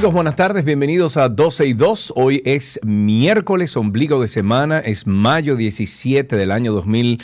[0.00, 2.14] amigos, buenas tardes, bienvenidos a 12 y 2.
[2.16, 7.22] Hoy es miércoles, ombligo de semana, es mayo 17 del año 2000,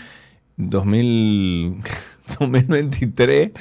[0.58, 1.80] 2000,
[2.38, 3.52] 2023.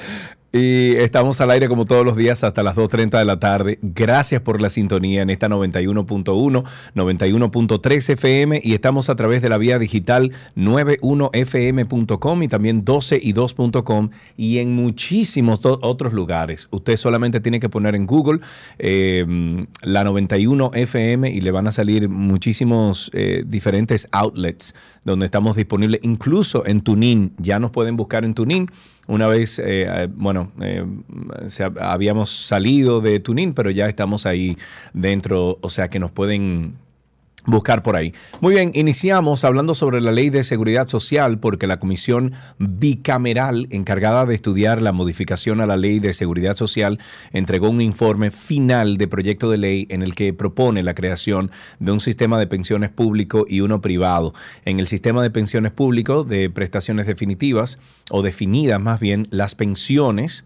[0.56, 3.78] Y estamos al aire como todos los días hasta las 2.30 de la tarde.
[3.82, 9.58] Gracias por la sintonía en esta 91.1, 91.3 FM y estamos a través de la
[9.58, 16.68] vía digital 91fm.com y también 12y2.com y en muchísimos otros lugares.
[16.70, 18.40] Usted solamente tiene que poner en Google
[18.78, 19.26] eh,
[19.82, 26.00] la 91 FM y le van a salir muchísimos eh, diferentes outlets donde estamos disponibles,
[26.02, 27.32] incluso en Tunin.
[27.36, 28.70] Ya nos pueden buscar en Tunin.
[29.06, 30.08] Una vez, eh, eh,
[30.60, 30.84] eh,
[31.80, 34.56] habíamos salido de Tunin, pero ya estamos ahí
[34.92, 36.74] dentro, o sea que nos pueden
[37.46, 38.12] buscar por ahí.
[38.40, 44.26] Muy bien, iniciamos hablando sobre la ley de seguridad social porque la comisión bicameral encargada
[44.26, 46.98] de estudiar la modificación a la ley de seguridad social
[47.32, 51.92] entregó un informe final de proyecto de ley en el que propone la creación de
[51.92, 54.34] un sistema de pensiones público y uno privado.
[54.64, 57.78] En el sistema de pensiones público de prestaciones definitivas
[58.10, 60.44] o definidas más bien las pensiones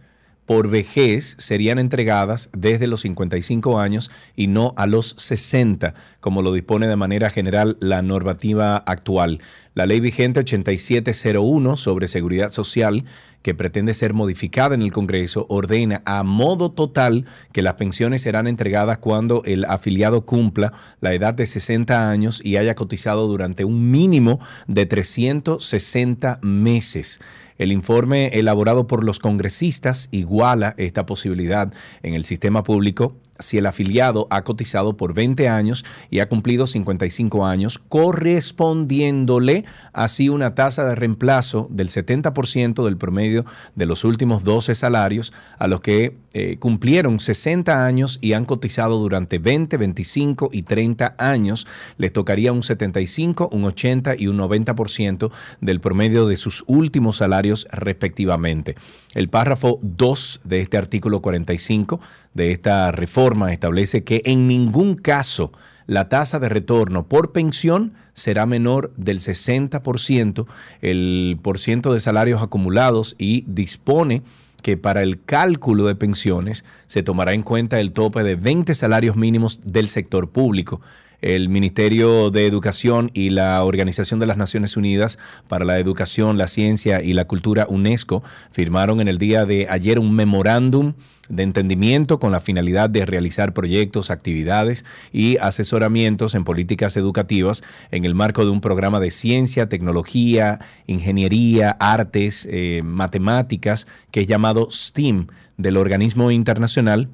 [0.50, 6.53] por vejez serían entregadas desde los 55 años y no a los 60, como lo
[6.53, 9.38] dispone de manera general la normativa actual.
[9.75, 13.05] La ley vigente 8701 sobre seguridad social,
[13.43, 18.47] que pretende ser modificada en el Congreso, ordena a modo total que las pensiones serán
[18.47, 23.91] entregadas cuando el afiliado cumpla la edad de 60 años y haya cotizado durante un
[23.91, 27.21] mínimo de 360 meses.
[27.59, 33.67] El informe elaborado por los congresistas iguala esta posibilidad en el sistema público si el
[33.67, 40.84] afiliado ha cotizado por 20 años y ha cumplido 55 años, correspondiéndole así una tasa
[40.84, 46.59] de reemplazo del 70% del promedio de los últimos 12 salarios a los que eh,
[46.59, 52.62] cumplieron 60 años y han cotizado durante 20, 25 y 30 años, les tocaría un
[52.62, 55.31] 75, un 80 y un 90%
[55.61, 58.77] del promedio de sus últimos salarios respectivamente.
[59.15, 62.00] El párrafo 2 de este artículo 45
[62.35, 65.53] de esta reforma establece que en ningún caso
[65.87, 70.47] la tasa de retorno por pensión será menor del 60%,
[70.83, 74.23] el por ciento de salarios acumulados y dispone
[74.63, 79.17] que para el cálculo de pensiones se tomará en cuenta el tope de 20 salarios
[79.17, 80.81] mínimos del sector público.
[81.20, 86.48] El Ministerio de Educación y la Organización de las Naciones Unidas para la Educación, la
[86.48, 90.94] Ciencia y la Cultura, UNESCO, firmaron en el día de ayer un memorándum
[91.28, 98.04] de entendimiento con la finalidad de realizar proyectos, actividades y asesoramientos en políticas educativas en
[98.04, 104.69] el marco de un programa de ciencia, tecnología, ingeniería, artes, eh, matemáticas, que es llamado
[104.70, 107.08] STEAM del organismo internacional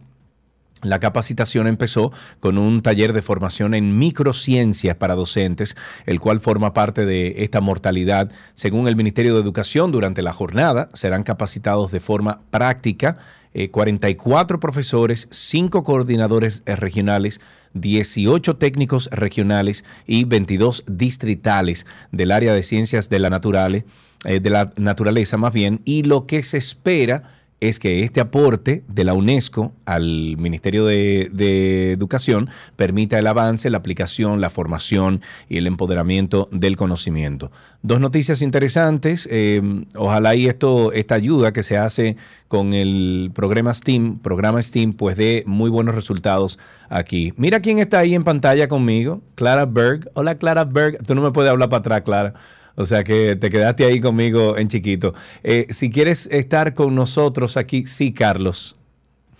[0.83, 6.75] la capacitación empezó con un taller de formación en microciencias para docentes, el cual forma
[6.75, 8.31] parte de esta mortalidad.
[8.55, 13.17] Según el Ministerio de Educación, durante la jornada serán capacitados de forma práctica
[13.55, 17.41] eh, 44 profesores, 5 coordinadores eh, regionales,
[17.73, 23.87] 18 técnicos regionales y 22 distritales del área de ciencias de la, naturale-
[24.25, 28.85] eh, de la naturaleza, más bien, y lo que se espera es que este aporte
[28.87, 35.57] de la UNESCO al Ministerio de, Educación permita el avance, la aplicación, la formación y
[35.57, 37.51] el empoderamiento del conocimiento.
[37.83, 39.27] Dos noticias interesantes.
[39.31, 39.63] eh,
[39.95, 42.17] ojalá y esto, esta ayuda que se hace
[42.49, 47.33] con el programa STEAM, programa STEAM, pues dé muy buenos resultados aquí.
[47.37, 50.11] Mira quién está ahí en pantalla conmigo, Clara Berg.
[50.15, 50.99] Hola Clara Berg.
[51.07, 52.35] Tú no me puedes hablar para atrás, Clara.
[52.77, 55.15] O sea que te quedaste ahí conmigo en chiquito.
[55.43, 58.77] Eh, si quieres estar con nosotros aquí, sí, Carlos.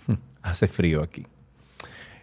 [0.41, 1.25] Hace frío aquí.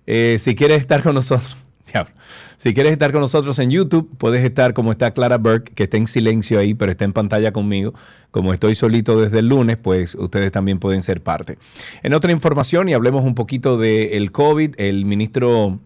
[0.07, 1.57] Eh, si quieres estar con nosotros,
[1.93, 2.13] diablo.
[2.57, 5.97] Si quieres estar con nosotros en YouTube, puedes estar como está Clara Burke, que está
[5.97, 7.95] en silencio ahí, pero está en pantalla conmigo.
[8.31, 11.59] Como estoy solito desde el lunes, pues ustedes también pueden ser parte.
[12.03, 15.79] En otra información, y hablemos un poquito del COVID, el ministro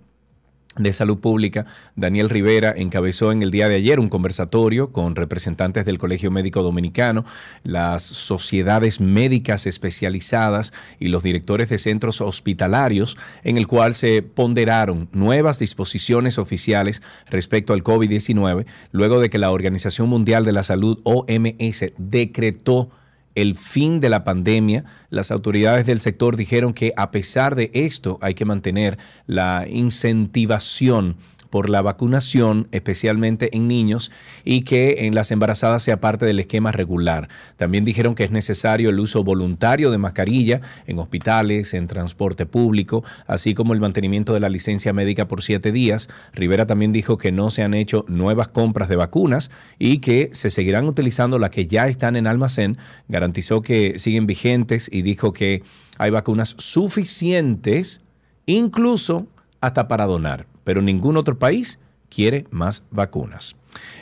[0.79, 1.67] de Salud Pública,
[1.97, 6.63] Daniel Rivera, encabezó en el día de ayer un conversatorio con representantes del Colegio Médico
[6.63, 7.25] Dominicano,
[7.65, 15.09] las sociedades médicas especializadas y los directores de centros hospitalarios, en el cual se ponderaron
[15.13, 21.01] nuevas disposiciones oficiales respecto al COVID-19, luego de que la Organización Mundial de la Salud,
[21.05, 22.91] OMS, decretó
[23.35, 28.19] el fin de la pandemia, las autoridades del sector dijeron que a pesar de esto
[28.21, 31.17] hay que mantener la incentivación
[31.51, 34.11] por la vacunación, especialmente en niños,
[34.45, 37.29] y que en las embarazadas sea parte del esquema regular.
[37.57, 43.05] También dijeron que es necesario el uso voluntario de mascarilla en hospitales, en transporte público,
[43.27, 46.09] así como el mantenimiento de la licencia médica por siete días.
[46.33, 50.51] Rivera también dijo que no se han hecho nuevas compras de vacunas y que se
[50.51, 52.79] seguirán utilizando las que ya están en almacén.
[53.09, 55.63] Garantizó que siguen vigentes y dijo que
[55.99, 58.01] hay vacunas suficientes,
[58.47, 59.27] incluso
[59.61, 61.79] hasta para donar pero ningún otro país
[62.11, 63.57] quiere más vacunas.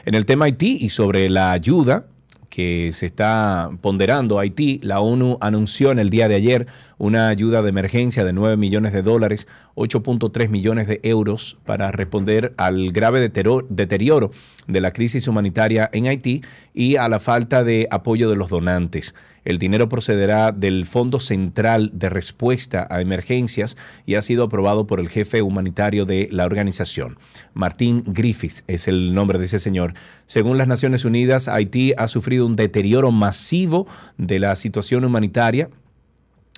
[0.05, 2.09] En el tema Haití y sobre la ayuda
[2.51, 6.67] que se está ponderando Haití, la ONU anunció en el día de ayer
[6.99, 9.47] una ayuda de emergencia de 9 millones de dólares,
[9.77, 14.33] 8.3 millones de euros para responder al grave deterioro
[14.67, 16.43] de la crisis humanitaria en Haití
[16.75, 19.15] y a la falta de apoyo de los donantes.
[19.47, 24.99] El dinero procederá del Fondo Central de Respuesta a Emergencias y ha sido aprobado por
[24.99, 27.17] el jefe humanitario de la organización.
[27.55, 29.95] Martín Griffiths es el nombre de ese señor.
[30.27, 33.87] Según las Naciones Unidas, Haití ha sufrido un deterioro masivo
[34.19, 35.71] de la situación humanitaria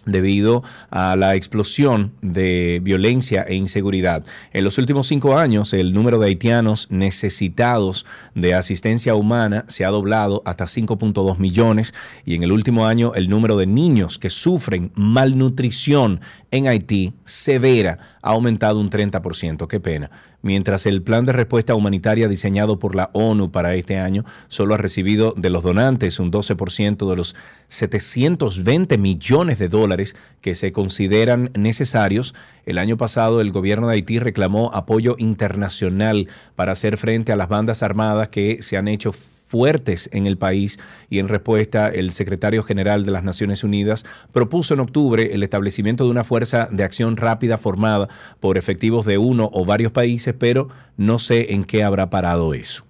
[0.09, 4.25] debido a la explosión de violencia e inseguridad.
[4.53, 9.91] En los últimos cinco años, el número de haitianos necesitados de asistencia humana se ha
[9.91, 11.95] doblado hasta 5.2 millones
[12.25, 16.21] y en el último año el número de niños que sufren malnutrición
[16.51, 19.67] en Haití severa ha aumentado un 30%.
[19.67, 20.11] Qué pena
[20.43, 24.79] mientras el plan de respuesta humanitaria diseñado por la ONU para este año solo ha
[24.79, 27.35] recibido de los donantes un 12% de los
[27.69, 32.35] 720 millones de dólares que se consideran necesarios.
[32.67, 37.49] El año pasado el gobierno de Haití reclamó apoyo internacional para hacer frente a las
[37.49, 39.13] bandas armadas que se han hecho
[39.49, 40.79] fuertes en el país
[41.09, 46.05] y en respuesta el secretario general de las Naciones Unidas propuso en octubre el establecimiento
[46.05, 48.09] de una fuerza de acción rápida formada
[48.41, 52.85] por efectivos de uno o varios países, pero no sé en qué habrá parado eso.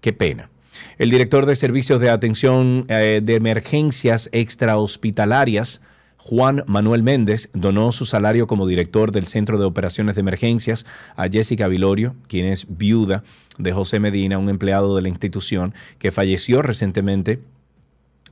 [0.00, 0.50] Qué pena.
[0.98, 5.80] El director de Servicios de Atención eh, de Emergencias Extrahospitalarias,
[6.18, 11.28] Juan Manuel Méndez donó su salario como director del Centro de Operaciones de Emergencias a
[11.28, 13.22] Jessica Vilorio, quien es viuda
[13.58, 17.40] de José Medina, un empleado de la institución que falleció recientemente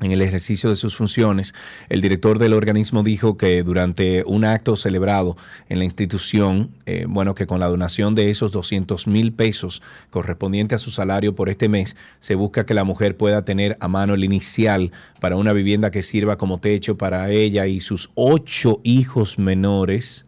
[0.00, 1.54] en el ejercicio de sus funciones,
[1.88, 5.36] el director del organismo dijo que durante un acto celebrado
[5.68, 10.74] en la institución, eh, bueno, que con la donación de esos 200 mil pesos correspondiente
[10.74, 14.14] a su salario por este mes, se busca que la mujer pueda tener a mano
[14.14, 19.38] el inicial para una vivienda que sirva como techo para ella y sus ocho hijos
[19.38, 20.26] menores.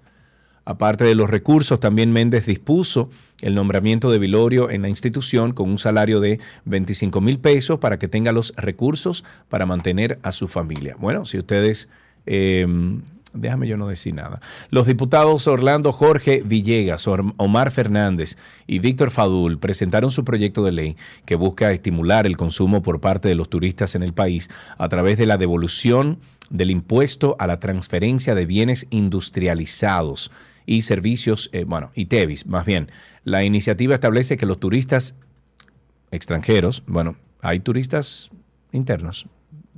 [0.65, 3.11] Aparte de los recursos, también Méndez dispuso
[3.41, 7.99] el nombramiento de Vilorio en la institución con un salario de 25 mil pesos para
[7.99, 10.97] que tenga los recursos para mantener a su familia.
[10.99, 11.89] Bueno, si ustedes...
[12.25, 14.41] Em, déjame yo no decir nada.
[14.71, 20.97] Los diputados Orlando Jorge Villegas, Omar Fernández y Víctor Fadul presentaron su proyecto de ley
[21.25, 25.19] que busca estimular el consumo por parte de los turistas en el país a través
[25.19, 26.19] de la devolución
[26.51, 30.31] del impuesto a la transferencia de bienes industrializados
[30.67, 32.91] y servicios, eh, bueno, y TEVIS, más bien.
[33.25, 35.15] La iniciativa establece que los turistas
[36.11, 38.31] extranjeros, bueno, hay turistas
[38.73, 39.29] internos,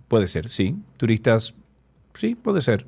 [0.09, 1.55] puede ser, sí, turistas,
[2.19, 2.87] sí, puede ser,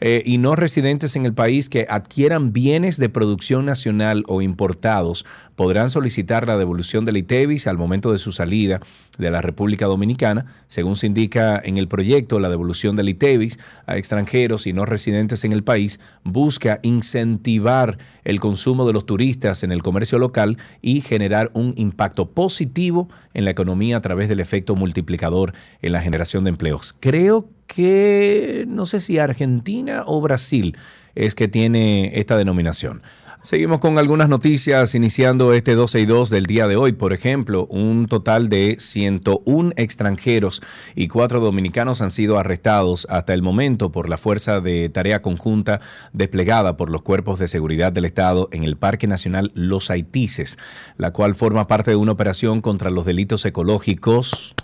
[0.00, 5.24] eh, y no residentes en el país que adquieran bienes de producción nacional o importados
[5.56, 8.80] podrán solicitar la devolución del ITEVIS al momento de su salida
[9.18, 10.46] de la República Dominicana.
[10.66, 15.44] Según se indica en el proyecto, la devolución del ITEVIS a extranjeros y no residentes
[15.44, 21.00] en el país busca incentivar el consumo de los turistas en el comercio local y
[21.00, 25.52] generar un impacto positivo en la economía a través del efecto multiplicador
[25.82, 26.94] en la generación de empleos.
[26.98, 30.76] Creo que, no sé si Argentina o Brasil
[31.14, 33.02] es que tiene esta denominación.
[33.44, 36.92] Seguimos con algunas noticias iniciando este 12 y 2 del día de hoy.
[36.92, 40.62] Por ejemplo, un total de 101 extranjeros
[40.94, 45.80] y cuatro dominicanos han sido arrestados hasta el momento por la Fuerza de Tarea Conjunta
[46.12, 50.56] desplegada por los cuerpos de seguridad del Estado en el Parque Nacional Los Haitises,
[50.96, 54.54] la cual forma parte de una operación contra los delitos ecológicos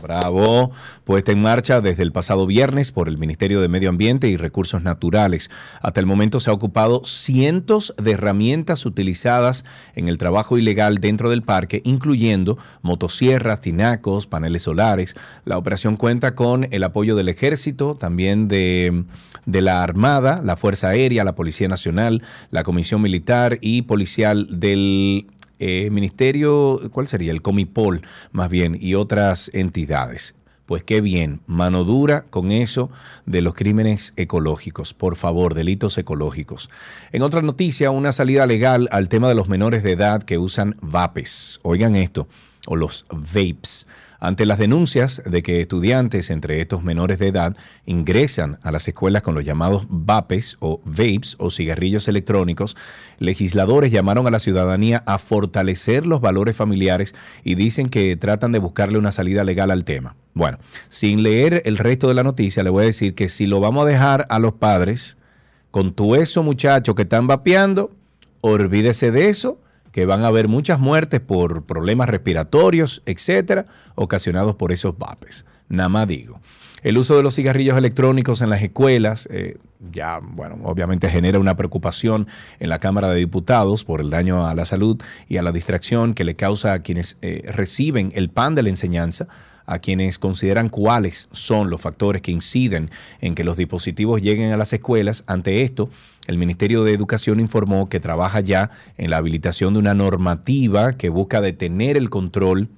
[0.00, 0.70] Bravo,
[1.04, 4.82] puesta en marcha desde el pasado viernes por el Ministerio de Medio Ambiente y Recursos
[4.82, 5.50] Naturales.
[5.82, 11.28] Hasta el momento se ha ocupado cientos de herramientas utilizadas en el trabajo ilegal dentro
[11.28, 15.14] del parque, incluyendo motosierras, tinacos, paneles solares.
[15.44, 19.04] La operación cuenta con el apoyo del Ejército, también de,
[19.44, 25.26] de la Armada, la Fuerza Aérea, la Policía Nacional, la Comisión Militar y Policial del
[25.62, 27.30] eh, ministerio, ¿cuál sería?
[27.30, 28.02] El Comipol,
[28.32, 30.34] más bien, y otras entidades.
[30.66, 32.90] Pues qué bien, mano dura con eso
[33.26, 36.68] de los crímenes ecológicos, por favor, delitos ecológicos.
[37.12, 40.74] En otra noticia, una salida legal al tema de los menores de edad que usan
[40.80, 41.60] vapes.
[41.62, 42.26] Oigan esto,
[42.66, 43.86] o los vapes
[44.22, 49.24] ante las denuncias de que estudiantes entre estos menores de edad ingresan a las escuelas
[49.24, 52.76] con los llamados VAPES o vapes o cigarrillos electrónicos,
[53.18, 58.60] legisladores llamaron a la ciudadanía a fortalecer los valores familiares y dicen que tratan de
[58.60, 60.14] buscarle una salida legal al tema.
[60.34, 63.58] Bueno, sin leer el resto de la noticia, le voy a decir que si lo
[63.58, 65.16] vamos a dejar a los padres
[65.72, 67.90] con tu eso muchachos que están vapeando,
[68.40, 69.58] olvídese de eso
[69.92, 75.44] que van a haber muchas muertes por problemas respiratorios, etcétera, ocasionados por esos vapes.
[75.68, 76.40] Nada más digo.
[76.82, 79.56] El uso de los cigarrillos electrónicos en las escuelas eh,
[79.90, 82.26] ya, bueno, obviamente genera una preocupación
[82.58, 86.14] en la Cámara de Diputados por el daño a la salud y a la distracción
[86.14, 89.28] que le causa a quienes eh, reciben el pan de la enseñanza
[89.72, 94.56] a quienes consideran cuáles son los factores que inciden en que los dispositivos lleguen a
[94.56, 95.24] las escuelas.
[95.26, 95.88] Ante esto,
[96.26, 101.08] el Ministerio de Educación informó que trabaja ya en la habilitación de una normativa que
[101.08, 102.68] busca detener el control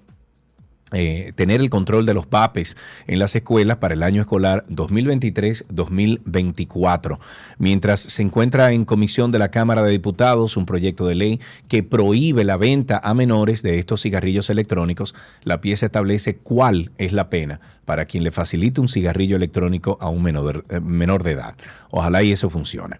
[0.94, 7.18] eh, tener el control de los PAPES en las escuelas para el año escolar 2023-2024.
[7.58, 11.82] Mientras se encuentra en comisión de la Cámara de Diputados un proyecto de ley que
[11.82, 17.28] prohíbe la venta a menores de estos cigarrillos electrónicos, la pieza establece cuál es la
[17.28, 21.54] pena para quien le facilite un cigarrillo electrónico a un menor, eh, menor de edad.
[21.90, 22.96] Ojalá y eso funcione.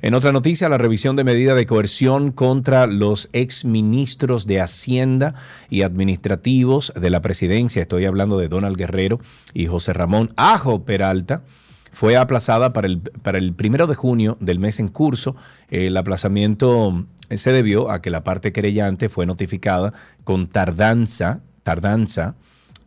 [0.00, 5.34] En otra noticia, la revisión de medida de coerción contra los exministros de Hacienda
[5.68, 9.20] y administrativos de la presidencia, estoy hablando de Donald Guerrero
[9.54, 11.44] y José Ramón Ajo Peralta,
[11.92, 15.36] fue aplazada para el, para el primero de junio del mes en curso.
[15.68, 19.92] El aplazamiento se debió a que la parte querellante fue notificada
[20.24, 22.36] con tardanza, tardanza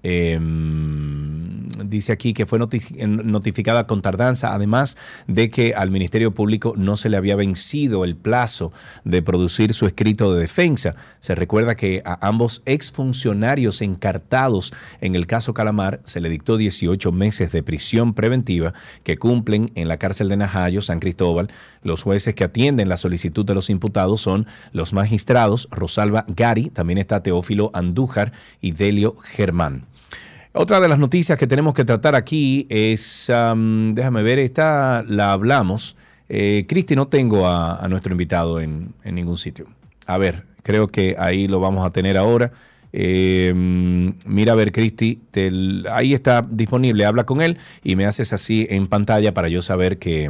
[0.03, 6.97] Em, dice aquí que fue notificada con tardanza, además de que al Ministerio Público no
[6.97, 8.71] se le había vencido el plazo
[9.03, 10.95] de producir su escrito de defensa.
[11.19, 17.11] Se recuerda que a ambos exfuncionarios encartados en el caso Calamar se le dictó 18
[17.11, 21.49] meses de prisión preventiva que cumplen en la cárcel de Najayo, San Cristóbal.
[21.83, 26.97] Los jueces que atienden la solicitud de los imputados son los magistrados Rosalba Gari, también
[26.97, 29.90] está Teófilo Andújar y Delio Germán.
[30.53, 35.95] Otra de las noticias que tenemos que tratar aquí es, déjame ver, esta la hablamos.
[36.27, 39.67] Eh, Cristi, no tengo a, nuestro invitado en, ningún sitio.
[40.05, 42.51] A ver, creo que ahí lo vamos a tener ahora.
[42.91, 45.21] Em, mira a ver, Cristi,
[45.89, 49.99] ahí está disponible, habla con él y me haces así en pantalla para yo saber
[49.99, 50.29] que,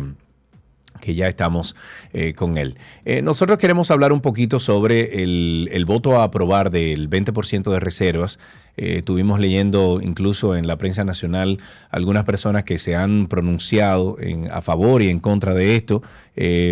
[1.02, 1.76] que ya estamos
[2.14, 2.78] eh, con él.
[3.04, 8.40] Eh, nosotros queremos hablar un poquito sobre el, voto a aprobar del 20% de reservas.
[8.78, 14.50] Eh, estuvimos leyendo incluso en la prensa nacional algunas personas que se han pronunciado en,
[14.50, 16.02] a favor y en contra de esto.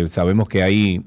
[0.06, 1.02] sabemos que hay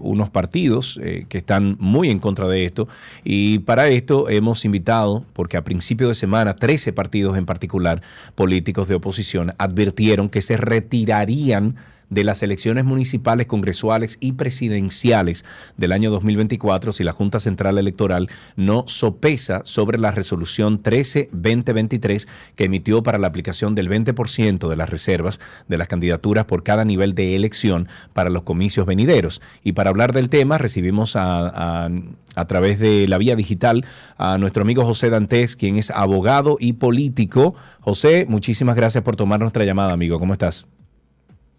[0.00, 0.98] unos partidos
[1.28, 2.88] que están muy en contra de esto.
[3.22, 8.02] Y para esto hemos invitado, porque a principio de semana 13 partidos en particular,
[8.34, 11.76] políticos de oposición, advirtieron que se retirarían
[12.10, 15.44] de las elecciones municipales, congresuales y presidenciales
[15.76, 22.64] del año 2024 si la Junta Central Electoral no sopesa sobre la resolución 13-2023 que
[22.64, 27.14] emitió para la aplicación del 20% de las reservas de las candidaturas por cada nivel
[27.14, 29.40] de elección para los comicios venideros.
[29.62, 31.88] Y para hablar del tema recibimos a,
[32.34, 33.84] a, través de la vía digital
[34.18, 37.54] a nuestro amigo José Dantes, quien es abogado y político.
[37.80, 40.18] José, muchísimas gracias por tomar nuestra llamada, amigo.
[40.18, 40.66] ¿Cómo estás?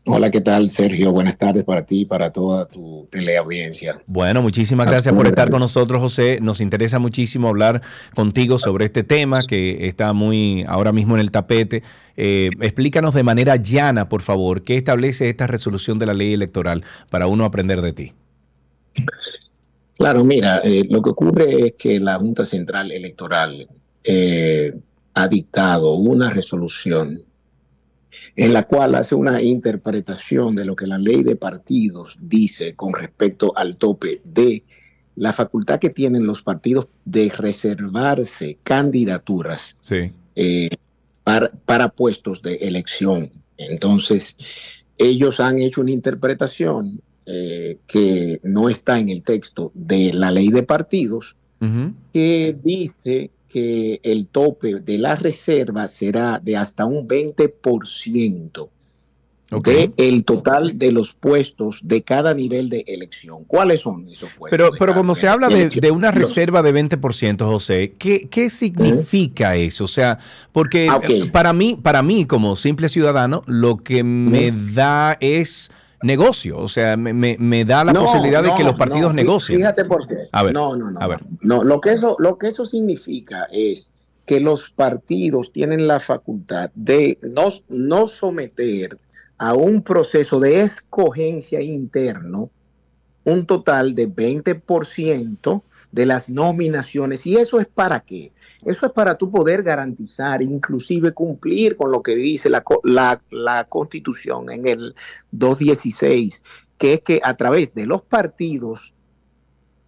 [0.04, 1.12] Hola, ¿qué tal, Sergio?
[1.12, 4.02] Buenas tardes para ti y para toda tu teleaudiencia.
[4.08, 6.40] Bueno, muchísimas gracias por estar con nosotros, José.
[6.42, 7.84] Nos interesa muchísimo hablar
[8.16, 11.84] contigo sobre este tema que está muy ahora mismo en el tapete.
[12.18, 16.84] Eh, explícanos de manera llana, por favor, qué establece esta resolución de la ley electoral
[17.12, 18.14] para uno aprender de ti.
[20.00, 23.68] Claro, mira, eh, lo que ocurre es que la Junta Central Electoral
[24.04, 24.74] eh,
[25.14, 27.22] ha dictado una resolución
[28.36, 32.94] en la cual hace una interpretación de lo que la ley de partidos dice con
[32.94, 34.64] respecto al tope de
[35.16, 39.76] la facultad que tienen los partidos de reservarse candidaturas
[40.36, 40.70] eh,
[41.24, 43.30] para, puestos de elección.
[43.58, 44.36] Entonces,
[44.98, 50.50] ellos han hecho una interpretación eh, que no está en el texto de la ley
[50.50, 51.36] de partidos,
[52.12, 58.70] que dice que el tope de la reserva será de hasta un 20%
[59.54, 59.94] Okay.
[59.98, 63.44] el total de los puestos de cada nivel de elección.
[63.44, 64.50] ¿Cuáles son esos puestos?
[64.50, 69.84] Pero, pero cuando se habla de, una reserva de 20%, José, ¿qué, qué significa eso?
[69.84, 70.20] O sea,
[70.54, 71.02] porque ah,
[71.34, 75.70] para, mí, para mí, como simple ciudadano, lo que me da es
[76.04, 79.60] negocio, o sea, me, da la posibilidad de que los partidos negocien.
[79.60, 80.18] Fíjate por qué.
[80.32, 81.00] A ver, no, no, no.
[81.00, 81.20] A ver.
[81.42, 83.92] No, lo que eso, lo que eso significa es
[84.26, 88.98] que los partidos tienen la facultad de no, no someter
[89.38, 92.52] a un proceso de escogencia interno
[93.24, 97.26] un total de 20% de las nominaciones.
[97.26, 98.32] ¿Y eso es para qué?
[98.64, 102.64] Eso es para tú poder garantizar, inclusive cumplir con lo que dice la,
[103.30, 104.96] la, Constitución en el
[105.32, 106.42] 216,
[106.78, 108.94] que es que a través de los partidos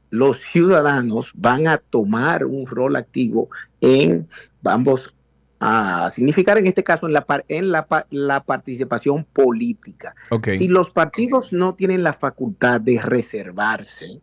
[0.10, 3.50] los ciudadanos van a tomar un rol activo
[3.82, 4.28] en,
[4.62, 5.16] vamos
[5.60, 10.14] a significar en este caso en la, en la, la participación política.
[10.46, 14.22] Si los partidos no tienen la facultad de reservarse,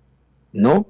[0.52, 0.86] ¿no?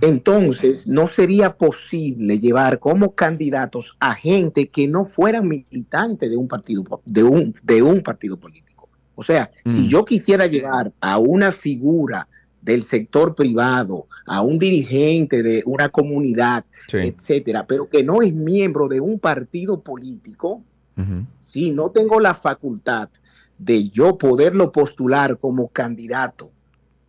[0.00, 6.48] Entonces no sería posible llevar como candidatos a gente que no fueran militantes de un
[6.48, 8.88] partido, de un, de un partido político.
[9.14, 9.88] O sea, si mm.
[9.88, 12.28] yo quisiera llevar a una figura
[12.62, 18.88] del sector privado, a un dirigente de una comunidad, etcétera, pero que no es miembro
[18.88, 20.62] de un partido político,
[21.40, 23.08] si no tengo la facultad
[23.58, 26.52] de yo poderlo postular como candidato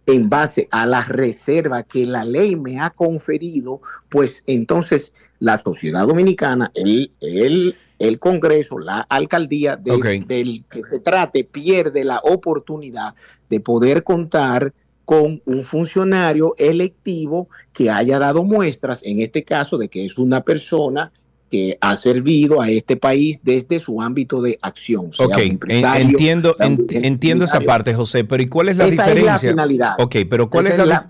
[0.05, 6.08] en base a la reserva que la ley me ha conferido, pues entonces la sociedad
[6.08, 13.15] dominicana, el, el, el Congreso, la alcaldía del que se trate, pierde la oportunidad
[13.49, 14.73] de poder contar
[15.06, 20.41] con un funcionario electivo que haya dado muestras, en este caso, de que es una
[20.41, 21.12] persona
[21.53, 25.13] que ha servido a este país desde su ámbito de acción.
[25.13, 29.35] Sea ok, entiendo, entiendo esa parte, José, pero ¿y cuál es la diferencia?
[29.35, 29.93] Es la finalidad.
[29.99, 31.07] Ok, pero ¿cuál es, la,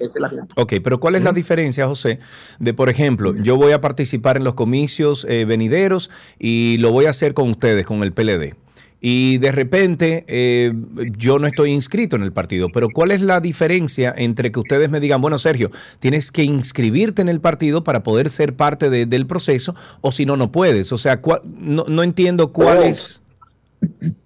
[0.84, 2.19] pero ¿cuál es la diferencia, José?
[2.60, 7.06] De, por ejemplo, yo voy a participar en los comicios eh, venideros y lo voy
[7.06, 8.62] a hacer con ustedes, con el PLD
[9.06, 10.72] y de repente eh,
[11.18, 12.70] yo no estoy inscrito en el partido.
[12.70, 17.22] Pero ¿cuál es la diferencia entre que ustedes me digan, bueno, Sergio, tienes que inscribirte
[17.22, 20.94] en el partido para poder ser parte del proceso o si no, no puedes?
[20.94, 23.22] O sea, no, no, entiendo cuál es...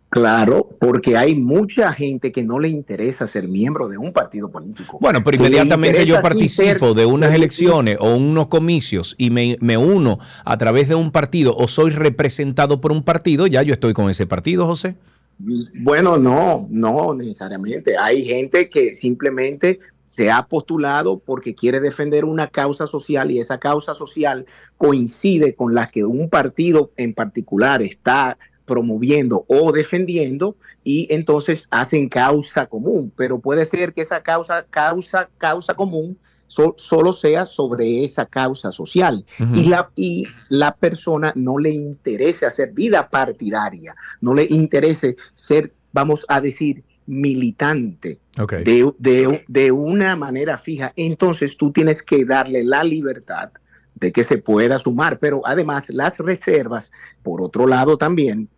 [0.10, 4.98] Claro, porque hay mucha gente que no le interesa ser miembro de un partido político.
[5.02, 10.20] Bueno, pero inmediatamente yo participo de unas elecciones o unos comicios y me, me, uno
[10.46, 14.10] a través de un partido o soy representado por un partido, ya yo estoy con
[14.10, 14.96] ese partido, José.
[15.40, 17.98] Bueno, no, no necesariamente.
[17.98, 23.60] Hay gente que simplemente se ha postulado porque quiere defender una causa social y esa
[23.60, 24.46] causa social
[24.78, 32.10] coincide con la que un partido en particular está promoviendo o defendiendo y entonces hacen
[32.10, 38.26] causa común, pero puede ser que esa causa, causa, causa común solo sea sobre esa
[38.26, 39.26] causa social.
[39.54, 45.74] Y, la, y la persona no le interese hacer vida partidaria, no le interese ser,
[45.92, 48.20] vamos a decir, militante
[48.66, 53.52] de, de, de una manera fija, entonces tú tienes que darle la libertad
[53.96, 56.92] de que se pueda sumar, pero además las reservas,
[57.24, 58.50] por otro lado también,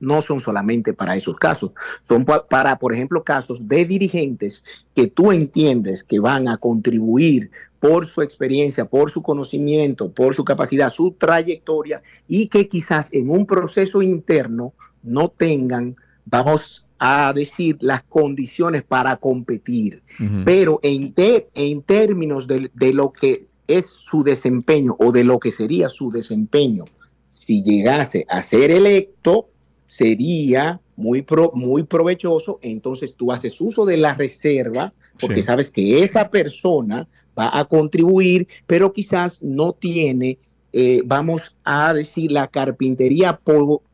[0.00, 5.30] no son solamente para esos casos, son para, por ejemplo, casos de dirigentes que tú
[5.30, 11.12] entiendes que van a contribuir por su experiencia, por su conocimiento, por su capacidad, su
[11.12, 18.82] trayectoria y que quizás en un proceso interno no tengan, vamos a decir, las condiciones
[18.82, 20.02] para competir.
[20.44, 25.50] Pero en, en términos de, de lo que es su desempeño o de lo que
[25.50, 26.84] sería su desempeño,
[27.30, 29.48] si llegase a ser electo,
[29.90, 36.30] sería muy, muy provechoso, entonces tú haces uso de la reserva porque sabes que esa
[36.30, 40.38] persona va a contribuir, pero quizás no tiene,
[40.72, 43.40] eh, vamos a decir, la carpintería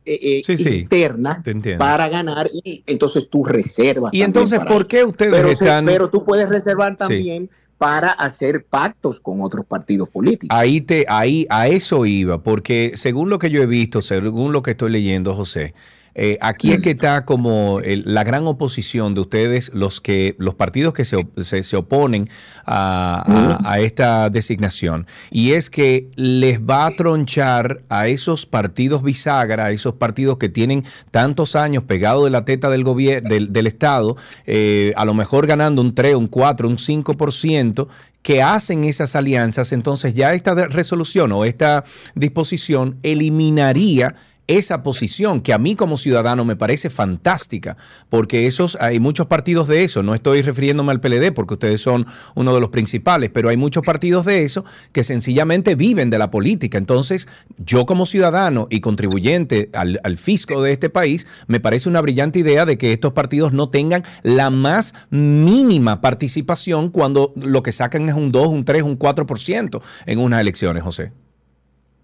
[0.05, 1.43] eh, eh, interna
[1.79, 4.13] para ganar y entonces tú reservas.
[4.13, 5.85] Y entonces, ¿por qué ustedes pero, están...
[5.87, 10.57] Pero tú puedes reservar también para hacer pactos con otros partidos políticos.
[10.57, 14.61] Ahí te, ahí a eso iba, porque según lo que yo he visto, según lo
[14.61, 15.73] que estoy leyendo, José,
[16.19, 20.95] Eh, aquí es que está como la gran oposición de ustedes, los que los partidos
[20.95, 22.27] que se, se, oponen
[22.65, 25.05] a, a, esta designación.
[25.29, 30.49] Y es que les va a tronchar a esos partidos bisagra, a esos partidos que
[30.49, 35.13] tienen tantos años pegados de la teta del gobierno, del, del, Estado, eh, a lo
[35.13, 37.87] mejor ganando un 3, un 4, un 5%,
[38.23, 41.83] que hacen esas alianzas, entonces ya esta resolución o esta
[42.15, 44.15] disposición eliminaría
[44.47, 47.77] esa posición que a mí como ciudadano me parece fantástica,
[48.09, 52.07] porque esos hay muchos partidos de eso, no estoy refiriéndome al PLD porque ustedes son
[52.35, 56.31] uno de los principales, pero hay muchos partidos de eso que sencillamente viven de la
[56.31, 56.77] política.
[56.77, 62.01] Entonces, yo como ciudadano y contribuyente al, al fisco de este país, me parece una
[62.01, 67.71] brillante idea de que estos partidos no tengan la más mínima participación cuando lo que
[67.71, 71.11] sacan es un 2, un 3, un 4% en unas elecciones, José.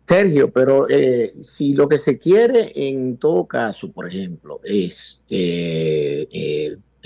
[0.07, 6.27] Sergio, pero eh, si lo que se quiere en todo caso, por ejemplo, es eh,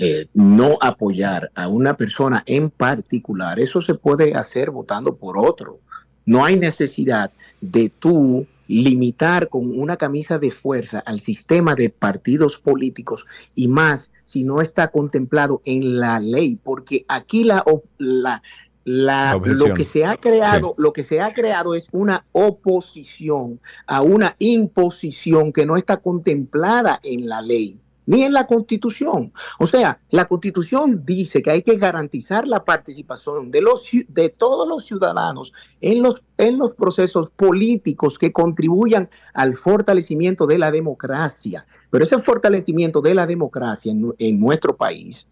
[0.00, 5.80] eh, no apoyar a una persona en particular, eso se puede hacer votando por otro.
[6.26, 7.30] No hay necesidad
[7.60, 14.12] de tú limitar con una camisa de fuerza al sistema de partidos políticos y más
[14.24, 17.64] si no está contemplado en la ley, porque aquí la,
[17.96, 18.42] la,
[18.88, 24.34] lo que se ha creado, lo que se ha creado es una oposición a una
[24.38, 29.34] imposición que no está contemplada en la ley ni en la constitución.
[29.58, 34.66] O sea, la constitución dice que hay que garantizar la participación de, los, de todos
[34.66, 41.66] los ciudadanos en los, en los procesos políticos que contribuyan al fortalecimiento de la democracia.
[41.90, 45.28] Pero ese fortalecimiento de la democracia en, en nuestro país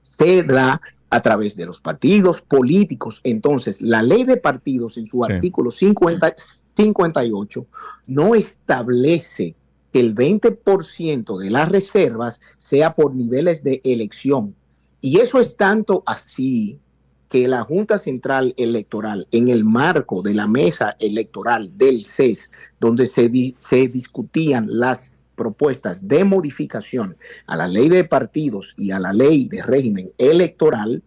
[0.00, 3.20] se da a través de los partidos políticos.
[3.24, 6.34] Entonces, la ley de partidos en su artículo 50,
[6.76, 7.66] 58
[8.06, 9.54] no establece
[9.92, 14.54] que el 20% de las reservas sea por niveles de elección.
[15.00, 16.80] Y eso es tanto así
[17.28, 23.06] que la Junta Central Electoral, en el marco de la mesa electoral del CES, donde
[23.06, 29.14] se, se discutían las propuestas de modificación a la ley de partidos y a la
[29.14, 31.02] ley de régimen electoral,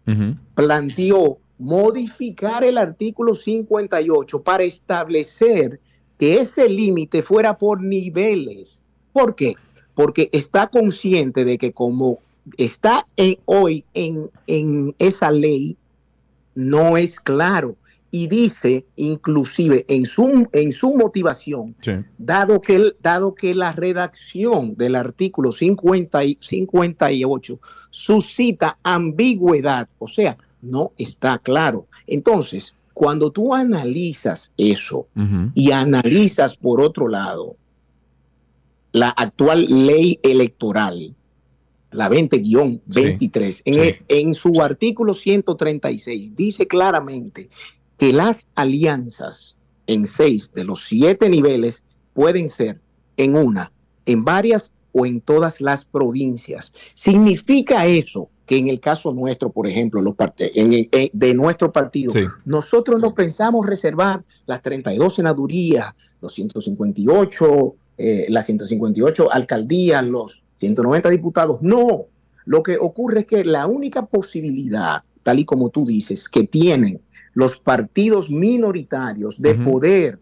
[0.56, 5.78] planteó modificar el artículo 58 para establecer
[6.18, 8.82] que ese límite fuera por niveles.
[9.12, 9.54] ¿Por qué?
[9.94, 12.18] Porque está consciente de que como
[12.56, 15.76] está en, hoy en, en esa ley,
[16.54, 17.76] no es claro
[18.14, 21.74] y dice inclusive en su, en su motivación,
[22.18, 30.36] dado, que, dado que la redacción del artículo 50 y 58 suscita ambigüedad, o sea,
[30.60, 31.86] no está claro.
[32.06, 35.08] Entonces, cuando tú analizas eso
[35.54, 37.56] y analizas por otro lado
[38.92, 41.16] la actual ley electoral,
[41.92, 47.48] la 20-23, en, en su artículo 136 dice claramente
[48.02, 51.84] que las alianzas en seis de los siete niveles
[52.14, 52.80] pueden ser
[53.16, 53.70] en una,
[54.06, 56.72] en varias o en todas las provincias.
[56.94, 62.12] ¿Significa eso que en el caso nuestro, por ejemplo, los en, de nuestro partido,
[62.44, 71.08] nosotros no pensamos reservar las 32 senadurías, los 158, eh, las 158 alcaldías, los 190
[71.08, 71.62] diputados?
[71.62, 72.06] No.
[72.46, 77.00] Lo que ocurre es que la única posibilidad, tal y como tú dices, que tienen
[77.34, 80.18] los partidos minoritarios de poder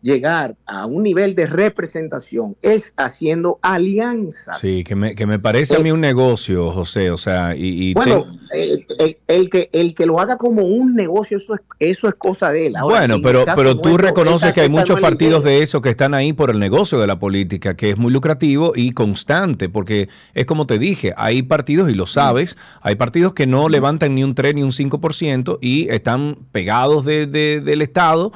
[0.00, 4.58] llegar a un nivel de representación es haciendo alianzas.
[4.60, 7.94] Sí, que me, que me parece a mí eh, un negocio, José, o sea, y...
[7.94, 12.14] bueno, eh, el, que, el que lo haga como un negocio, eso es, eso es
[12.14, 12.74] cosa de él.
[12.82, 16.50] bueno, pero, pero tú reconoces que hay muchos partidos de eso que están ahí por
[16.50, 20.78] el negocio de la política, que es muy lucrativo y constante, porque es como te
[20.78, 24.62] dije, hay partidos, y lo sabes, hay partidos que no levantan ni un 3 ni
[24.62, 28.32] un 5% y están pegados de, del Estado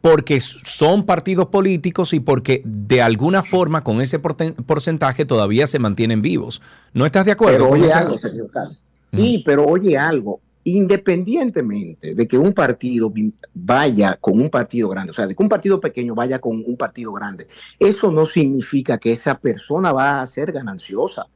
[0.00, 6.22] porque son partidos políticos y porque de alguna forma con ese porcentaje todavía se mantienen
[6.22, 6.62] vivos.
[6.92, 7.68] ¿No estás de acuerdo?
[7.68, 8.16] Pero oye algo,
[9.06, 10.40] Sí, pero oye algo.
[10.64, 13.10] Independientemente de que un partido
[13.54, 16.76] vaya con un partido grande, o sea, de que un partido pequeño vaya con un
[16.76, 21.26] partido grande, eso no significa que esa persona va a ser gananciosa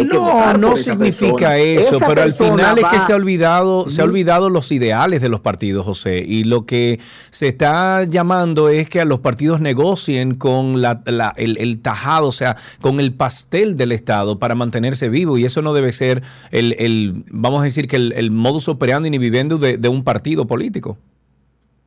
[0.00, 4.50] no, no significa eso, pero al final es que se ha olvidado, se ha olvidado
[4.50, 7.00] los ideales de los partidos, José, y lo que
[7.30, 11.02] se está llamando es que a los partidos negocien con la,
[11.36, 15.74] el, tajado, o sea, con el pastel del Estado para mantenerse vivo, y eso no
[15.74, 20.04] debe ser el, vamos a decir que el, modus operandi ni viviendo de, de un
[20.04, 20.98] partido político.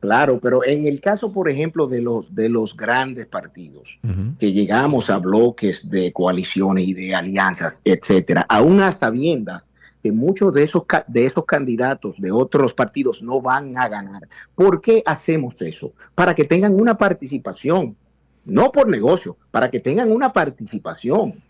[0.00, 3.98] Claro, pero en el caso, por ejemplo, de los, de los grandes partidos,
[4.38, 9.70] que llegamos a bloques de coaliciones y de alianzas, etcétera, aún a sabiendas
[10.02, 14.28] que muchos de esos, de esos candidatos de otros partidos no van a ganar.
[14.54, 15.92] ¿Por qué hacemos eso?
[16.14, 17.96] Para que tengan una participación,
[18.44, 21.42] no por negocio, para que tengan una participación.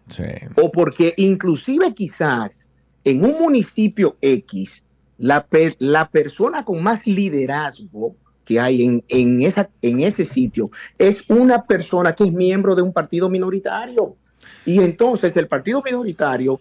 [0.57, 2.71] O porque inclusive quizás
[3.03, 4.85] en un municipio X,
[5.19, 5.47] la,
[5.79, 8.15] la persona con más liderazgo
[8.47, 10.71] que hay en, en, esa, en ese sitio.
[10.97, 14.17] Es una persona que es miembro de un partido minoritario.
[14.65, 16.61] Y entonces el partido minoritario,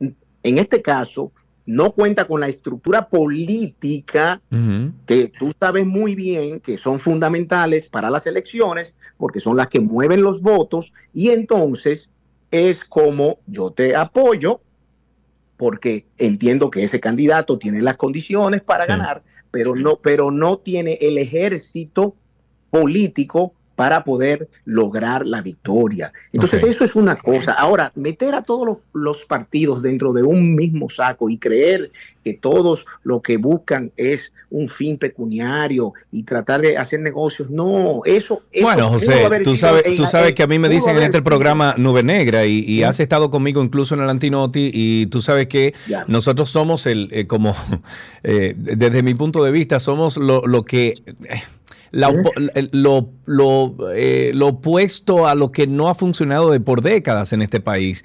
[0.00, 1.30] en este caso,
[1.66, 4.40] no cuenta con la estructura política
[5.06, 9.80] que tú sabes muy bien que son fundamentales para las elecciones, porque son las que
[9.80, 12.10] mueven los votos, y entonces
[12.50, 14.60] es como yo te apoyo,
[15.56, 19.22] porque entiendo que ese candidato tiene las condiciones para ganar,
[19.52, 22.16] pero no, pero no tiene el ejército
[22.70, 26.12] político para poder lograr la victoria.
[26.32, 27.52] Entonces eso es una cosa.
[27.52, 31.90] Ahora, meter a todos los, partidos dentro de un mismo saco y creer
[32.24, 38.02] que todos lo que buscan es un fin pecuniario y tratar de hacer negocios, no,
[38.04, 38.42] eso...
[38.60, 42.02] bueno, José, tú sabes, tú sabes que a mí me dicen en este programa Nube
[42.02, 45.74] Negra y, has estado conmigo incluso en el Antinoti y tú sabes que
[46.08, 47.54] nosotros somos el, eh, como,
[48.22, 50.94] eh, desde mi punto de vista, somos lo, lo que
[51.92, 52.12] lo,
[53.94, 58.04] eh, lo, opuesto a lo que no ha funcionado de por décadas en este país.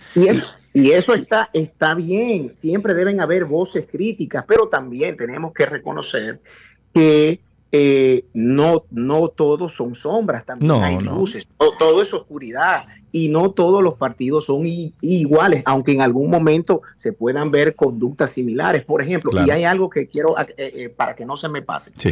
[0.74, 6.40] Y eso, está, está bien, siempre deben haber voces críticas, pero también tenemos que reconocer
[6.94, 7.40] que
[7.72, 13.84] eh, no, no todos son sombras, también hay luces, todo, es oscuridad y no todos
[13.84, 18.84] los partidos son iguales, aunque en algún momento se puedan ver conductas similares.
[18.84, 21.94] Por ejemplo, y hay algo que quiero eh, para que no se me pase.
[21.98, 22.12] Sí.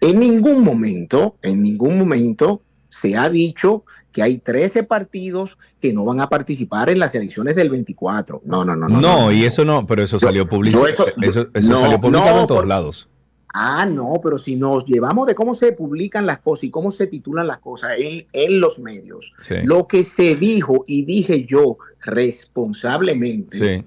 [0.00, 6.04] En ningún momento, en ningún momento se ha dicho que hay 13 partidos que no
[6.04, 8.42] van a participar en las elecciones del 24.
[8.44, 8.88] No, no, no.
[8.88, 10.86] No, no, y eso no, pero eso salió publicado.
[11.22, 13.08] Eso, salió publicado en todos lados.
[13.52, 17.08] Ah, no, pero si nos llevamos de cómo se publican las cosas y cómo se
[17.08, 19.34] titulan las cosas en, en los medios,
[19.64, 23.84] lo que se dijo y dije yo responsablemente sí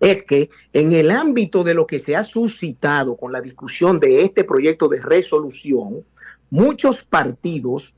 [0.00, 4.22] es que en el ámbito de lo que se ha suscitado con la discusión de
[4.22, 6.04] este proyecto de resolución,
[6.50, 7.94] muchos partidos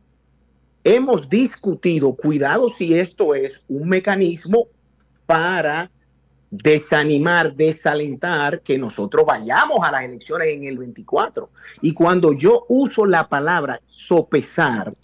[0.85, 4.69] hemos discutido, cuidado si esto es un mecanismo
[5.27, 5.91] para
[6.51, 11.51] desanimar, desalentar que nosotros vayamos a las elecciones en el 24.
[11.83, 14.95] Y cuando yo uso la palabra sopesar,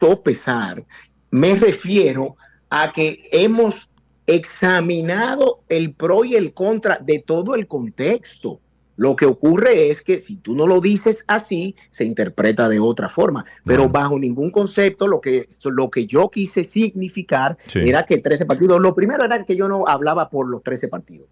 [0.00, 0.84] sopesar,
[1.30, 2.36] me refiero
[2.70, 3.88] a que hemos
[4.26, 8.60] examinado el pro y el contra de todo el contexto.
[8.96, 13.10] Lo que ocurre es que si tú no lo dices así, se interpreta de otra
[13.10, 13.44] forma.
[13.64, 18.80] Pero bajo ningún concepto, lo que, lo que yo quise significar era que 13 partidos,
[18.80, 21.28] lo primero era que yo no hablaba por los 13 partidos.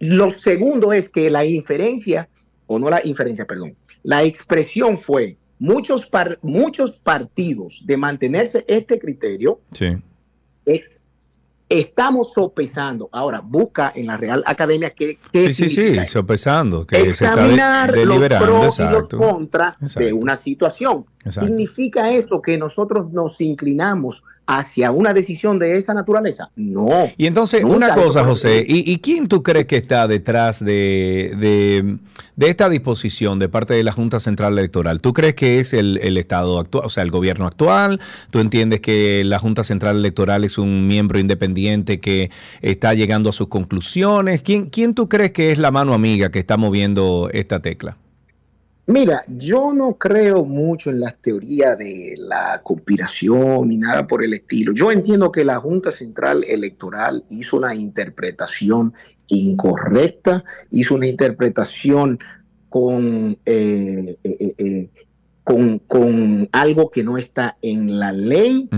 [0.00, 2.28] Lo segundo es que la inferencia,
[2.66, 6.10] o no la inferencia, perdón, la expresión fue muchos,
[6.42, 9.60] muchos partidos de mantenerse este criterio.
[9.72, 9.96] Sí.
[10.64, 10.82] Eh,
[11.68, 13.08] Estamos sopesando.
[13.12, 16.86] Ahora, busca en la Real Academia que sí, sí, sí, sopesando.
[16.86, 21.06] Que Examinar los pros y los contras de una situación.
[21.28, 26.50] ¿Significa eso que nosotros nos inclinamos hacia una decisión de esa naturaleza?
[26.56, 26.88] No.
[27.16, 31.98] Y entonces, una cosa, José, ¿y, quién tú crees que está detrás de,
[32.38, 35.00] esta disposición de parte de la Junta Central Electoral?
[35.00, 38.00] ¿Tú crees que es el, Estado actual, o sea, el gobierno actual?
[38.30, 42.30] ¿Tú entiendes que la Junta Central Electoral es un miembro independiente que
[42.62, 44.42] está llegando a sus conclusiones?
[44.42, 47.96] ¿Quién, quién tú crees que es la mano amiga que está moviendo esta tecla?
[48.88, 54.32] Mira, yo no creo mucho en las teorías de la conspiración ni nada por el
[54.34, 54.72] estilo.
[54.72, 58.94] Yo entiendo que la Junta Central Electoral hizo una interpretación
[59.26, 62.20] incorrecta, hizo una interpretación
[62.68, 64.90] con, eh, eh, eh,
[65.42, 68.68] con, con, algo que no está en la ley.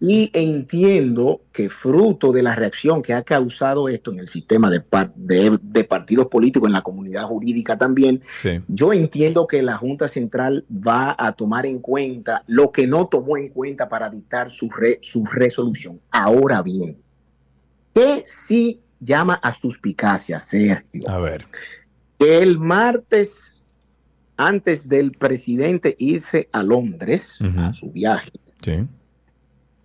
[0.00, 4.80] Y entiendo que fruto de la reacción que ha causado esto en el sistema de,
[5.60, 8.22] de, partidos políticos, en la comunidad jurídica también,
[8.68, 13.36] yo entiendo que la Junta Central va a tomar en cuenta lo que no tomó
[13.36, 16.00] en cuenta para dictar su, su resolución.
[16.12, 16.96] Ahora bien,
[17.92, 21.08] ¿qué sí llama a suspicacia, Sergio?
[21.08, 21.44] A ver.
[22.20, 23.64] El martes,
[24.36, 28.30] antes del presidente irse a Londres, a su viaje,
[28.62, 28.86] sí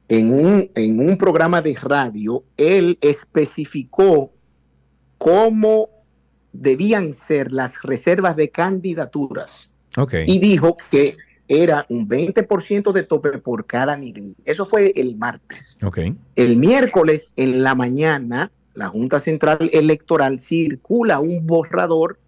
[0.08, 4.32] en un, en un programa de radio, él especificó
[5.18, 5.90] cómo
[6.52, 9.72] debían ser las reservas de candidaturas.
[9.96, 10.26] Okay.
[10.28, 11.16] Y dijo que
[11.48, 14.36] era un 20% de tope por cada nivel.
[14.46, 15.78] Eso fue el martes.
[15.82, 16.16] Okay.
[16.36, 22.20] El miércoles en la mañana, la Junta Central Electoral circula un borrador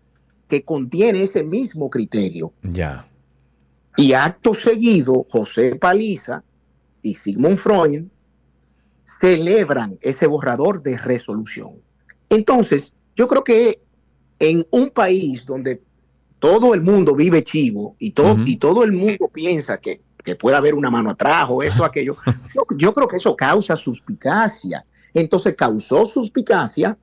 [0.48, 2.54] que contiene ese mismo criterio.
[2.62, 3.08] Ya.
[3.98, 6.44] Y acto seguido, José Paliza
[7.06, 8.06] y Sigmund Freud
[9.22, 11.74] celebran ese borrador de resolución.
[12.30, 13.80] Entonces, yo creo que
[14.40, 15.84] en un país donde
[16.40, 20.58] todo el mundo vive chivo y todo, y todo el mundo piensa que, que, puede
[20.58, 22.18] haber una mano atrás o esto, aquello,
[22.56, 24.84] yo, yo creo que eso causa suspicacia.
[25.14, 26.98] Entonces causó suspicacia,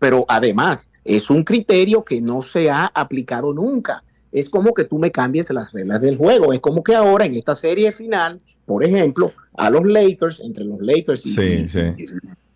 [0.00, 4.02] pero además es un criterio que no se ha aplicado nunca.
[4.32, 6.52] Es como que tú me cambies las reglas del juego.
[6.52, 10.80] Es como que ahora en esta serie final, por ejemplo, a los Lakers, entre los
[10.80, 11.80] Lakers y, sí, y, sí.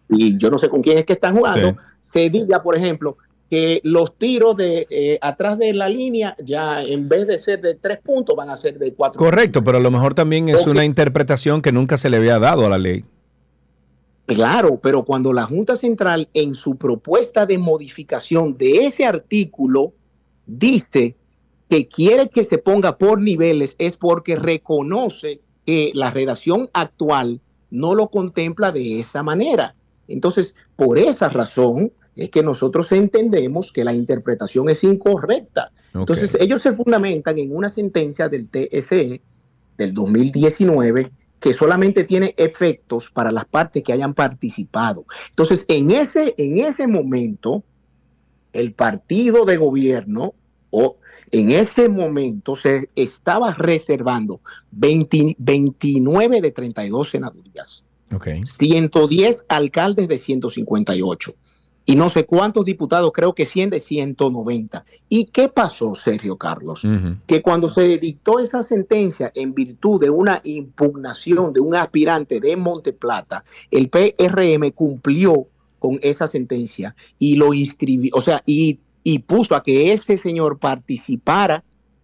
[0.08, 1.76] y, y yo no sé con quién es que están jugando, Sí.
[2.00, 3.16] se diga, por ejemplo,
[3.50, 7.74] que los tiros de eh, atrás de la línea ya en vez de ser de
[7.74, 9.18] tres puntos van a ser de cuatro.
[9.18, 12.64] Correcto, pero a lo mejor también es una interpretación que nunca se le había dado
[12.64, 13.02] a la ley.
[14.26, 19.92] Claro, pero cuando la Junta Central en su propuesta de modificación de ese artículo
[20.46, 21.14] dice
[21.68, 27.94] que quiere que se ponga por niveles es porque reconoce que la redacción actual no
[27.94, 29.74] lo contempla de esa manera.
[30.08, 35.72] Entonces, por esa razón es que nosotros entendemos que la interpretación es incorrecta.
[35.94, 39.20] Entonces, ellos se fundamentan en una sentencia del TSE
[39.78, 45.04] del 2019 que solamente tiene efectos para las partes que hayan participado.
[45.30, 47.62] Entonces, en ese, en ese momento,
[48.52, 50.32] el partido de gobierno
[50.70, 50.96] o
[51.40, 58.28] en ese momento se estaba reservando 20 29 de 32 senadurías, Ok.
[58.44, 61.34] 110 alcaldes de 158
[61.86, 64.84] y no sé cuántos diputados, creo que 100 de 190.
[65.08, 66.82] ¿Y qué pasó, Sergio Carlos?
[67.26, 72.56] Que cuando se dictó esa sentencia en virtud de una impugnación de un aspirante de
[72.56, 79.54] Monteplata, el PRM cumplió con esa sentencia y lo inscribió, o sea, y, y puso
[79.54, 81.62] a que ese señor participara,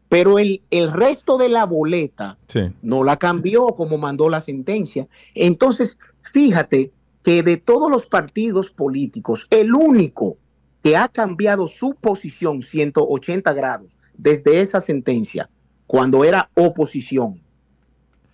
[0.09, 2.73] pero el, el resto de la boleta Sí.
[2.83, 5.09] no la cambió como mandó la sentencia.
[5.35, 6.93] Entonces, fíjate
[7.25, 10.37] que de todos los partidos políticos, el único
[10.83, 15.49] que ha cambiado su posición 180 grados desde esa sentencia,
[15.87, 17.41] cuando era oposición,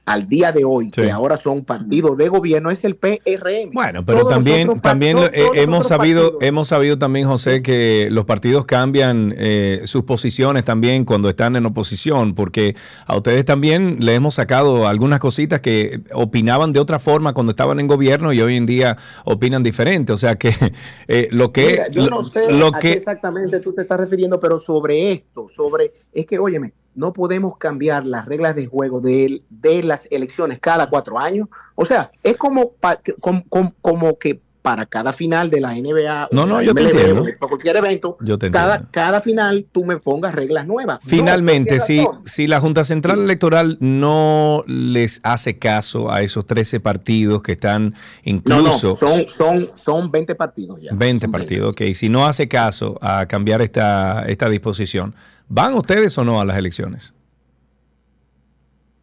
[0.07, 1.03] al día de hoy, Sí.
[1.03, 3.73] que ahora son partidos de gobierno, es el PRM.
[3.75, 7.61] Bueno, pero Todos también, otros también todos eh, hemos sabido, partidos- hemos sabido también, José,
[7.61, 13.45] que los partidos cambian eh, sus posiciones también cuando están en oposición, porque a ustedes
[13.45, 18.33] también le hemos sacado algunas cositas que opinaban de otra forma cuando estaban en gobierno
[18.33, 20.13] y hoy en día opinan diferente.
[20.13, 20.51] O sea que
[21.09, 23.99] eh, lo que Mira, yo no sé lo a qué que exactamente tú te estás
[23.99, 29.01] refiriendo, pero sobre esto, sobre, es que, óyeme, no podemos cambiar las reglas de juego
[29.01, 31.49] de, de las elecciones cada cuatro años.
[31.77, 35.75] O sea, es como, pa- que- com- com- como que para cada final de la
[35.77, 37.23] NBA, No, no, yo te entiendo.
[37.23, 38.89] de cualquier evento, Yo te cada, entiendo.
[38.91, 40.99] cada final tú me pongas reglas nuevas.
[41.05, 46.23] No, Finalmente, ¿por qué si, si la Junta Central Electoral no les hace caso a
[46.23, 50.91] esos 13 partidos que están No, no, incluso son, son, son 20 partidos ya.
[50.93, 51.83] 20 Son partidos, ok.
[51.95, 55.15] Si no hace caso a cambiar esta, esta disposición,
[55.49, 57.13] ¿van ustedes o no a las elecciones?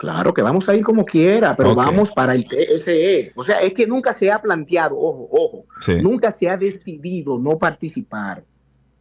[0.04, 3.32] Claro que vamos a ir como quiera, pero vamos para el TSE.
[3.38, 5.94] O sea, es que nunca se ha planteado, ojo, ojo, Sí.
[6.02, 8.44] nunca se ha decidido no participar.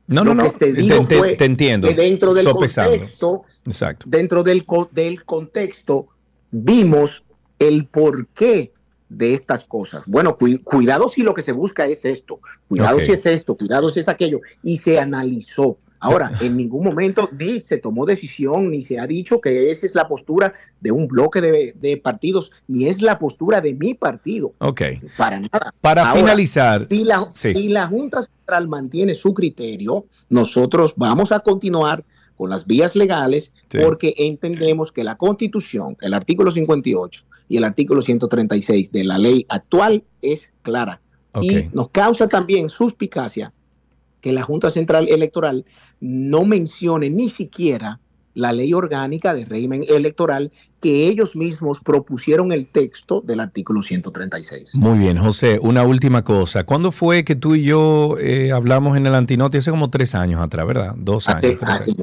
[0.07, 0.51] No, no, Lo no.
[0.53, 1.89] Te, te- te entiendo.
[1.89, 2.93] Que dentro del Sopesando.
[2.93, 4.07] contexto, Exacto.
[4.09, 6.07] dentro del, del contexto,
[6.53, 7.25] vimos
[7.59, 8.73] el porqué
[9.09, 10.05] de estas cosas.
[10.07, 12.39] Bueno, cui- cuidado si lo que se busca es esto,
[12.69, 15.79] cuidado si es esto, cuidado si es aquello, y se analizó.
[16.05, 19.95] Ahora, en ningún momento ni se tomó decisión, ni se ha dicho que esa es
[19.95, 24.53] la postura de un bloque de, de partidos, ni es la postura de mi partido,
[24.59, 24.83] Ok.
[25.17, 25.73] para nada.
[25.81, 27.55] Para Ahora, finalizar, Si la, Sí.
[27.55, 32.05] si la Junta Central mantiene su criterio, nosotros vamos a continuar
[32.37, 33.79] con las vías legales Sí.
[33.81, 39.47] porque entendemos que la Constitución, el artículo 58 y el artículo 136 de la ley
[39.49, 41.01] actual es clara.
[41.33, 41.45] ok.
[41.45, 43.53] Y nos causa también suspicacia
[44.23, 45.67] que la Junta Central Electoral
[46.01, 48.01] no mencione ni siquiera
[48.35, 50.51] la ley orgánica de régimen electoral
[50.83, 54.75] que ellos mismos propusieron el texto del artículo 136.
[54.75, 56.65] Muy bien, José, una última cosa.
[56.65, 59.59] ¿Cuándo fue que tú y yo eh, hablamos en el Antinoti?
[59.59, 60.95] Hace como tres años atrás, ¿verdad?
[60.99, 61.57] Dos años.
[61.63, 61.95] Hace,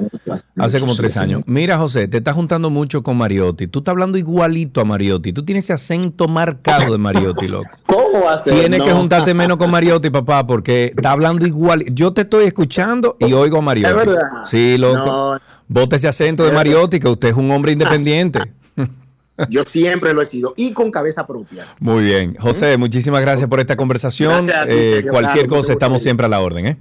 [0.56, 1.44] hace, como tres años.
[1.46, 3.68] Mira, José, te estás juntando mucho con Mariotti.
[3.68, 5.34] Tú estás hablando igualito a Mariotti.
[5.34, 7.70] Tú tienes ese acento marcado de Mariotti, loco.
[7.86, 8.54] ¿Cómo va a ser?
[8.54, 11.84] Tienes que juntarte menos con Mariotti, papá, porque está hablando igual.
[11.92, 13.90] Yo te estoy escuchando y oigo a Mariotti.
[13.90, 14.22] Es verdad.
[14.46, 15.38] Sí, loco.
[15.70, 18.40] Bota ese acento de Mariotti, que usted es un hombre independiente.
[19.50, 21.64] Yo siempre lo he sido y con cabeza propia.
[21.80, 22.36] Muy bien.
[22.36, 24.50] José, muchísimas gracias por esta conversación.
[24.68, 26.66] Eh, cualquier cosa, estamos siempre a la orden.
[26.66, 26.78] ¿eh?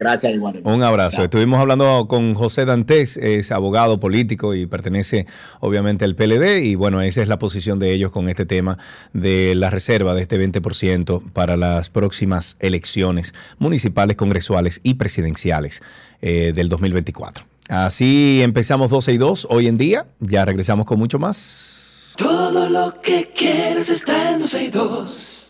[0.00, 0.60] Gracias, igual.
[0.64, 1.22] Un abrazo.
[1.22, 5.26] Estuvimos hablando con José Dantes, es abogado político y pertenece
[5.60, 8.78] obviamente al PLD y bueno, esa es la posición de ellos con este tema
[9.12, 15.82] de la reserva de este 20% para las próximas elecciones municipales, congresuales y presidenciales
[16.20, 17.44] eh, del 2024.
[17.68, 22.14] Así empezamos 12 y 2 hoy en día, ya regresamos con mucho más.
[22.16, 25.44] Todo lo que quieres está en 12 y 2.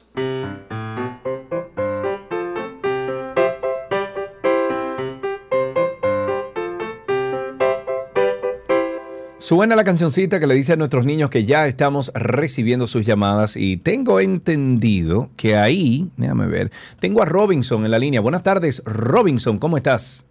[9.36, 13.56] Suena la cancioncita que le dice a nuestros niños que ya estamos recibiendo sus llamadas
[13.56, 18.20] y tengo entendido que ahí, déjame ver, tengo a Robinson en la línea.
[18.20, 20.27] Buenas tardes, Robinson, ¿cómo estás?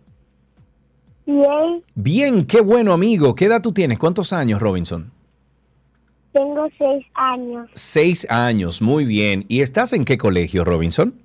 [1.28, 3.36] Bien, Bien, qué bueno amigo.
[3.36, 3.98] ¿Qué edad tú tienes?
[4.00, 5.12] ¿Cuántos años, Robinson?
[6.32, 7.68] tengo seis años.
[7.74, 9.44] Seis años, muy bien.
[9.48, 11.16] ¿Y estás en qué colegio, Robinson?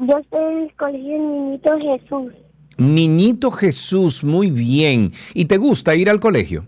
[0.00, 2.32] Yo estoy en el colegio Niñito Jesús.
[2.76, 5.10] Niñito Jesús, muy bien.
[5.32, 6.66] ¿Y te gusta ir al colegio?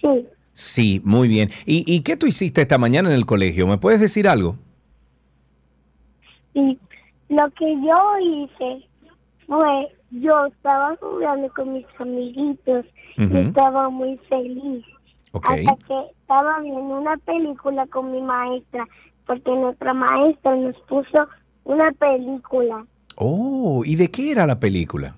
[0.00, 1.50] Sí, Sí, muy bien.
[1.66, 3.66] ¿Y, y qué tú hiciste esta mañana en el colegio?
[3.66, 4.56] ¿Me puedes decir algo?
[6.54, 6.78] y
[7.28, 8.86] lo que yo hice
[9.46, 12.86] fue, yo estaba jugando con mis amiguitos
[13.16, 14.84] y estaba muy feliz.
[15.32, 18.86] Hasta que estaba viendo una película con mi maestra,
[19.26, 21.28] porque nuestra maestra nos puso
[21.64, 22.86] una película.
[23.16, 25.16] Oh, ¿y de qué era la película?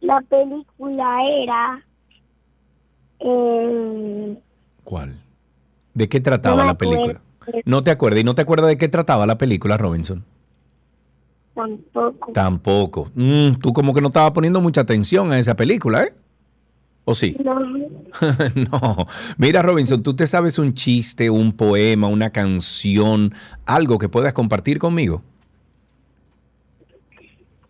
[0.00, 1.84] La película era...
[3.20, 4.38] eh,
[4.84, 5.20] ¿Cuál?
[5.94, 7.20] ¿De qué trataba No la película?
[7.64, 8.20] ¿No te acuerdas?
[8.20, 10.24] ¿Y no te acuerdas de qué trataba la película, Robinson?
[11.58, 12.32] Tampoco.
[12.32, 13.10] Tampoco.
[13.14, 16.14] Mm, tú como que no estabas poniendo mucha atención a esa película, ¿eh?
[17.04, 17.36] ¿O sí?
[17.42, 17.58] No,
[18.54, 19.06] no.
[19.38, 23.34] Mira, Robinson, ¿tú te sabes un chiste, un poema, una canción,
[23.66, 25.22] algo que puedas compartir conmigo?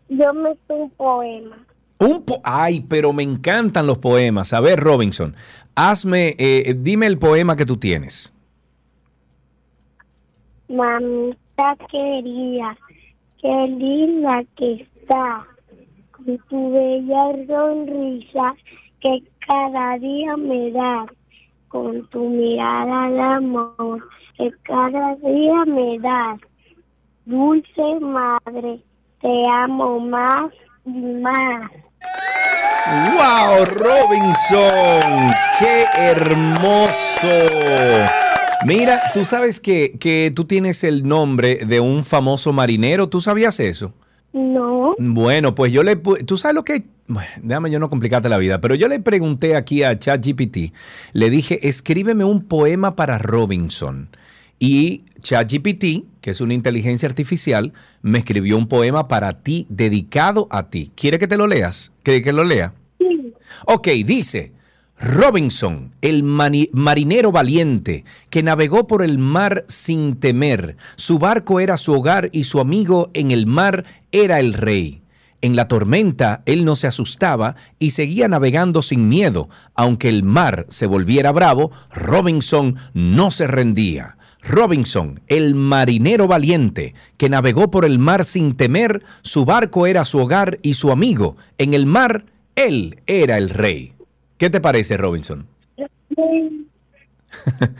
[0.08, 1.64] yo me sé un poema.
[1.98, 4.52] Un po Ay, pero me encantan los poemas.
[4.52, 5.34] A ver, Robinson,
[5.74, 8.32] hazme, eh, dime el poema que tú tienes.
[10.68, 12.76] Mamita querida,
[13.40, 15.46] qué linda que está,
[16.12, 18.54] con tu bella sonrisa
[19.00, 21.06] que cada día me das,
[21.68, 26.40] con tu mirada de amor que cada día me das.
[27.26, 28.80] Dulce madre,
[29.20, 30.52] te amo más
[30.86, 31.70] y más.
[32.88, 35.30] ¡Wow, Robinson!
[35.58, 37.28] ¡Qué hermoso!
[38.66, 43.08] Mira, tú sabes que, que tú tienes el nombre de un famoso marinero.
[43.08, 43.92] ¿Tú sabías eso?
[44.32, 45.96] No, Bueno, pues yo le...
[45.96, 46.82] ¿Tú sabes lo que...?
[47.06, 50.74] Bueno, Déjame yo no complicarte la vida, pero yo le pregunté aquí a ChatGPT,
[51.14, 54.10] le dije, escríbeme un poema para Robinson.
[54.58, 60.68] Y ChatGPT, que es una inteligencia artificial, me escribió un poema para ti, dedicado a
[60.68, 60.90] ti.
[60.94, 61.92] ¿Quiere que te lo leas?
[62.02, 62.74] ¿Que, que lo lea?
[62.98, 63.32] sí,
[63.64, 64.52] Ok, dice,
[65.00, 70.76] Robinson, el marinero valiente, que navegó por el mar sin temer.
[70.96, 75.02] Su barco era su hogar y su amigo en el mar era el rey.
[75.40, 79.48] En la tormenta él no se asustaba y seguía navegando sin miedo.
[79.76, 84.16] Aunque el mar se volviera bravo, Robinson no se rendía.
[84.42, 90.18] Robinson, el marinero valiente, que navegó por el mar sin temer, su barco era su
[90.18, 91.36] hogar y su amigo.
[91.56, 92.24] En el mar,
[92.56, 93.97] él era el rey.
[94.38, 95.46] ¿Qué te parece, Robinson?
[95.76, 96.66] Yay.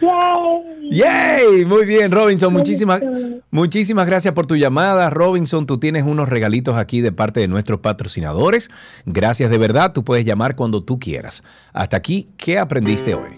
[0.91, 1.65] ¡Yay!
[1.65, 2.53] Muy bien, Robinson.
[2.53, 3.01] Muchísimas,
[3.53, 5.09] muchísimas gracias por tu llamada.
[5.09, 8.71] Robinson, tú tienes unos regalitos aquí de parte de nuestros patrocinadores.
[9.07, 9.93] Gracias de verdad.
[9.93, 11.45] Tú puedes llamar cuando tú quieras.
[11.73, 13.37] Hasta aquí, ¿qué aprendiste hoy?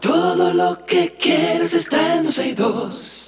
[0.00, 3.23] Todo lo que quieres está en 12 y 2.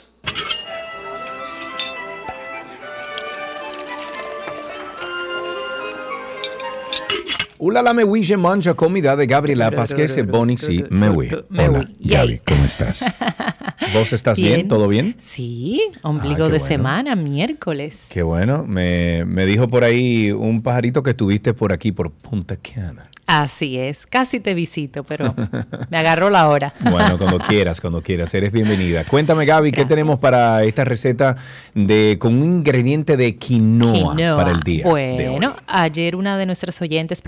[7.59, 11.29] Hola, la me je mancha comida de Gabriela Pasquese Boni, sí, me oui.
[11.57, 13.03] Hola, Gaby, ¿cómo estás?
[13.95, 14.69] ¿Vos estás bien?
[14.69, 15.15] ¿Todo bien?
[15.19, 16.67] Sí, ombligo Ah, qué de bueno.
[16.67, 18.09] semana, miércoles.
[18.13, 18.65] Qué bueno.
[18.67, 23.07] Me, me dijo por ahí un pajarito que estuviste por aquí, por Punta Cana.
[23.29, 25.35] Así es, casi te visito, pero
[25.91, 26.73] me agarró la hora.
[26.91, 29.05] Bueno, cuando quieras, cuando quieras, eres bienvenida.
[29.05, 31.35] Cuéntame, Gaby, ¿qué tenemos para esta receta
[31.75, 34.37] de con un ingrediente de quinoa, Quinoa.
[34.37, 34.85] para el día?
[34.85, 35.55] de Bueno, hoy?
[35.67, 37.21] ayer una de nuestras oyentes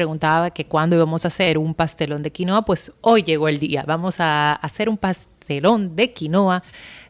[0.55, 3.85] que cuándo íbamos a hacer un pastelón de quinoa, pues hoy llegó el día.
[3.87, 6.63] Vamos a hacer un pastelón de quinoa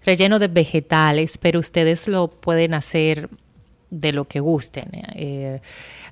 [0.05, 3.29] relleno de vegetales, pero ustedes lo pueden hacer
[3.91, 4.91] de lo que gusten.
[5.15, 5.61] Eh,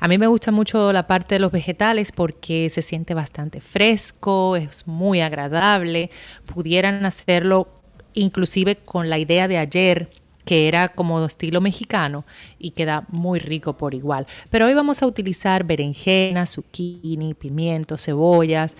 [0.01, 4.57] a mí me gusta mucho la parte de los vegetales porque se siente bastante fresco,
[4.57, 6.11] es muy agradable.
[6.47, 7.69] Pudieran hacerlo
[8.15, 10.09] inclusive con la idea de ayer
[10.47, 12.25] que era como estilo mexicano
[12.59, 14.27] y queda muy rico por igual.
[14.49, 18.77] Pero hoy vamos a utilizar berenjena, zucchini, pimientos, cebollas.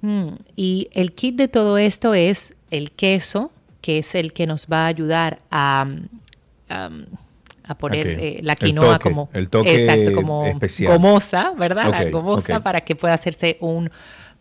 [0.00, 3.52] Mm, y el kit de todo esto es el queso,
[3.82, 7.04] que es el que nos va a ayudar a, um,
[7.64, 10.94] a poner eh, la El quinoa toque, como, el toque exacto, como especial.
[10.94, 11.90] gomosa, ¿verdad?
[11.90, 13.90] la Ok, gomosa para que pueda hacerse un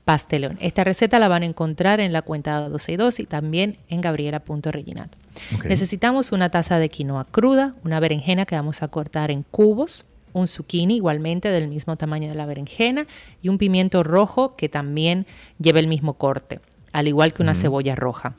[0.09, 0.57] pastelón.
[0.59, 4.01] Esta receta la van a encontrar en la cuenta 12 y 2 y también en
[4.01, 5.19] gabriela.reginato.
[5.55, 5.65] Ok.
[5.65, 10.47] Necesitamos una taza de quinoa cruda, una berenjena que vamos a cortar en cubos, un
[10.47, 13.05] zucchini igualmente del mismo tamaño de la berenjena
[13.43, 15.27] y un pimiento rojo que también
[15.59, 16.59] lleva el mismo corte,
[16.91, 18.35] al igual que una cebolla roja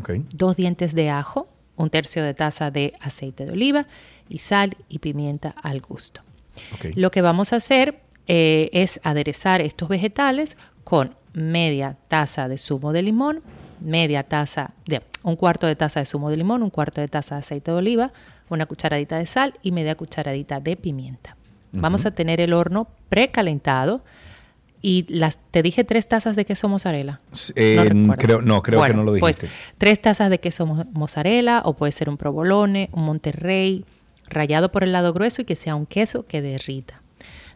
[0.00, 0.10] Ok.
[0.34, 3.86] dos dientes de ajo, un tercio de taza de aceite de oliva
[4.28, 6.20] y sal y pimienta al gusto.
[6.96, 12.94] Lo que vamos a hacer eh, es aderezar estos vegetales con media taza de zumo
[12.94, 13.42] de limón,
[13.80, 17.34] media taza de un cuarto de taza de zumo de limón, un cuarto de taza
[17.34, 18.10] de aceite de oliva,
[18.48, 21.36] una cucharadita de sal y media cucharadita de pimienta.
[21.72, 24.00] Vamos a tener el horno precalentado
[24.80, 27.20] y las te dije tres tazas de queso mozzarella.
[27.32, 27.76] S- eh,
[28.16, 29.54] creo- no, creo que no lo pues, dijiste.
[29.76, 33.84] tres tazas de queso mo- mozzarella o puede ser un provolone, un monterrey,
[34.30, 37.02] rallado por el lado grueso y que sea un queso que derrita.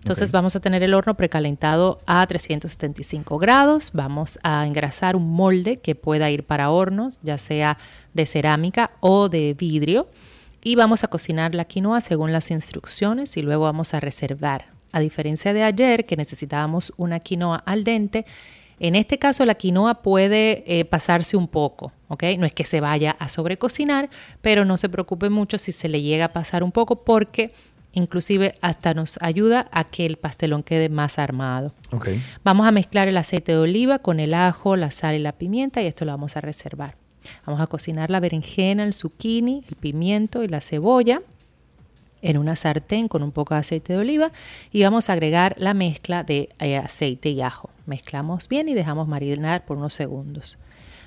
[0.02, 3.90] Entonces vamos a tener el horno precalentado a 375 grados.
[3.92, 7.78] Vamos a engrasar un molde que pueda ir para hornos, ya sea
[8.12, 10.08] de cerámica o de vidrio.
[10.60, 14.72] Y vamos a cocinar la quinoa según las instrucciones y luego vamos a reservar.
[14.90, 18.26] A diferencia de ayer que necesitábamos una quinoa al dente,
[18.80, 22.24] en este caso la quinoa puede eh, pasarse un poco, ¿ok?
[22.38, 26.02] No es que se vaya a sobrecocinar, pero no se preocupe mucho si se le
[26.02, 27.52] llega a pasar un poco porque
[27.92, 31.74] inclusive hasta nos ayuda a que el pastelón quede más armado.
[31.92, 32.08] Ok.
[32.44, 35.82] Vamos a mezclar el aceite de oliva con el ajo, la sal y la pimienta
[35.82, 36.96] y esto lo vamos a reservar.
[37.46, 41.22] Vamos a cocinar la berenjena, el zucchini, el pimiento y la cebolla
[42.22, 44.32] en una sartén con un poco de aceite de oliva
[44.70, 47.70] y vamos a agregar la mezcla de eh, aceite y ajo.
[47.86, 50.56] Mezclamos bien y dejamos marinar por unos segundos.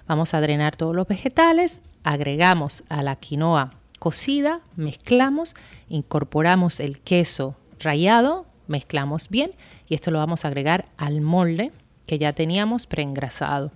[0.07, 5.55] Vamos a drenar todos los vegetales, agregamos a la quinoa cocida, mezclamos,
[5.89, 9.51] incorporamos el queso rallado, mezclamos bien
[9.87, 11.71] y esto lo vamos a agregar al molde
[12.05, 13.71] que ya teníamos preengrasado.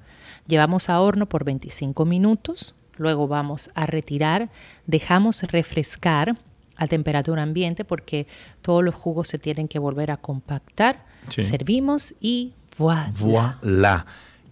[0.47, 4.49] Llevamos a horno por 25 minutos, luego vamos a retirar,
[4.86, 6.38] dejamos refrescar
[6.76, 8.26] a temperatura ambiente porque
[8.61, 11.05] todos los jugos se tienen que volver a compactar.
[11.28, 11.43] Sí.
[11.43, 13.11] Servimos y voilà.
[13.20, 14.05] Voilà.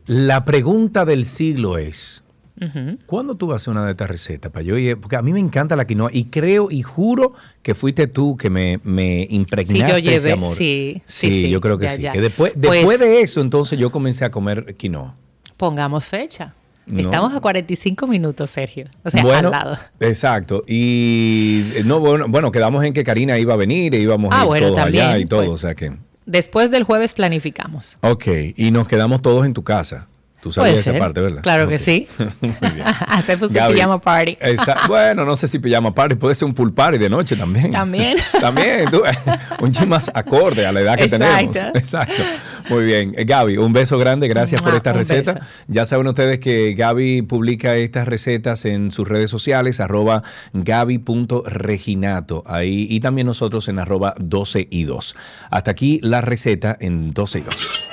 [0.06, 2.24] La pregunta del siglo es,
[3.06, 4.52] ¿cuándo tú vas a hacer una de estas recetas?
[4.52, 4.62] Pa?
[4.62, 8.36] Yo, porque a mí me encanta la quinoa y creo y juro que fuiste tú
[8.38, 10.56] que me, me impregnaste Sí, yo ese amor.
[10.56, 12.02] sí, sí, sí, yo creo que ya, sí.
[12.02, 12.12] ya.
[12.14, 15.16] Que después, Pues- después de eso, entonces yo comencé a comer quinoa.
[15.58, 16.54] Pongamos fecha.
[16.86, 17.00] No.
[17.02, 18.86] Estamos a 45 minutos, Sergio.
[19.04, 19.78] O sea, bueno, al lado.
[20.00, 20.64] exacto.
[20.68, 24.40] Y eh, no, bueno, bueno, quedamos en que Karina iba a venir e íbamos a
[24.40, 25.40] Ah, ir bueno, todos allá y todo.
[25.42, 25.52] pues.
[25.52, 25.92] o sea que,
[26.26, 27.96] Después del jueves planificamos.
[28.02, 28.26] ok.
[28.56, 30.08] Y nos quedamos todos en tu casa.
[30.42, 31.42] Tú Puede esa parte, ¿verdad?
[31.42, 32.08] Claro que sí.
[33.08, 34.38] Hacemos un Gaby, pijama party.
[34.40, 37.72] esa- bueno, no sé si pijama party, puede ser un pool party de noche también.
[37.72, 38.18] También.
[38.40, 39.02] también, tú,
[39.60, 41.26] un chin más acorde a la edad que Exacto.
[41.52, 41.58] tenemos.
[41.76, 42.22] Exacto.
[42.70, 43.14] Muy bien.
[43.18, 45.34] Eh, Gaby, un beso grande, gracias por Mua, esta un receta.
[45.34, 45.46] beso.
[45.68, 50.22] Ya saben ustedes que Gaby publica estas recetas en sus redes sociales, arroba
[50.54, 55.16] gaby.reginato, ahí, y también nosotros en arroba 12 y 2.
[55.50, 57.87] Hasta aquí la receta en 12 y 2.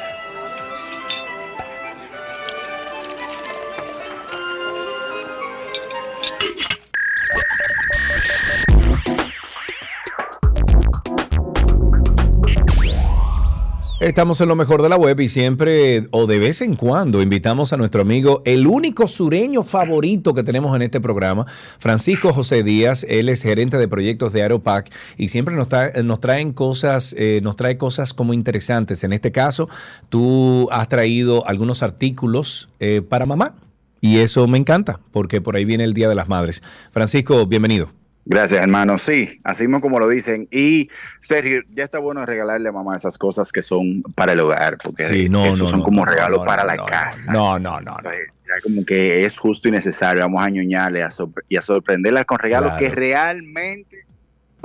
[14.14, 17.72] Estamos en lo mejor de la web y siempre o de vez en cuando invitamos
[17.72, 21.46] a nuestro amigo, el único sureño favorito que tenemos en este programa,
[21.80, 23.04] Francisco José Díaz.
[23.08, 25.66] Él es gerente de proyectos de Aeropac y siempre nos,
[26.04, 29.02] nos traen cosas, eh, nos trae cosas como interesantes.
[29.02, 29.68] En este caso,
[30.10, 33.56] tú has traído algunos artículos eh, para mamá
[34.00, 36.62] y eso me encanta porque por ahí viene el Día de las Madres.
[36.92, 38.03] Francisco, bienvenido.
[38.26, 38.98] Gracias, hermano.
[38.98, 40.48] Sí, así como lo dicen.
[40.50, 40.88] Y
[41.20, 45.04] Sergio, ya está bueno regalarle a mamá esas cosas que son para el hogar, porque
[45.04, 47.32] sí, no, esos son como regalos para la casa.
[47.32, 47.96] No, no, no.
[48.02, 50.22] Ya como que es justo y necesario.
[50.22, 51.06] Vamos a ñoñarle
[51.48, 54.03] y a sorprenderla con regalos que realmente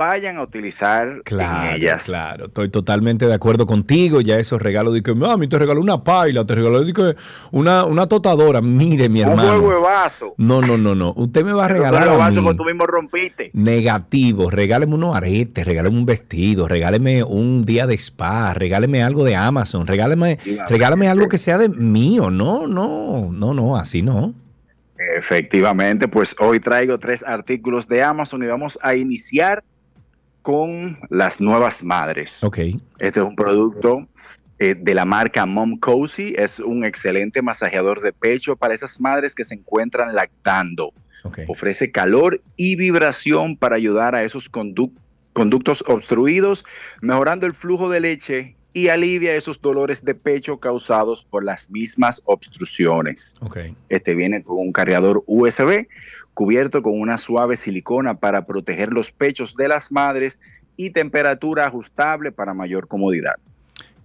[0.00, 2.04] vayan a utilizar claro, en ellas.
[2.06, 4.22] Claro, estoy totalmente de acuerdo contigo.
[4.22, 6.82] Ya esos regalos de que, mami, te regaló una paila, te regaló
[7.50, 8.62] una, una totadora.
[8.62, 9.42] Mire, mi hermano.
[9.42, 10.34] Un juego de vaso.
[10.38, 11.12] No, no, no, no.
[11.14, 12.04] Usted me va a regalar.
[12.04, 13.50] Esos vasos que tú mismo rompiste.
[13.52, 14.50] Negativo.
[14.50, 19.86] Regáleme unos aretes, regáleme un vestido, regáleme un día de spa, regáleme algo de Amazon,
[19.86, 20.38] regáleme,
[20.70, 22.30] regáleme algo que sea de mío.
[22.30, 24.32] No, no, no, no, así no.
[25.18, 29.62] Efectivamente, pues hoy traigo tres artículos de Amazon y vamos a iniciar
[30.42, 32.42] con las nuevas madres.
[32.42, 32.58] Ok.
[32.98, 34.08] Este es un producto
[34.58, 36.34] eh, de la marca Mom Cozy.
[36.36, 40.92] Es un excelente masajeador de pecho para esas madres que se encuentran lactando.
[41.48, 46.64] Ofrece calor y vibración para ayudar a esos conductos obstruidos,
[47.02, 52.22] mejorando el flujo de leche y alivia esos dolores de pecho causados por las mismas
[52.24, 53.34] obstrucciones.
[53.40, 53.74] Okay.
[53.88, 55.86] Este viene con un cargador USB
[56.34, 60.38] cubierto con una suave silicona para proteger los pechos de las madres
[60.76, 63.34] y temperatura ajustable para mayor comodidad.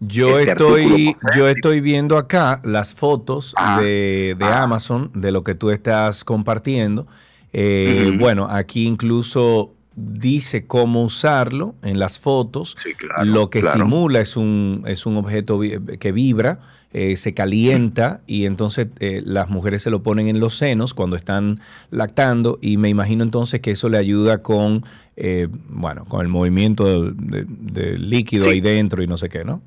[0.02, 3.80] Yo, este estoy, yo estoy viendo acá las fotos ah.
[3.82, 4.64] de, ah.
[4.64, 7.08] Amazon de lo que tú estás compartiendo.
[7.54, 12.76] Eh, bueno, aquí incluso dice cómo usarlo en las fotos.
[13.24, 15.60] lo que estimula es un, es un objeto
[16.00, 16.60] que vibra
[16.98, 21.18] eh, se calienta y entonces eh, las mujeres se lo ponen en los senos cuando
[21.18, 21.60] están
[21.92, 24.86] lactando y me imagino entonces que eso le ayuda con,
[25.18, 29.62] eh, bueno, con el movimiento del líquido ahí dentro y no sé qué, ¿no?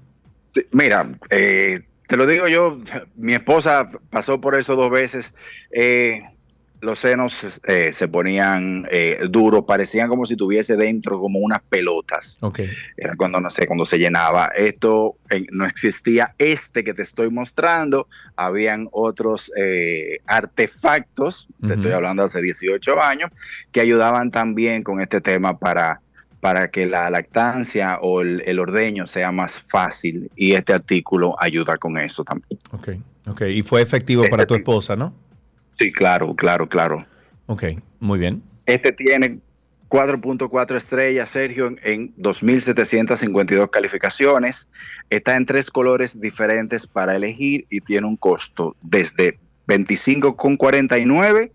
[0.73, 2.81] mira, te lo digo yo,
[3.15, 5.35] mi esposa pasó por eso dos veces
[6.81, 12.39] los senos eh, se ponían eh, duros, parecían como si tuviese dentro como unas pelotas.
[12.41, 12.69] Okay.
[12.97, 14.47] Era cuando, no sé, cuando se llenaba.
[14.57, 15.17] Esto
[15.51, 22.41] no existía este que te estoy mostrando, habían otros eh, artefactos, te estoy hablando hace
[22.41, 23.31] 18 años,
[23.73, 26.01] que ayudaban también con este tema para,
[26.41, 31.99] para que la lactancia o el, ordeño sea más fácil y este artículo ayuda con
[31.99, 32.61] eso también.
[32.71, 32.89] Ok,
[33.27, 33.43] ok.
[33.51, 35.28] Y fue efectivo para tu esposa, ¿no?
[35.79, 37.07] Sí, claro, claro, claro.
[37.47, 37.63] Ok,
[38.01, 38.43] muy bien.
[38.67, 39.39] Este tiene
[39.89, 44.69] 4.4 estrellas, Sergio, en 2.752 calificaciones.
[45.09, 51.53] Está en tres colores diferentes para elegir y tiene un costo desde 25,49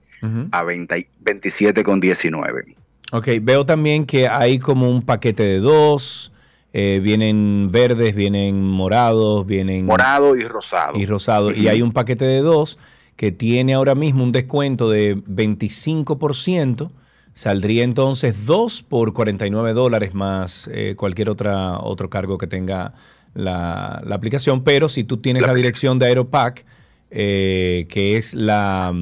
[0.52, 2.76] a 27,19.
[3.12, 6.32] Ok, veo también que hay como un paquete de dos.
[6.72, 9.86] Eh, vienen verdes, vienen morados, vienen...
[9.86, 10.98] Morado y rosado.
[10.98, 11.52] Y rosado.
[11.52, 12.80] Y hay un paquete de dos
[13.16, 16.92] que tiene ahora mismo un descuento de 25%,
[17.34, 22.94] saldría entonces 2 por 49 dólares más eh, cualquier otra, otro cargo que tenga
[23.34, 24.64] la, aplicación.
[24.64, 26.66] Pero si tú tienes la, dirección de Aeropack,
[27.12, 28.94] eh, que es la,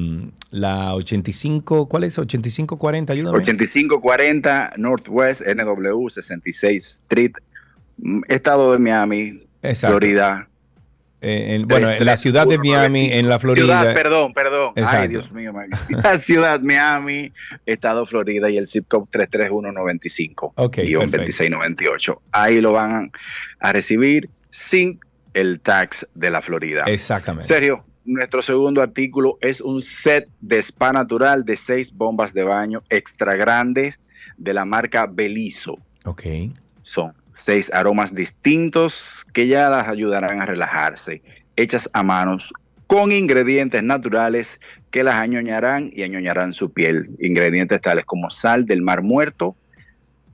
[0.50, 2.18] la 85, ¿cuál es?
[2.18, 3.38] 8540, ayúdame.
[3.38, 7.32] 8540 Northwest NW 66 Street,
[7.96, 9.42] mm, Estado de Miami,
[9.74, 10.48] Florida
[11.22, 13.64] eh, bueno, en la ciudad de Miami, en la Florida.
[13.64, 14.72] Ciudad, perdón, perdón.
[14.76, 15.52] Ay, Dios mío.
[15.88, 17.32] La ciudad Miami,
[17.64, 20.54] estado Florida y el zip code 33195.
[20.56, 20.78] Ok.
[20.78, 22.22] 2698.
[22.32, 23.12] Ahí lo van
[23.60, 24.98] a recibir sin
[25.32, 26.84] el tax de la Florida.
[26.86, 27.46] Exactamente.
[27.46, 32.82] Serio, nuestro segundo artículo es un set de spa natural de seis bombas de baño
[32.90, 34.00] extra grandes
[34.36, 35.78] de la marca Belizo.
[36.04, 36.24] Ok.
[36.82, 41.22] Son seis aromas distintos que ya las ayudarán a relajarse,
[41.56, 42.52] hechas a manos
[42.86, 44.60] con ingredientes naturales
[44.90, 47.08] que las añoñarán y añoñarán su piel.
[47.20, 49.56] Ingredientes tales como sal del mar muerto,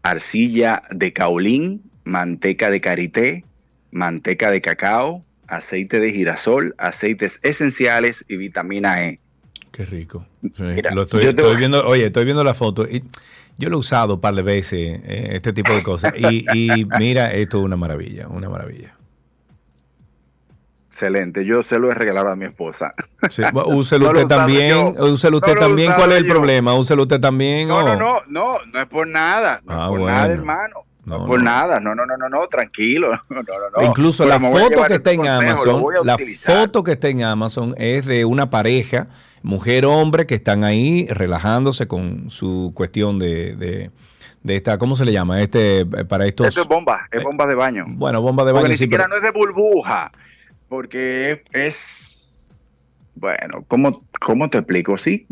[0.02, 3.44] arcilla de caolín, manteca de karité,
[3.92, 9.20] manteca de cacao, aceite de girasol, aceites esenciales y vitamina E.
[9.70, 10.26] Qué rico.
[10.42, 12.88] estoy, viendo, oye, estoy viendo la foto.
[12.88, 13.04] Y
[13.58, 16.14] yo lo he usado un par de veces, eh, este tipo de cosas.
[16.16, 18.94] Y, mira, esto es una maravilla, una maravilla.
[20.86, 22.94] Excelente, yo se lo he regalado a mi esposa.
[23.66, 25.92] úselo usted también, úselo usted también.
[25.92, 26.74] ¿Cuál es el problema?
[26.74, 27.68] Úselo usted también.
[27.68, 30.74] No, no, no, no, no es por nada, no es ah, por nada, hermano.
[31.04, 31.44] No, por no.
[31.44, 33.08] nada, no, no, no, no, no, tranquilo.
[33.30, 33.86] No, no, no.
[33.86, 37.22] Incluso Pero la foto que este está en consejo, Amazon, la foto que está en
[37.24, 39.06] Amazon es de una pareja,
[39.42, 43.90] mujer-hombre, que están ahí relajándose con su cuestión de, de,
[44.42, 45.40] de esta, ¿cómo se le llama?
[45.42, 47.84] Este, eh, para estos, Esto es bomba, es bomba de baño.
[47.88, 48.72] bueno, bomba de Porque baño.
[48.72, 50.10] ni sí, siquiera pero- no es de burbuja,
[50.68, 52.50] porque es,
[53.14, 54.96] bueno, ¿cómo, cómo te explico?
[54.98, 55.26] Sí,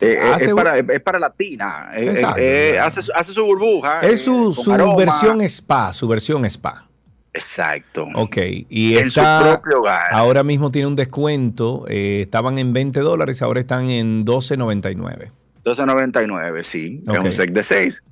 [0.00, 2.40] Eh, eh, Hace es, para, es para la tina, Eh, Exacto.
[2.40, 4.00] eh, eh, hace, su- hace su burbuja.
[4.02, 6.88] eh, es su, su versión spa, su versión spa.
[7.34, 8.06] Exacto.
[8.14, 8.36] Ok,
[8.68, 10.04] y En su está, propio hogar.
[10.12, 15.30] ahora mismo tiene un descuento, eh, estaban en 20 dólares, ahora están en 12.99.
[15.64, 18.02] 12.99, sí, es un set de 6.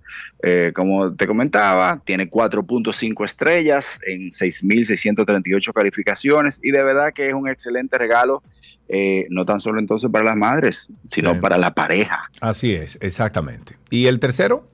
[0.74, 7.48] como te comentaba, tiene 4.5 estrellas en 6.638 calificaciones y de verdad que es un
[7.48, 8.42] excelente regalo,
[8.88, 11.38] eh, no tan solo entonces para las madres, sino Sí.
[11.40, 12.30] para la pareja.
[12.40, 13.76] Así es, exactamente.
[13.90, 14.66] ¿Y el tercero?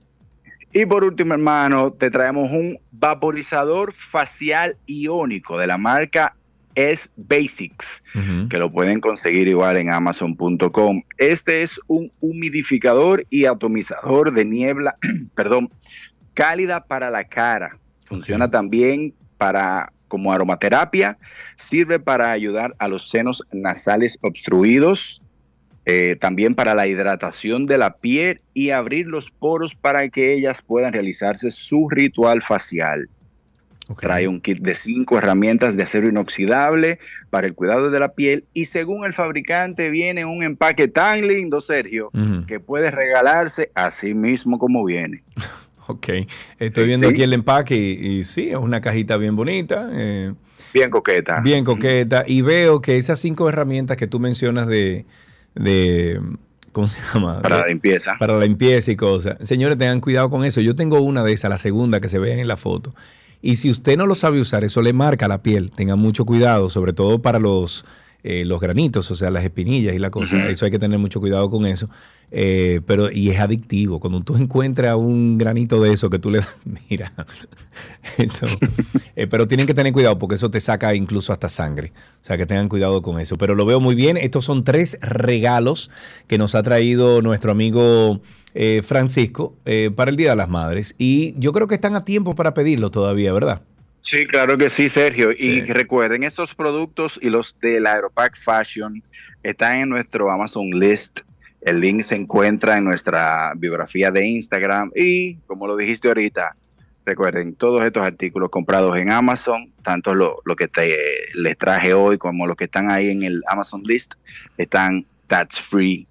[0.79, 6.37] Y por último, hermano, te traemos un vaporizador facial iónico de la marca
[6.77, 8.05] S Basics.
[8.49, 11.03] Que lo pueden conseguir igual en amazon.com.
[11.17, 14.95] Este es un humidificador y atomizador de niebla,
[15.35, 15.69] perdón,
[16.33, 17.77] cálida para la cara.
[18.05, 21.19] Funciona también para como aromaterapia,
[21.57, 25.25] sirve para ayudar a los senos nasales obstruidos,
[25.91, 30.61] eh, también para la hidratación de la piel y abrir los poros para que ellas
[30.61, 33.09] puedan realizarse su ritual facial.
[33.99, 36.99] Trae un kit de cinco herramientas de acero inoxidable
[37.31, 41.63] para el cuidado de la piel y según el fabricante viene un empaque tan lindo,
[41.63, 42.45] Sergio, Ujú.
[42.47, 45.23] que puede regalarse así mismo como viene.
[45.91, 46.07] Ok,
[46.59, 47.15] estoy viendo Sí.
[47.15, 50.35] aquí el empaque y, y sí, es una cajita bien bonita, eh,
[50.75, 51.41] Bien coqueta.
[51.41, 52.25] bien coqueta.
[52.27, 55.07] Y veo que esas cinco herramientas que tú mencionas de,
[55.55, 56.21] de
[56.73, 57.43] ¿cómo se llama?
[57.43, 58.17] Para la limpieza.
[58.19, 59.37] para la limpieza y cosas.
[59.41, 60.61] Señores, tengan cuidado con eso.
[60.61, 62.95] Yo tengo una de esas, la segunda que se ve en la foto.
[63.41, 65.71] Y si usted no lo sabe usar, eso le marca la piel.
[65.71, 67.85] Tengan mucho cuidado, sobre todo para los,
[68.25, 70.49] eh, los granitos, o sea, las espinillas y la cosa.
[70.49, 71.89] Eso hay que tener mucho cuidado con eso.
[72.31, 74.01] Eh, pero, y es adictivo.
[74.01, 76.57] Cuando tú encuentras un granito de eso que tú le das,
[76.91, 77.13] mira,
[78.19, 78.47] eso.
[79.17, 81.93] Eh, pero tienen que tener cuidado porque eso te saca incluso hasta sangre.
[82.21, 83.37] O sea, que tengan cuidado con eso.
[83.37, 84.17] Pero lo veo muy bien.
[84.17, 85.91] Estos son tres regalos
[86.27, 88.21] que nos ha traído nuestro amigo
[88.55, 89.57] eh, Francisco
[89.97, 90.95] para el Día de las Madres.
[90.99, 93.63] Y yo creo que están a tiempo para pedirlo todavía, ¿verdad?
[94.01, 95.33] Sí, claro que sí, Sergio.
[95.37, 95.47] Sí.
[95.47, 99.03] Y recuerden, estos productos y los del Aeropack Fashion
[99.43, 101.21] están en nuestro Amazon List.
[101.69, 104.91] El link se encuentra en nuestra biografía de Instagram.
[104.95, 106.55] Y como lo dijiste ahorita,
[107.05, 110.95] recuerden, todos estos artículos comprados en Amazon, tanto lo, lo que te,
[111.35, 114.15] les traje hoy como los que están ahí en el Amazon List,
[114.57, 116.07] están tax free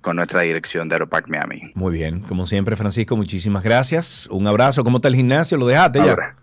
[0.00, 1.70] con nuestra dirección de Aeropack Miami.
[1.74, 2.20] Muy bien.
[2.20, 4.26] Como siempre, Francisco, muchísimas gracias.
[4.30, 4.84] Un abrazo.
[4.84, 5.56] ¿Cómo está el gimnasio?
[5.56, 6.36] ¿Lo dejaste ya?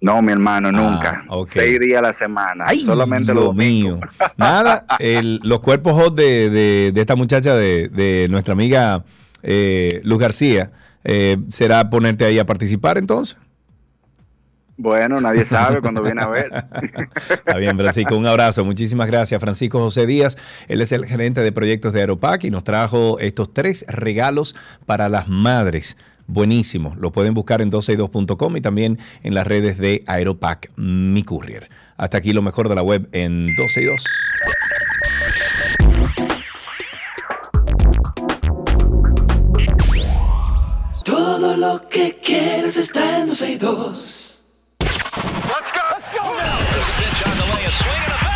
[0.00, 1.24] No, mi hermano, nunca.
[1.28, 1.48] Ah, ok.
[1.48, 2.64] Seis días a la semana.
[2.68, 3.90] Ay, solamente los Dios mío.
[3.96, 4.10] domingos.
[4.36, 9.04] Nada, el- los cuerpos hot de, de- de esta muchacha, de, de nuestra amiga
[9.42, 10.70] eh, Luz García,
[11.04, 13.36] eh, será ponerte ahí a participar entonces.
[14.80, 16.52] Bueno, nadie sabe cuando viene a ver.
[17.30, 18.16] Está bien, Francisco.
[18.16, 18.64] Un abrazo.
[18.64, 20.38] Muchísimas gracias, Francisco José Díaz.
[20.68, 24.54] Él es el gerente de proyectos de Aeropac y nos trajo estos tres regalos
[24.86, 25.96] para las madres.
[26.28, 26.94] Buenísimo.
[26.98, 31.70] Lo pueden buscar en 12y2.com y también en las redes de Aeropac Mi Courier.
[31.96, 34.04] Hasta aquí lo mejor de la web en 12 y 2.
[41.02, 44.44] Todo lo que quieres está en 12 y 2.
[44.80, 45.80] Let's go.
[45.96, 48.27] Let's go now.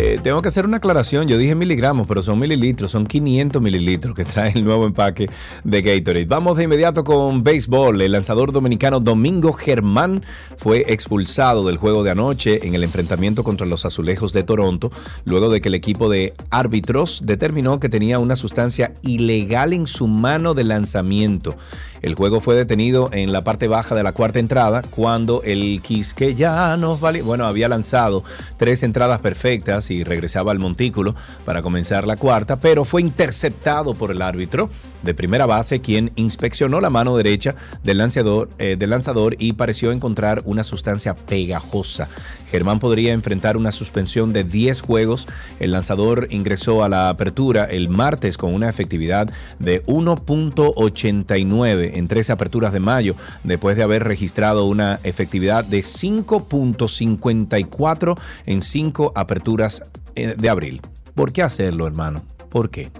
[0.00, 1.26] Eh, tengo que hacer una aclaración.
[1.26, 5.28] Yo dije miligramos, pero son mililitros, son 500 mililitros que trae el nuevo empaque
[5.64, 6.24] de Gatorade.
[6.24, 8.00] Vamos de inmediato con béisbol.
[8.00, 10.22] El lanzador dominicano Domingo Germán
[10.56, 14.92] fue expulsado del juego de anoche en el enfrentamiento contra los Azulejos de Toronto,
[15.24, 20.06] luego de que el equipo de árbitros determinó que tenía una sustancia ilegal en su
[20.06, 21.56] mano de lanzamiento.
[22.02, 27.00] El juego fue detenido en la parte baja de la cuarta entrada cuando el Quisqueyanos
[27.00, 28.24] vale, bueno, había lanzado
[28.56, 34.10] tres entradas perfectas y regresaba al montículo para comenzar la cuarta, pero fue interceptado por
[34.10, 34.70] el árbitro
[35.02, 39.92] de primera base, quien inspeccionó la mano derecha del lanzador, eh, del lanzador y pareció
[39.92, 42.08] encontrar una sustancia pegajosa.
[42.50, 45.26] Germán podría enfrentar una suspensión de 10 juegos.
[45.60, 49.28] El lanzador ingresó a la apertura el martes con una efectividad
[49.58, 58.18] de 1.89 en 13 aperturas de mayo, después de haber registrado una efectividad de 5.54
[58.46, 59.82] en 5 aperturas
[60.14, 60.80] eh, de abril.
[61.14, 62.22] ¿Por qué hacerlo, hermano?
[62.48, 62.90] ¿Por qué?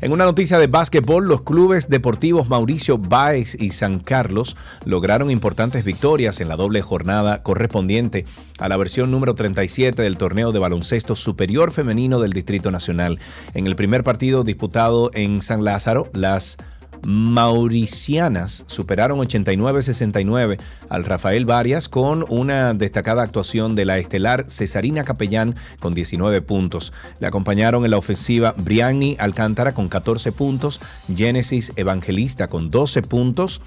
[0.00, 5.84] En una noticia de básquetbol, los clubes deportivos Mauricio Báez y San Carlos lograron importantes
[5.84, 8.24] victorias en la doble jornada correspondiente
[8.58, 13.18] a la versión número 37 del torneo de baloncesto superior femenino del Distrito Nacional.
[13.54, 16.58] En el primer partido disputado en San Lázaro, las
[17.04, 25.56] mauricianas superaron 89-69 al Rafael Varias con una destacada actuación de la estelar Cesarina Capellán
[25.80, 26.92] con 19 puntos.
[27.20, 30.80] Le acompañaron en la ofensiva Brianni Alcántara con 14 puntos,
[31.14, 33.60] Génesis Evangelista con 12 puntos.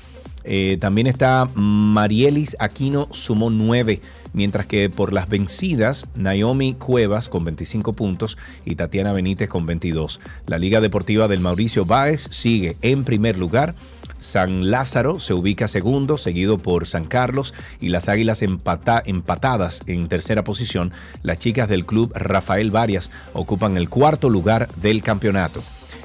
[0.44, 4.02] Eh, también está Marielis Aquino sumó 9
[4.34, 10.22] mientras que por las vencidas, Naomi Cuevas con 25 puntos y Tatiana Benítez con 22.
[10.48, 13.76] La Liga Deportiva del Mauricio Báez sigue en primer lugar.
[14.18, 20.08] San Lázaro se ubica segundo, seguido por San Carlos y las Águilas empata- empatadas en
[20.08, 20.92] tercera posición.
[21.24, 25.62] Las chicas del club Rafael Varias ocupan el cuarto lugar del campeonato.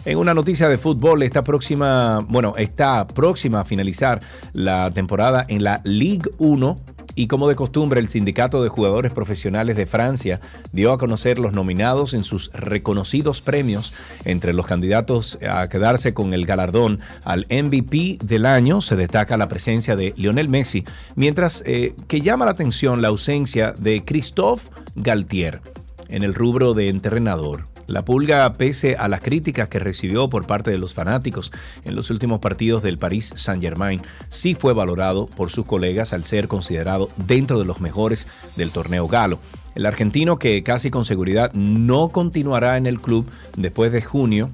[0.07, 4.21] En una noticia de fútbol, esta próxima, bueno, está próxima a finalizar
[4.53, 6.79] la temporada en la Ligue 1
[7.17, 10.41] y como de costumbre, el Sindicato de Jugadores Profesionales de Francia
[10.71, 13.95] dio a conocer los nominados en sus reconocidos premios.
[14.25, 19.49] Entre los candidatos a quedarse con el galardón al MVP del año se destaca la
[19.49, 20.85] presencia de Lionel Messi,
[21.17, 25.63] mientras eh, que llama la atención la ausencia de Christophe Galtier
[26.09, 27.76] en el rubro de entrenador.
[27.87, 31.53] La Pulga, pese a las críticas que recibió por parte de los fanáticos
[31.85, 36.49] en los últimos partidos del Paris Saint-Germain, sí fue valorado por sus colegas al ser
[36.49, 38.27] considerado dentro de los mejores
[38.57, 39.39] del torneo galo.
[39.77, 43.27] El argentino, que casi con seguridad no continuará en el club
[43.57, 44.51] después de junio,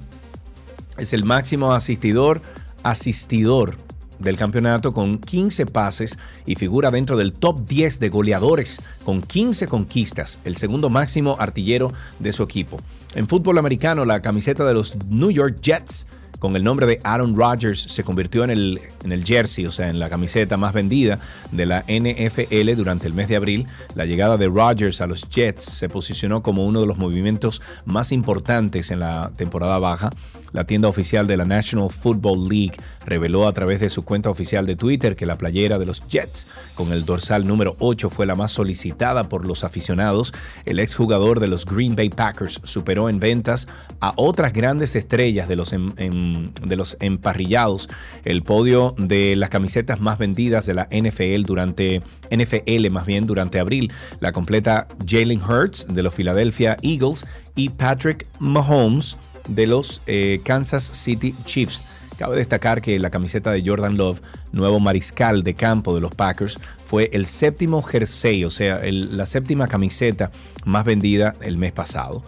[0.97, 2.41] es el máximo asistidor,
[2.83, 3.77] asistidor
[4.19, 9.67] del campeonato con 15 pases y figura dentro del top 10 de goleadores con 15
[9.67, 12.79] conquistas, el segundo máximo artillero de su equipo.
[13.15, 16.07] En fútbol americano, la camiseta de los New York Jets
[16.43, 19.87] con el nombre de Aaron Rodgers se convirtió en el, en el jersey, o sea,
[19.87, 21.21] en la camiseta más vendida
[21.53, 23.65] de la NFL durante el mes de abril.
[23.95, 28.11] La llegada de Rodgers a los Jets se posicionó como uno de los movimientos más
[28.11, 30.09] importantes en la temporada baja.
[30.53, 34.65] La tienda oficial de la National Football League reveló a través de su cuenta oficial
[34.65, 38.35] de Twitter que la playera de los Jets con el dorsal número 8 fue la
[38.35, 40.33] más solicitada por los aficionados.
[40.65, 43.67] El exjugador de los Green Bay Packers superó en ventas
[43.99, 47.89] a otras grandes estrellas de los, em- em- de los emparrillados.
[48.23, 53.59] El podio de las camisetas más vendidas de la NFL durante NFL más bien durante
[53.59, 57.25] abril la completa Jalen Hurts de los Philadelphia Eagles
[57.55, 59.17] y Patrick Mahomes
[59.47, 61.89] de los eh, Kansas City Chiefs.
[62.17, 64.21] Cabe destacar que la camiseta de Jordan Love,
[64.51, 69.67] nuevo mariscal de campo de los Packers, fue el séptimo jersey, o sea, la séptima
[69.67, 70.31] camiseta
[70.63, 72.23] más vendida el mes pasado.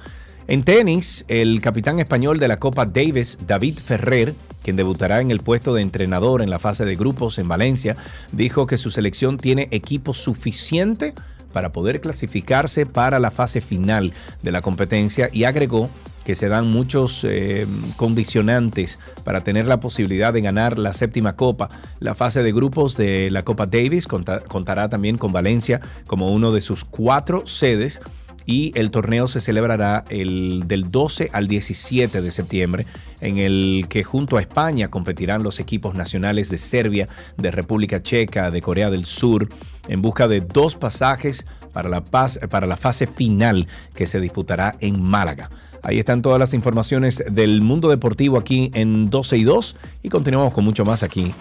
[0.47, 5.39] En tenis, el capitán español de la Copa Davis, David Ferrer, quien debutará en el
[5.39, 7.95] puesto de entrenador en la fase de grupos en Valencia,
[8.31, 11.13] dijo que su selección tiene equipo suficiente
[11.51, 14.13] para poder clasificarse para la fase final
[14.43, 15.89] de la competencia y agregó
[16.25, 17.65] que se dan muchos eh,
[17.95, 21.69] condicionantes para tener la posibilidad de ganar la séptima copa.
[21.99, 26.51] La fase de grupos de la Copa Davis conta- contará también con Valencia como uno
[26.51, 28.01] de sus cuatro sedes
[28.47, 32.85] y el torneo se celebrará el, del 12 al 17 de septiembre,
[33.19, 37.07] en el que junto a España competirán los equipos nacionales de Serbia,
[37.37, 39.49] de República Checa, de Corea del Sur,
[39.87, 44.75] en busca de dos pasajes para la, paz, para la fase final que se disputará
[44.79, 45.49] en Málaga.
[45.85, 50.51] Ahí están todas las informaciones del mundo deportivo aquí en 12 y 2 y continuamos
[50.51, 51.31] con mucho más aquí.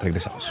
[0.00, 0.50] Regresamos.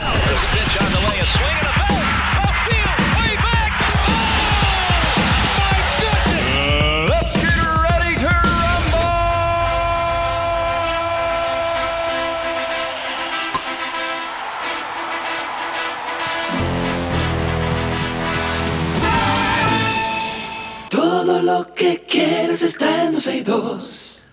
[23.26, 24.30] 12 y 2.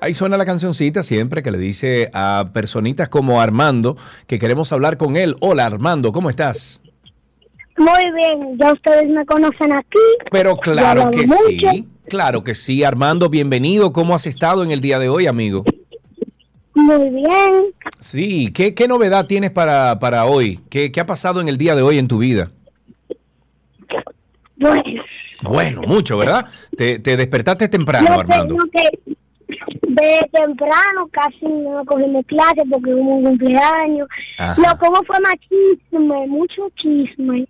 [0.00, 4.96] Ahí suena la cancioncita siempre que le dice a personitas como Armando que queremos hablar
[4.96, 5.36] con él.
[5.38, 6.82] Hola Armando, ¿cómo estás?
[7.76, 9.98] Muy bien, ya ustedes me conocen aquí.
[10.32, 11.36] Pero claro que mucho.
[11.46, 12.82] sí, claro que sí.
[12.82, 13.92] Armando, bienvenido.
[13.92, 15.62] ¿Cómo has estado en el día de hoy, amigo?
[16.78, 17.64] Muy bien.
[18.00, 20.60] Sí, ¿qué, qué novedad tienes para, para hoy?
[20.70, 22.50] ¿Qué, ¿Qué ha pasado en el día de hoy en tu vida?
[24.56, 24.82] Bueno,
[25.42, 26.46] Bueno, mucho, ¿verdad?
[26.76, 28.56] Te, te despertaste temprano, yo Armando.
[28.72, 29.14] que
[29.88, 34.08] de temprano casi no cogimos clases porque hubo un cumpleaños.
[34.38, 34.60] Ajá.
[34.60, 37.46] Lo como fue más chisme, mucho chisme.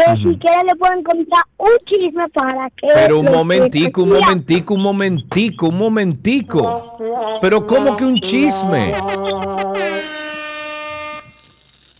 [0.00, 2.86] Que si quieren le pueden contar un chisme para que...
[2.94, 6.98] Pero un momentico, un momentico, un momentico, un momentico.
[7.40, 8.94] Pero ¿cómo que un chisme?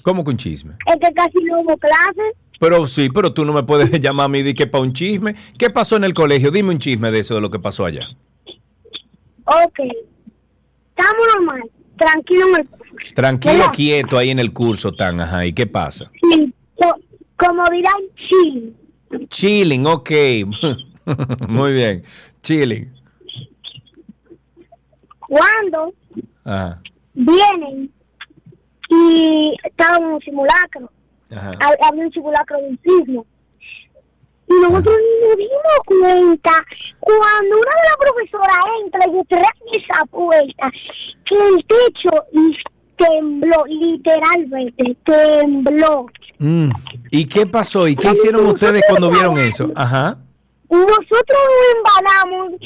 [0.02, 0.74] ¿Cómo que un chisme?
[0.86, 2.36] Es que casi no hubo clases.
[2.58, 5.34] Pero sí, pero tú no me puedes llamar a mí de que para un chisme.
[5.58, 6.50] ¿Qué pasó en el colegio?
[6.50, 8.08] Dime un chisme de eso, de lo que pasó allá.
[9.44, 9.80] Ok.
[10.90, 11.62] Estamos normal,
[11.98, 12.94] tranquilo en el curso.
[13.14, 13.72] Tranquilo, ¿Verdad?
[13.72, 15.46] quieto ahí en el curso tan, ajá.
[15.46, 16.10] ¿Y qué pasa?
[16.20, 16.52] Sí,
[17.40, 18.76] como dirán, sí.
[19.28, 20.10] Chilling, ok.
[21.48, 22.02] Muy bien.
[22.42, 22.92] Chilling.
[25.20, 25.94] Cuando
[26.44, 26.82] Ajá.
[27.14, 27.90] vienen
[28.90, 30.90] y estaban en un simulacro,
[31.30, 31.52] Ajá.
[31.88, 33.26] había un simulacro de un sismo.
[34.48, 36.50] Y nosotros ni nos dimos cuenta
[36.98, 40.72] cuando una de las profesoras entra y detrás de esa puerta
[41.24, 42.10] que el techo
[42.96, 46.06] tembló, literalmente tembló.
[46.40, 46.70] Mm.
[47.10, 47.86] ¿Y qué pasó?
[47.86, 49.70] ¿Y qué hicieron ustedes cuando vieron eso?
[49.76, 50.16] Ajá.
[50.68, 52.60] Nosotros nos embalamos,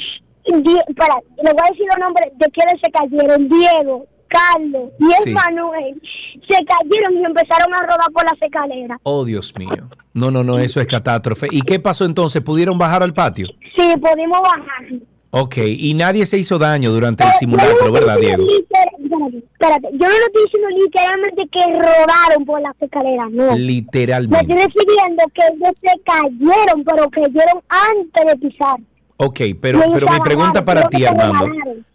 [0.89, 5.31] espera, le voy a decir los nombres de quienes se cayeron, Diego, Carlos y Sí.
[5.31, 6.01] Manuel,
[6.49, 8.99] se cayeron y empezaron a rodar por las escaleras.
[9.03, 9.89] Oh, Dios mío.
[10.13, 11.49] No, no, no, eso es catástrofe.
[11.51, 12.43] ¿Y qué pasó entonces?
[12.43, 13.49] ¿Pudieron bajar al patio?
[13.77, 14.87] Sí, pudimos bajar.
[15.31, 18.45] Ok, y nadie se hizo daño durante el yo simulacro, ¿verdad, Diego?
[18.45, 18.84] literal-
[19.15, 23.53] espérate, espérate, yo no le estoy diciendo literalmente que rodaron por las escaleras, no.
[23.53, 24.41] Me Literalmente.
[24.53, 28.77] estoy refiriendo que ellos se cayeron, pero cayeron antes de pisar.
[29.17, 31.47] Ok, pero, pero mi pregunta para ti, Armando.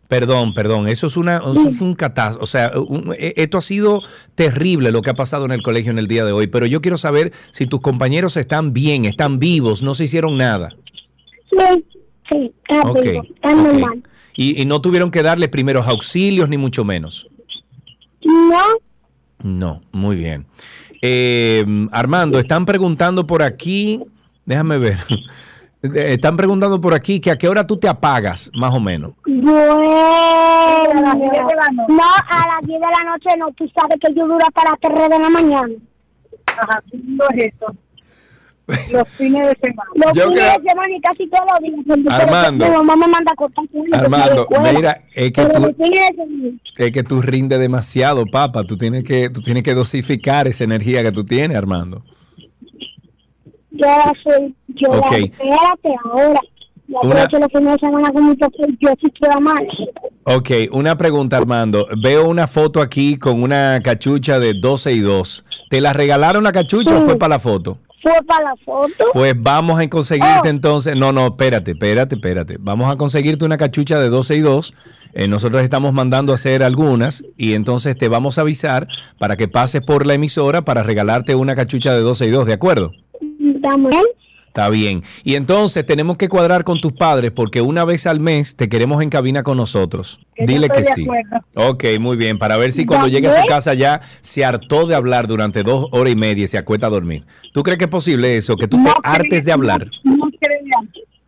[0.07, 2.43] Perdón, perdón, eso es una, eso es un catástrofe.
[2.43, 4.01] O sea, un- e- esto ha sido
[4.33, 6.81] terrible lo que ha pasado en el colegio en el día de hoy, pero yo
[6.81, 10.69] quiero saber si tus compañeros están bien, están vivos, no se hicieron nada.
[11.51, 11.85] Sí,
[12.31, 13.55] sí, está Ok, vivo, está ok.
[13.57, 14.03] normal.
[14.41, 17.27] Y, y no tuvieron que darle primeros auxilios, ni mucho menos.
[18.23, 18.61] No,
[19.43, 20.45] No, muy bien.
[21.01, 24.01] Eh, Armando, están preguntando por aquí,
[24.45, 24.97] déjame ver,
[25.81, 29.11] están preguntando por aquí que a qué hora tú te apagas, más o menos.
[29.25, 29.57] bueno.
[31.89, 34.79] No, a las 10 de la noche no, tú sabes que yo duro hasta las
[34.79, 35.73] 3 de la mañana.
[36.57, 37.75] Ajá, no es eso.
[38.91, 39.89] Los fines de semana.
[39.95, 42.19] Los Yo fines creo- de semana y casi todos los días.
[42.21, 42.65] Armando.
[42.65, 43.65] Mi mamá me manda cosas.
[43.91, 45.75] Armando, mira, es que tú-.
[46.77, 48.63] Es que tú rindes demasiado, papá.
[48.63, 52.03] Tú tienes que, tú tienes que dosificar esa energía que tú tienes, Armando.
[53.71, 53.87] Yo
[54.23, 55.11] soy, yo Ok.
[55.11, 56.39] la, espérate ahora.
[56.87, 58.47] Yo Una- los fines de semana con yo
[58.99, 59.59] sí quiero más.
[60.23, 61.87] Ok, una pregunta, Armando.
[62.01, 65.45] Veo una foto aquí con una cachucha de 12 y 2.
[65.69, 67.77] ¿Te la regalaron la cachucha o fue para la foto?
[68.01, 69.05] Fue para la foto.
[69.13, 70.49] Pues vamos a conseguirte Oh.
[70.49, 70.95] entonces.
[70.95, 72.57] No, no, espérate, espérate, espérate.
[72.59, 74.73] Vamos a conseguirte una cachucha de 12 y 2.
[75.13, 78.87] Eh, nosotros estamos mandando a hacer algunas y entonces te vamos a avisar
[79.17, 82.53] para que pases por la emisora para regalarte una cachucha de 12 y 2, ¿de
[82.53, 82.91] acuerdo?
[83.61, 84.03] También.
[84.49, 85.03] Está bien.
[85.23, 89.01] Y entonces tenemos que cuadrar con tus padres porque una vez al mes te queremos
[89.03, 90.19] en cabina con nosotros.
[90.35, 91.07] Que Dile que sí.
[91.53, 92.39] Ok, muy bien.
[92.39, 95.61] Para ver si cuando ¿Ya llegue a su casa ya se hartó de hablar durante
[95.61, 97.25] dos horas y media y se acuesta a dormir.
[97.53, 98.55] ¿Tú crees que es posible eso?
[98.57, 99.87] Que tú te hartes de hablar.
[100.03, 100.29] No, no.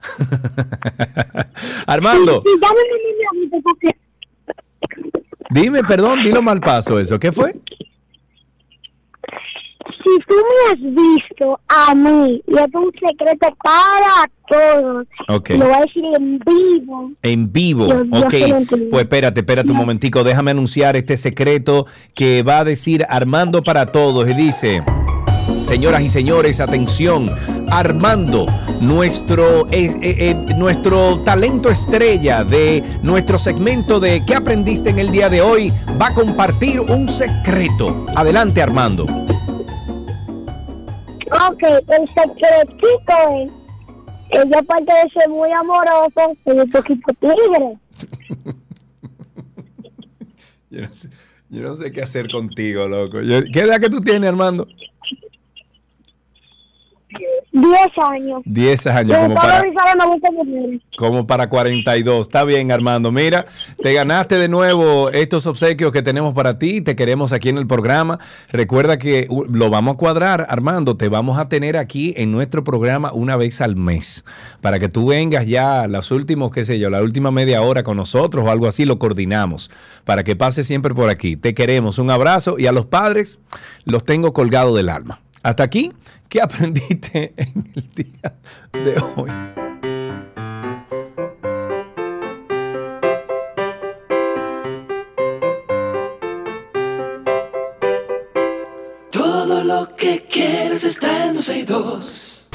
[1.85, 2.43] Armando,
[5.51, 7.19] dime, perdón, dilo mal paso eso.
[7.19, 7.53] ¿Qué fue?
[10.03, 15.73] Si tú me has visto a mí, y es un secreto para todos, lo voy
[15.73, 17.11] a decir en vivo.
[17.23, 18.33] En vivo, ok.
[18.89, 23.85] Pues espérate, espérate un momentico, déjame anunciar este secreto que va a decir Armando para
[23.87, 24.83] todos y dice,
[25.63, 27.31] señoras y señores, atención,
[27.69, 28.45] Armando,
[28.81, 35.11] nuestro, es- eh, eh, nuestro talento estrella de nuestro segmento de ¿Qué aprendiste en el
[35.11, 35.71] día de hoy?
[36.01, 38.05] Va a compartir un secreto.
[38.15, 39.05] Adelante, Armando.
[41.31, 43.51] Ok, el secretito es,
[44.31, 47.77] ella aparte de ser muy amoroso, es un poquito tigre.
[50.69, 51.09] Yo no sé,
[51.49, 53.19] yo no sé qué hacer contigo, loco.
[53.21, 54.65] Yo- ¿Qué edad que tú tienes, Armando?
[57.51, 57.81] Diez.
[57.95, 58.41] 10 años.
[58.45, 59.63] 10 años, como para,
[60.97, 62.21] como para 42.
[62.21, 63.11] Está bien, Armando.
[63.11, 63.45] Mira,
[63.81, 66.81] te ganaste de nuevo estos obsequios que tenemos para ti.
[66.81, 68.19] Te queremos aquí en el programa.
[68.49, 70.95] Recuerda que uh, lo vamos a cuadrar, Armando.
[70.95, 74.23] Te vamos a tener aquí en nuestro programa una vez al mes.
[74.61, 77.97] Para que tú vengas ya los últimos, qué sé yo, la última media hora con
[77.97, 79.71] nosotros o algo así, lo coordinamos.
[80.05, 81.35] Para que pase siempre por aquí.
[81.35, 81.99] Te queremos.
[81.99, 82.59] Un abrazo.
[82.59, 83.39] Y a los padres
[83.85, 85.19] los tengo colgado del alma.
[85.43, 85.91] Hasta aquí,
[86.29, 88.35] ¿qué aprendiste en el día
[88.73, 89.31] de hoy?
[99.11, 102.49] Todo lo que quieres está en 12 y 2.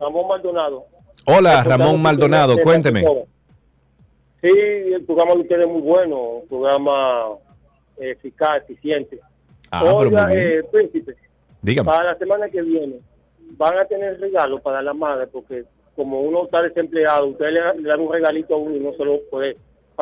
[0.00, 0.86] Ramón Maldonado.
[1.26, 3.04] Hola, Ramón Maldonado, cuénteme.
[4.42, 7.28] Sí, el programa de ustedes es muy bueno, un programa
[7.98, 9.20] eh, eficaz, eficiente.
[9.70, 10.48] Ah, pero Oiga, muy bien.
[10.48, 11.14] eh, príncipe,
[11.62, 11.86] Dígame.
[11.86, 12.96] para la semana que viene,
[13.56, 15.64] van a tener regalo para la madre, porque
[15.96, 19.04] como uno está desempleado, ustedes le, le dan un regalito a uno y no se
[19.04, 19.56] lo puede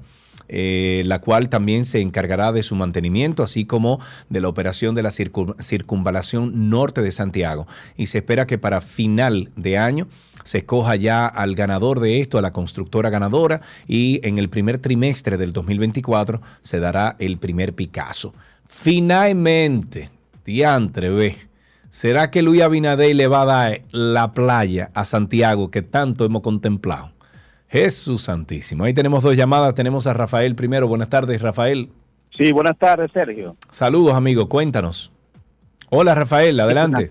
[0.48, 5.02] eh, la cual también se encargará de su mantenimiento, así como de la operación de
[5.02, 7.66] la circun- circunvalación norte de Santiago.
[7.96, 10.06] Y se espera que para final de año
[10.46, 14.78] se escoja ya al ganador de esto, a la constructora ganadora, y en el primer
[14.78, 18.32] trimestre del 2024 se dará el primer Picasso.
[18.68, 20.10] Finalmente,
[20.44, 21.36] diantre, ve.
[21.90, 26.42] ¿Será que Luis Abinader le va a dar la playa a Santiago que tanto hemos
[26.42, 27.10] contemplado?
[27.68, 28.84] Jesús Santísimo.
[28.84, 29.74] Ahí tenemos dos llamadas.
[29.74, 30.86] Tenemos a Rafael primero.
[30.86, 31.88] Buenas tardes, Rafael.
[32.38, 33.56] Sí, buenas tardes, Sergio.
[33.68, 34.48] Saludos, amigo.
[34.48, 35.10] Cuéntanos.
[35.90, 36.60] Hola, Rafael.
[36.60, 37.10] Adelante.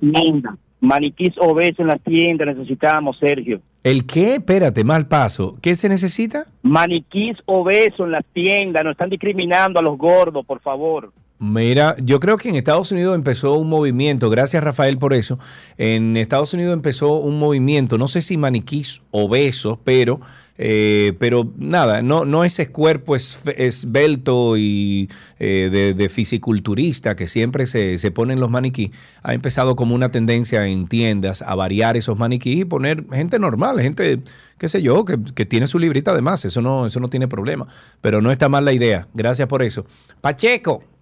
[0.85, 3.59] Maniquís obeso en la tienda necesitamos, Sergio.
[3.83, 4.35] ¿El qué?
[4.35, 5.57] Espérate, mal paso.
[5.61, 6.45] ¿Qué se necesita?
[6.63, 11.11] Maniquís obeso en las tiendas, nos están discriminando a los gordos, por favor.
[11.47, 15.37] Mira, yo creo que en Estados Unidos empezó un movimiento, gracias Rafael por eso,
[15.77, 20.21] en Estados Unidos empezó un movimiento, no sé si maniquís obesos, pero,
[20.57, 25.07] eh, pero nada, no, no ese cuerpo es- esbelto y
[25.37, 28.91] eh, de, fisiculturista que siempre se, se ponen los maniquí,
[29.21, 33.79] ha empezado como una tendencia en tiendas a variar esos maniquí y poner gente normal,
[33.81, 34.21] gente,
[34.57, 37.67] qué sé yo, que, que tiene su librita además, eso no, eso no tiene problema,
[38.01, 39.85] pero no está mal la idea, gracias por eso.
[40.21, 40.94] Pacheco.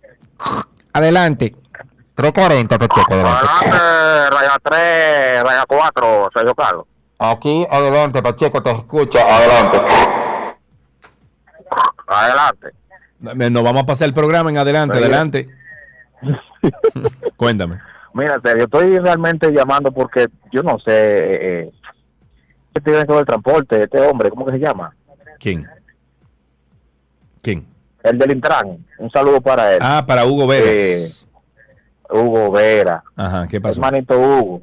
[0.94, 1.56] Adelante.
[2.15, 3.48] 340, Pacheco, adelante.
[4.30, 6.86] raya 3, raya 4, Sergio Carlos.
[7.18, 9.20] Aquí, adelante, Pacheco, te escucha.
[9.22, 9.82] Adelante.
[12.07, 12.72] Adelante.
[13.52, 15.49] Nos vamos a pasar el programa en adelante, adelante.
[17.38, 17.80] Cuéntame.
[18.14, 21.72] Mira, Sergio, estoy realmente llamando porque yo no sé eh, eh,
[22.74, 24.95] qué tiene que ver el transporte, este hombre, ¿cómo que se llama?
[25.40, 25.68] ¿Quién?
[27.41, 27.72] ¿Quién?
[28.03, 28.85] El del Intran.
[28.99, 29.80] Un saludo para él.
[29.81, 30.69] Ah, para Hugo Veras.
[30.69, 31.07] Eh,
[32.09, 33.03] Hugo Vera.
[33.15, 33.80] Ajá, ¿qué pasó?
[33.81, 34.61] Hermanito Hugo.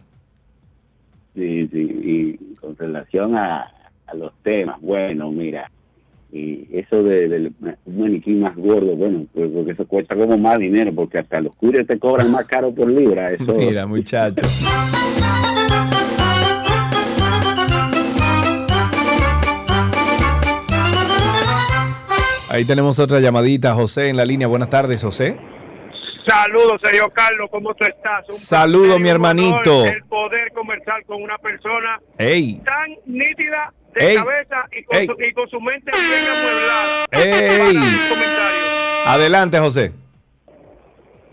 [1.33, 3.71] Sí, sí, y con relación a,
[4.05, 5.71] a los temas, bueno, mira,
[6.37, 7.53] y eso de, del
[7.85, 11.55] un maniquí más gordo, bueno, pues porque eso cuesta como más dinero, porque hasta los
[11.55, 13.31] curios te cobran más caro por libra.
[13.33, 14.67] Eso, Mira, muchachos.
[22.49, 24.47] Ahí tenemos otra llamadita, José en la línea.
[24.47, 25.37] Buenas tardes, José.
[26.25, 28.25] Saludos, Sergio Carlos, ¿cómo tú estás?
[28.27, 29.77] Un Saludo, placer y mi un hermanito.
[29.79, 32.61] honor El poder conversar con una persona Ey.
[32.65, 34.15] tan nítida de Ey.
[34.15, 35.07] cabeza y con, Ey.
[35.07, 37.05] su, y con su mente bien amueblada.
[37.11, 37.73] Ey.
[37.77, 39.07] Mis comentarios.
[39.07, 39.91] Adelante, José.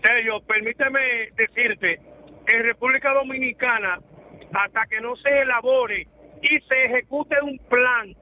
[0.03, 0.99] Sergio, permíteme
[1.35, 1.99] decirte,
[2.47, 3.99] en República Dominicana,
[4.53, 6.07] hasta que no se elabore
[6.41, 8.13] y se ejecute un plan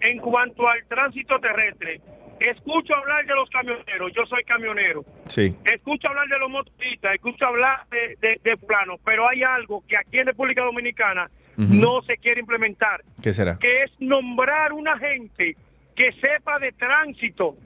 [0.00, 2.00] en cuanto al tránsito terrestre,
[2.40, 5.54] escucho hablar de los camioneros, yo soy camionero, Sí.
[5.72, 9.96] escucho hablar de los motoristas, escucho hablar de, de, de planos, pero hay algo que
[9.96, 13.58] aquí en República Dominicana No se quiere implementar, ¿Qué será?
[13.58, 15.56] que es nombrar una gente
[15.94, 17.56] que sepa de tránsito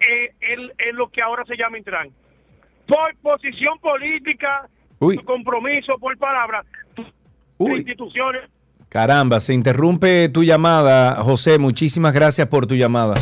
[0.00, 2.08] eh, en, en lo que ahora se llama Intran.
[2.86, 5.16] por posición política, Uy.
[5.16, 6.64] por compromiso, por palabra,
[7.58, 7.76] Uy.
[7.76, 8.42] instituciones.
[8.88, 11.58] Caramba, se interrumpe tu llamada, José.
[11.58, 13.14] Muchísimas gracias por tu llamada.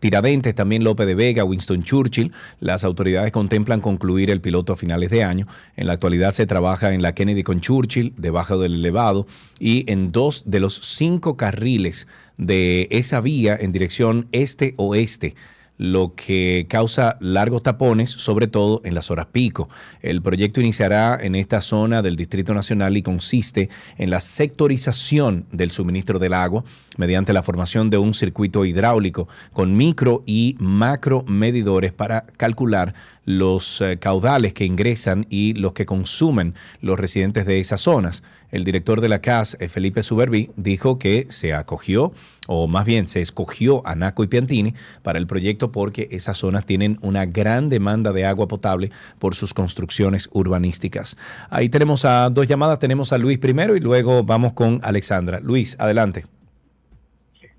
[0.00, 2.32] Tiradentes, también López de Vega, Winston Churchill.
[2.60, 5.46] Las autoridades contemplan concluir el piloto a finales de año.
[5.76, 9.26] En la actualidad se trabaja en la Kennedy con Churchill, debajo del elevado,
[9.58, 15.34] y en dos de los cinco carriles de esa vía en dirección este-oeste
[15.78, 19.68] lo que causa largos tapones, sobre todo en las horas pico.
[20.02, 25.70] El proyecto iniciará en esta zona del Distrito Nacional y consiste en la sectorización del
[25.70, 26.64] suministro del agua
[26.96, 32.94] mediante la formación de un circuito hidráulico con micro y macro medidores para calcular
[33.28, 38.22] los eh, caudales que ingresan y los que consumen los residentes de esas zonas.
[38.50, 42.14] El director de la CAS, eh, Felipe Suberví, dijo que se acogió,
[42.46, 44.72] o más bien se escogió a Naco y Piantini
[45.02, 49.52] para el proyecto porque esas zonas tienen una gran demanda de agua potable por sus
[49.52, 51.18] construcciones urbanísticas.
[51.50, 55.38] Ahí tenemos a dos llamadas, tenemos a Luis primero y luego vamos con Alexandra.
[55.42, 56.24] Luis, adelante.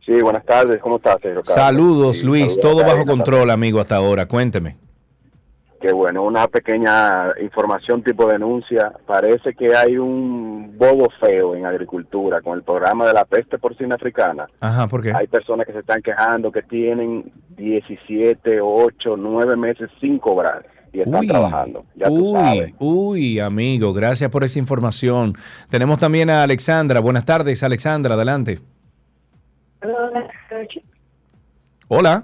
[0.04, 1.46] Sí, buenas tardes, ¿cómo estás, Carlos?
[1.48, 4.26] Saludos, Sí, Luis, saludos todo bajo control, amigo, hasta ahora.
[4.26, 4.89] Cuénteme.
[5.82, 8.92] Qué bueno, una pequeña información tipo denuncia.
[9.06, 13.96] Parece que hay un bobo feo en agricultura con el programa de la peste porcina
[13.96, 14.48] africana.
[14.60, 15.14] Ajá, ¿por qué?
[15.16, 21.00] Hay personas que se están quejando que tienen 17, 8, 9 meses sin cobrar y
[21.00, 21.86] están Uy, trabajando.
[21.96, 22.74] Ya tú sabes.
[22.80, 25.34] uy, uy, amigo, gracias por esa información.
[25.70, 27.00] Tenemos también a Alexandra.
[27.00, 28.60] Buenas tardes, Alexandra, adelante.
[31.88, 32.24] Hola.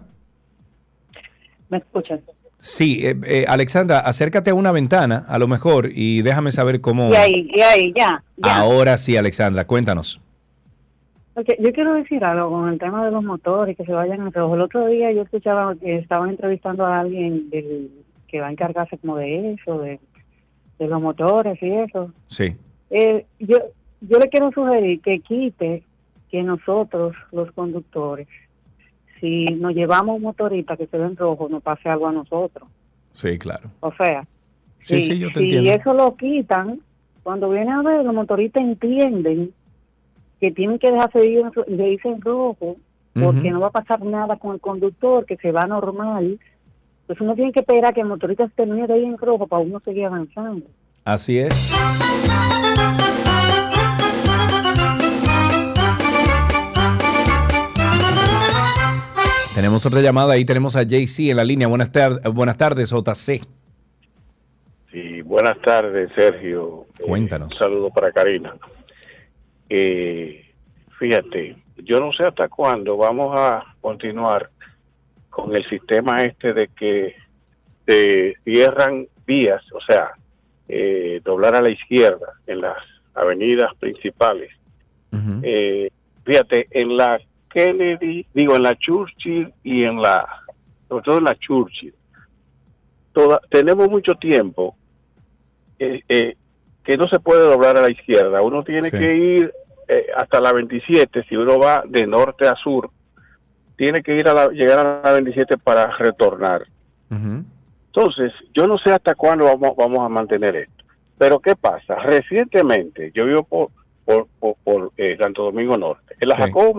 [1.70, 2.22] ¿Me escuchan?
[2.66, 7.12] Sí, eh, eh, Alexandra, acércate a una ventana, a lo mejor, y déjame saber cómo.
[7.12, 8.24] Y ahí, y ahí, ya.
[8.38, 8.56] ya.
[8.58, 10.20] Ahora sí, Alexandra, cuéntanos.
[11.36, 14.32] Ok, Yo quiero decir algo con el tema de los motores que se vayan a
[14.32, 14.56] rojo.
[14.56, 17.92] El otro día yo escuchaba que estaban entrevistando a alguien del,
[18.28, 20.00] que va a encargarse como de eso, de,
[20.80, 22.12] de los motores y eso.
[22.26, 22.56] Sí.
[22.90, 23.58] Eh, yo,
[24.02, 25.84] yo le quiero sugerir que quite
[26.32, 28.28] que nosotros, los conductores,
[29.20, 32.68] si nos llevamos un motorista que se ve en rojo, nos pase algo a nosotros.
[33.12, 33.70] Sí, claro.
[33.80, 34.24] O sea,
[34.82, 35.72] Sí, si, sí, yo te si entiendo.
[35.72, 36.80] eso lo quitan,
[37.24, 39.52] cuando viene a ver, los motoristas entienden
[40.40, 42.76] que tienen que dejarse ir en ro- de irse en rojo,
[43.14, 46.38] porque no va a pasar nada con el conductor, que se va normal.
[47.02, 49.80] Entonces uno tiene que esperar que el motorista termine de ir en rojo para uno
[49.80, 50.66] seguir avanzando.
[51.06, 51.74] Así es.
[59.56, 61.68] Tenemos otra llamada, ahí tenemos a JC en la línea.
[61.68, 63.42] Buenas, tar- buenas tardes, JC.
[64.92, 66.86] Sí, buenas tardes, Sergio.
[67.02, 67.54] Cuéntanos.
[67.54, 68.54] Un saludo para Karina.
[69.70, 70.46] Eh,
[71.00, 74.50] fíjate, yo no sé hasta cuándo vamos a continuar
[75.30, 77.16] con el sistema este de que
[77.88, 80.12] se cierran vías, o sea,
[80.68, 82.78] eh, doblar a la izquierda en las
[83.14, 84.52] avenidas principales.
[85.44, 85.90] Eh,
[86.26, 87.18] fíjate, en la
[87.56, 90.28] Kennedy, digo, en la Churchill y en la,
[90.90, 91.94] sobre todo en la Churchill,
[93.14, 94.76] toda, tenemos mucho tiempo
[95.80, 96.36] eh, eh,
[96.84, 98.42] que no se puede doblar a la izquierda.
[98.42, 98.98] Uno tiene Sí.
[98.98, 99.54] que ir
[99.88, 102.90] eh, hasta la 27, si uno va de norte a sur,
[103.78, 106.64] tiene que ir a la, llegar a la 27 para retornar.
[107.10, 110.84] Entonces, yo no sé hasta cuándo vamos, vamos a mantener esto.
[111.18, 111.96] Pero ¿qué pasa?
[111.96, 113.70] Recientemente, yo vivo por,
[114.06, 116.42] por, por, por, eh, Santo Domingo Norte, en la Sí.
[116.44, 116.76] Jacobo.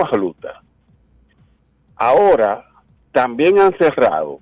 [1.97, 2.65] Ahora
[3.13, 4.41] también han cerrado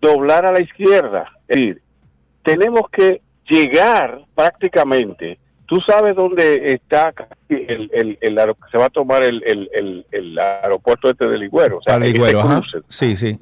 [0.00, 1.30] doblar a la izquierda.
[1.48, 1.82] Es decir,
[2.42, 5.38] tenemos que llegar prácticamente.
[5.66, 7.12] Tú sabes dónde está
[7.48, 11.38] el, el, el aero- se va a tomar el, el, el, el aeropuerto este de
[11.38, 11.78] Ligüero.
[11.78, 12.60] O sea, Para ese Ligüero, ajá.
[12.60, 13.38] cruce Sí, sí.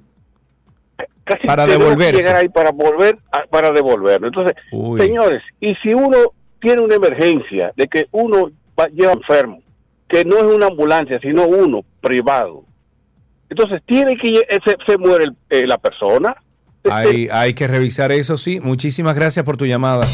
[1.24, 2.16] casi Para devolverse.
[2.18, 4.26] llegar ahí para volver a- para devolverlo.
[4.28, 5.00] Entonces, Uy.
[5.00, 9.60] señores, y si uno tiene una emergencia de que uno va, lleva enfermo,
[10.09, 12.64] que no es una ambulancia, sino uno privado,
[13.51, 16.36] entonces tiene que lle- se, se muere el- eh, la persona.
[16.90, 18.60] Hay, hay que revisar eso, sí.
[18.60, 20.06] Muchísimas gracias por tu llamada.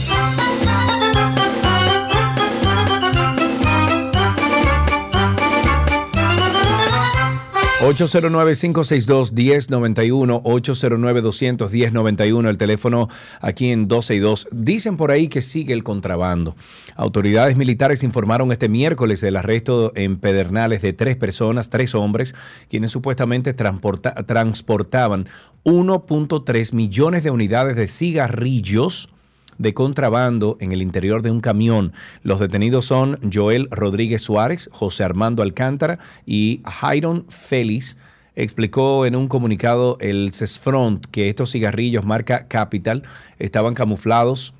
[7.84, 14.48] 809-562-1091, 809-210-91, el teléfono aquí en 12 y 2.
[14.52, 16.56] Dicen por ahí que sigue el contrabando.
[16.96, 22.34] Autoridades militares informaron este miércoles del arresto en Pedernales de tres personas, tres hombres,
[22.70, 25.28] quienes supuestamente transporta- transportaban
[25.64, 29.10] 1.3 millones de unidades de cigarrillos
[29.58, 31.92] de contrabando en el interior de un camión.
[32.22, 37.96] Los detenidos son Joel Rodríguez Suárez, José Armando Alcántara y Jairon Félix.
[38.36, 43.04] Explicó en un comunicado el CESFRONT que estos cigarrillos marca Capital
[43.38, 44.54] estaban camuflados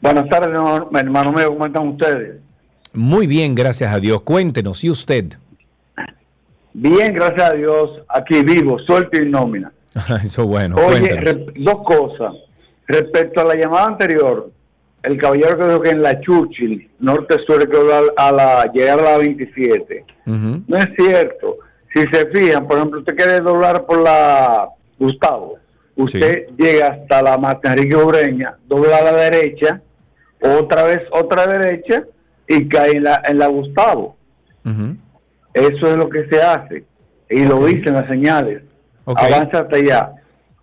[0.01, 0.57] Buenas tardes,
[0.93, 2.37] hermano, mío, ¿cómo están ustedes?
[2.93, 4.23] Muy bien, gracias a Dios.
[4.23, 5.25] Cuéntenos, ¿y usted?
[6.73, 9.73] Bien, gracias a Dios, aquí vivo, suelto y nómina.
[10.23, 12.33] Eso bueno, Oye, re- dos cosas.
[12.87, 14.49] Respecto a la llamada anterior,
[15.03, 19.03] el caballero que dijo que en la Churchill, norte-sur, quedó a, a la, llegar a
[19.03, 20.05] la 27.
[20.25, 20.63] Ujú.
[20.67, 21.57] No es cierto.
[21.93, 25.57] Si se fijan, por ejemplo, usted quiere doblar por la Gustavo,
[25.95, 29.81] usted llega hasta la Marta Enrique Ureña, dobla a la derecha,
[30.41, 32.03] otra vez otra derecha
[32.47, 34.15] y cae en la, en la Gustavo.
[35.53, 36.83] Eso es lo que se hace.
[37.29, 38.63] Y lo dicen las señales.
[39.05, 40.11] Avanza hasta allá.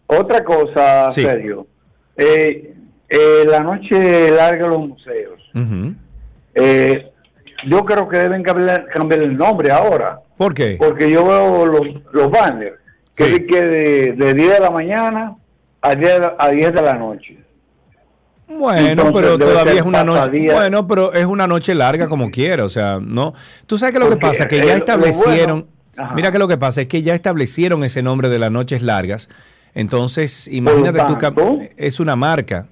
[0.06, 1.22] Otra cosa, Sí.
[1.22, 1.66] Sergio.
[2.16, 2.74] Eh,
[3.08, 5.40] eh, la noche larga de los museos.
[6.54, 7.10] Eh,
[7.66, 10.20] yo creo que deben cambiar, cambiar el nombre ahora.
[10.38, 10.76] ¿Por qué?
[10.78, 11.82] Porque yo veo los,
[12.12, 12.76] los banners
[13.16, 15.34] que dice que de, de 10 de la mañana
[15.82, 17.38] a 10 de, a 10 de la noche.
[18.48, 20.50] Bueno, Entonces, pero todavía es una noche.
[20.52, 23.34] Bueno, pero es una noche larga como quiera, o sea, no.
[23.66, 25.66] Tú sabes que lo que pasa que ya establecieron.
[25.96, 28.82] bueno- mira que lo que pasa es que ya establecieron ese nombre de las noches
[28.82, 29.28] largas.
[29.74, 32.66] Entonces, imagínate tú, tanto- cam- es una marca.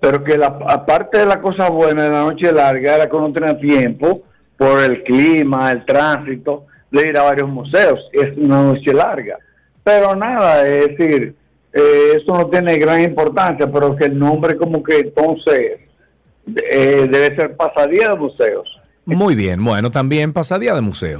[0.00, 3.32] Pero que la, aparte de la cosa buena de la noche larga era que uno
[3.32, 4.22] tenía tiempo
[4.60, 7.98] por el clima, el tránsito, de ir a varios museos.
[8.12, 9.38] Es una noche larga.
[9.82, 11.34] Pero nada, es decir,
[11.72, 15.80] eh, eso no tiene gran importancia, pero que el nombre como que entonces
[16.70, 18.68] eh, debe ser pasadía de museos.
[19.06, 21.16] Muy bien, bueno, también pasadía de museo.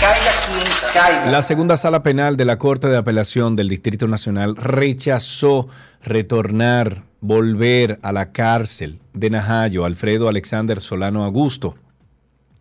[0.00, 1.30] Caiga quien caiga.
[1.30, 5.68] La segunda sala penal de la Corte de Apelación del Distrito Nacional rechazó
[6.02, 11.74] retornar, volver a la cárcel de Najayo, Alfredo Alexander Solano Augusto.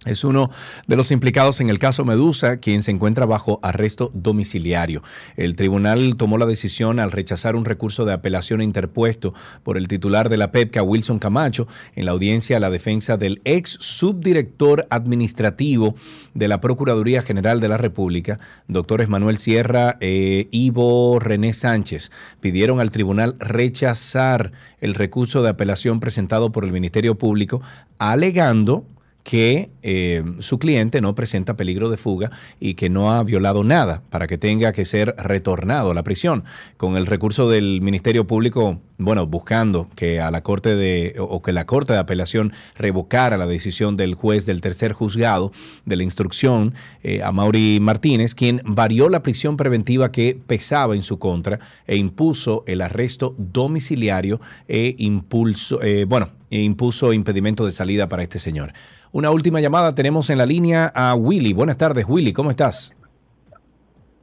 [0.05, 0.51] Es uno
[0.85, 5.01] de los implicados en el caso Medusa, quien se encuentra bajo arresto domiciliario.
[5.35, 9.33] El tribunal tomó la decisión al rechazar un recurso de apelación interpuesto
[9.63, 13.41] por el titular de la PEPCA, Wilson Camacho, en la audiencia a la defensa del
[13.43, 15.95] ex subdirector administrativo
[16.35, 22.11] de la Procuraduría General de la República, doctor Manuel Sierra e Ivo René Sánchez.
[22.39, 27.61] Pidieron al tribunal rechazar el recurso de apelación presentado por el Ministerio Público,
[27.97, 28.85] alegando
[29.27, 32.31] que eh, su cliente no presenta peligro de fuga
[32.61, 36.45] y que no ha violado nada para que tenga que ser retornado a la prisión.
[36.77, 41.51] Con el recurso del Ministerio Público, bueno, buscando que a la Corte de o que
[41.51, 45.51] la Corte de Apelación revocara la decisión del juez del tercer juzgado
[45.83, 46.73] de la instrucción,
[47.03, 51.97] eh, a Mauri Martínez, quien varió la prisión preventiva que pesaba en su contra e
[51.97, 54.39] impuso el arresto domiciliario
[54.69, 58.71] e impulso, eh, bueno, e impuso impedimento de salida para este señor.
[59.11, 61.53] Una última llamada, tenemos en la línea a Willy.
[61.53, 62.93] Buenas tardes, Willy, ¿cómo estás?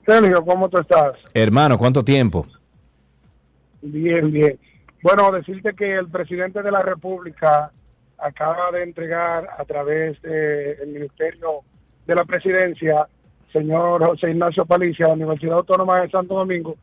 [0.05, 1.19] Sergio, ¿cómo tú estás?
[1.33, 2.47] Hermano, ¿cuánto tiempo?
[3.81, 4.59] Bien, bien.
[5.03, 7.71] Bueno, decirte que el presidente de la República
[8.19, 11.61] acaba de entregar a través del Ministerio
[12.07, 13.07] de la Presidencia,
[13.53, 16.77] señor José Ignacio Palicia, a la Universidad Autónoma de Santo Domingo,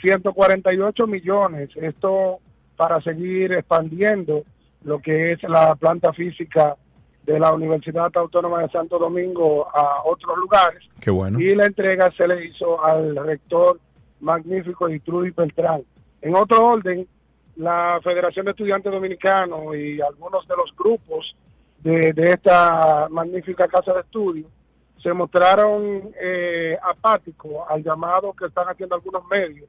[0.00, 1.70] 148 millones.
[1.76, 2.38] Esto
[2.76, 4.42] para seguir expandiendo
[4.84, 6.76] lo que es la planta física
[7.24, 10.82] de la Universidad Autónoma de Santo Domingo a otros lugares.
[11.00, 11.40] Qué bueno.
[11.40, 13.80] Y la entrega se le hizo al rector
[14.20, 15.82] magnífico Itrudy Beltrán.
[16.22, 17.06] En otro orden,
[17.56, 21.34] la Federación de Estudiantes Dominicanos y algunos de los grupos
[21.80, 24.46] de, de esta magnífica casa de estudio
[25.02, 29.68] se mostraron eh, apáticos al llamado que están haciendo algunos medios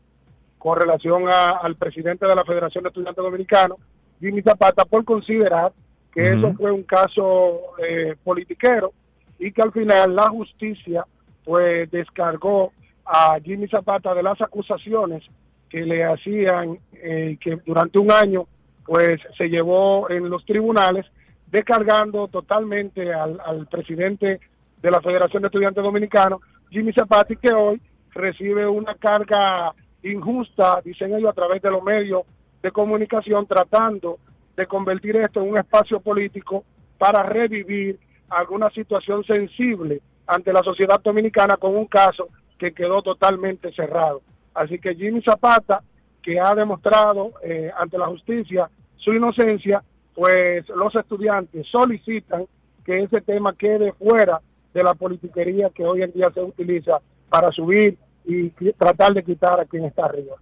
[0.58, 3.78] con relación a- al presidente de la Federación de Estudiantes Dominicanos,
[4.20, 5.72] Jimmy Zapata, por considerar
[6.14, 8.92] que eso fue un caso eh, politiquero
[9.38, 11.06] y que al final la justicia
[11.44, 12.74] pues descargó
[13.06, 15.24] a Jimmy Zapata de las acusaciones
[15.70, 18.48] que le hacían eh, que durante un año
[18.86, 21.06] pues se llevó en los tribunales
[21.52, 24.40] descargando totalmente al, al presidente
[24.82, 27.82] de la Federación de Estudiantes Dominicanos, Jimmy Zapata, y que hoy
[28.12, 29.74] recibe una carga
[30.04, 32.24] injusta, dicen ellos, a través de los medios
[32.68, 34.20] de comunicación, tratando
[34.58, 36.66] de convertir esto en un espacio político
[36.98, 42.28] para revivir alguna situación sensible ante la sociedad dominicana con un caso
[42.60, 44.22] que quedó totalmente cerrado.
[44.54, 45.82] Así que Jimmy Zapata,
[46.22, 49.82] que ha demostrado eh, ante la justicia su inocencia,
[50.14, 52.48] pues los estudiantes solicitan
[52.84, 54.42] que ese tema quede fuera
[54.74, 57.00] de la politiquería que hoy en día se utiliza
[57.30, 60.36] para subir y tratar de quitar a quien está arriba.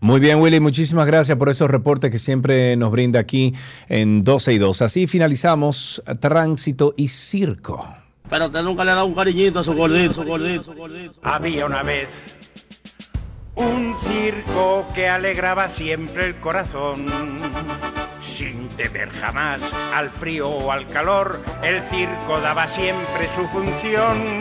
[0.00, 3.54] Muy bien, Willy, muchísimas gracias por esos reportes que siempre nos brinda aquí
[3.88, 4.82] en 12 y 2.
[4.82, 7.86] Así finalizamos Tránsito y Circo.
[8.28, 11.14] Pero usted nunca le ha dado un cariñito a su gordito, su gordito, su gordito.
[11.22, 12.36] Había una vez
[13.54, 17.06] un circo que alegraba siempre el corazón.
[18.20, 19.62] Sin temer jamás
[19.94, 24.40] al frío o al calor, el circo daba siempre su función.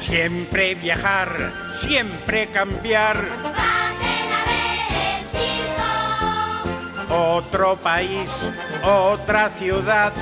[0.00, 3.79] Siempre viajar, siempre cambiar.
[7.10, 8.30] Otro país,
[8.84, 10.12] otra ciudad.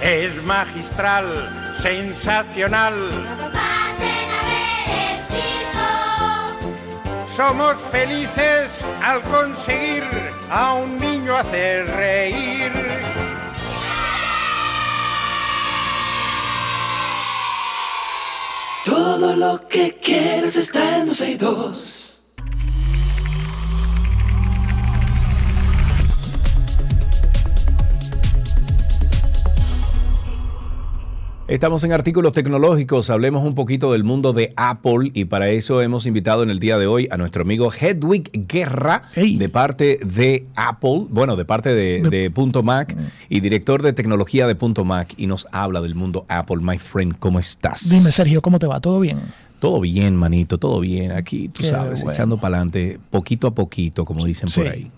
[0.00, 2.94] Es magistral, sensacional.
[7.26, 8.70] Somos felices
[9.02, 10.04] al conseguir
[10.50, 12.72] a un niño hacer reír.
[18.84, 22.13] Todo lo que quieres está en 12 y 2.
[31.46, 36.06] Estamos en artículos tecnológicos, hablemos un poquito del mundo de Apple y para eso hemos
[36.06, 41.04] invitado en el día de hoy a nuestro amigo Hedwig Guerra de parte de Apple,
[41.10, 42.96] bueno, de parte de, de Punto Mac
[43.28, 46.56] y director de tecnología de Punto Mac y nos habla del mundo Apple.
[46.62, 47.90] My friend, ¿cómo estás?
[47.90, 48.80] Dime, Sergio, ¿cómo te va?
[48.80, 49.20] ¿Todo bien?
[49.58, 51.12] Todo bien, manito, todo bien.
[51.12, 52.12] Aquí, tú Qué sabes, bueno.
[52.12, 54.90] echando para adelante, poquito a poquito, como dicen por ahí.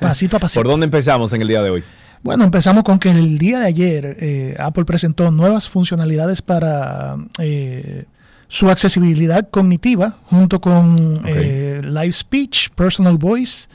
[0.00, 0.60] Pasito a pasito.
[0.60, 1.84] ¿Por dónde empezamos en el día de hoy?
[2.24, 8.06] Bueno, empezamos con que el día de ayer eh, Apple presentó nuevas funcionalidades para eh,
[8.48, 13.68] su accesibilidad cognitiva junto con eh, Live Speech, Personal Voice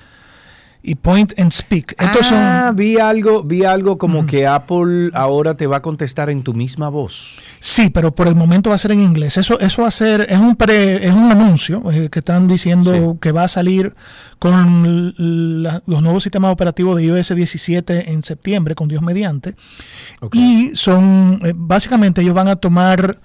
[0.82, 1.94] y Point and Speak.
[2.00, 6.30] Estos ah, son, vi algo, vi algo como que Apple ahora te va a contestar
[6.30, 7.40] en tu misma voz.
[7.60, 9.38] sí, pero por el momento va a ser en inglés.
[9.38, 13.18] Eso, eso va a ser, es un pre, es un anuncio eh, que están diciendo
[13.20, 13.94] que va a salir
[14.40, 15.14] con
[15.64, 19.56] la- los nuevos sistemas operativos de iOS 17 en septiembre, con Dios mediante.
[20.32, 23.20] Y son, eh, básicamente ellos van a tomar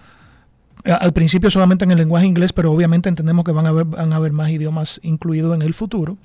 [0.85, 4.13] al principio solamente en el lenguaje inglés, pero obviamente entendemos que van a haber, van
[4.13, 6.19] a haber más idiomas incluidos en el futuro.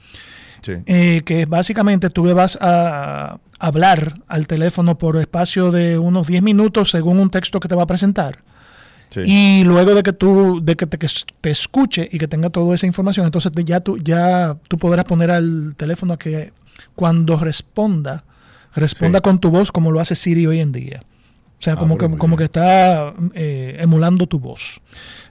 [0.68, 6.42] Eh, que básicamente tú le vas a hablar al teléfono por espacio de unos 10
[6.44, 8.44] minutos según un texto que te va a presentar.
[9.26, 11.08] Y luego de que tú, de que te, que
[11.42, 15.32] te escuche y que tenga toda esa información, entonces ya tú, ya tú podrás poner
[15.32, 16.54] al teléfono a que
[16.94, 18.24] cuando responda,
[18.76, 19.24] responda Sí.
[19.24, 21.02] con tu voz como lo hace Siri hoy en día.
[21.02, 24.80] O sea, Ah, como, que, como que está eh, emulando tu voz.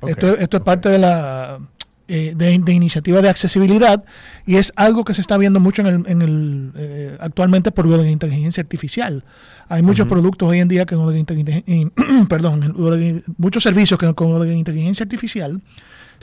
[0.06, 1.60] Esto, esto es parte de la
[2.08, 4.02] eh, de, de iniciativa de accesibilidad
[4.46, 7.86] y es algo que se está viendo mucho en el, en el, eh, actualmente por
[7.86, 9.24] lo de la inteligencia artificial.
[9.68, 11.92] Hay muchos productos hoy en día que con lo de inteligen-
[12.28, 15.60] perdón, en lo de- muchos servicios que con lo de inteligencia artificial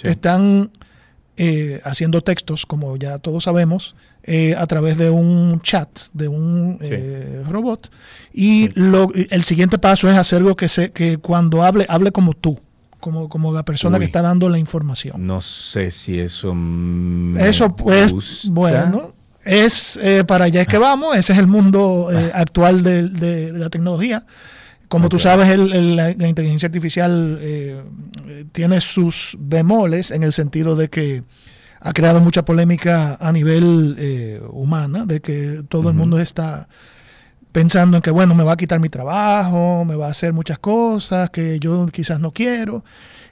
[0.10, 0.72] están
[1.38, 6.80] eh, haciendo textos, como ya todos sabemos, eh, a través de un chat, de un
[6.82, 7.92] eh, robot.
[8.34, 12.34] Y lo, el siguiente paso es hacer algo que, se, que cuando hable, hable como
[12.34, 12.60] tú,
[13.06, 15.28] como, como la persona que está dando la información.
[15.28, 16.56] No sé si eso.
[16.56, 18.50] me Eso pues, gusta.
[18.52, 19.14] bueno,
[19.44, 23.52] es eh, para allá es que vamos, ese es el mundo eh, actual de, de-
[23.52, 24.26] de la tecnología.
[24.88, 27.84] Como tú sabes, el- el- la, la inteligencia artificial eh,
[28.28, 31.22] eh, tiene sus bemoles en el sentido de que
[31.82, 36.68] ha creado mucha polémica a nivel eh, humana, de que todo el mundo está
[37.60, 40.60] pensando en que, bueno, me va a quitar mi trabajo, me va a hacer muchas
[40.60, 42.84] cosas que yo quizás no quiero.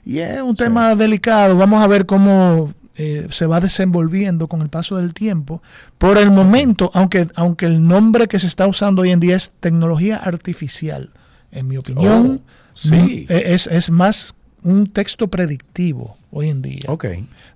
[0.02, 1.58] Y es un tema delicado.
[1.58, 5.62] Vamos a ver cómo eh, se va desenvolviendo con el paso del tiempo.
[5.98, 9.52] Por el momento, aunque, aunque el nombre que se está usando hoy en día es
[9.60, 11.10] tecnología artificial,
[11.52, 13.26] en mi opinión, Oh, sí.
[13.28, 16.84] no- es, es más un texto predictivo hoy en día.
[16.86, 17.04] Ok.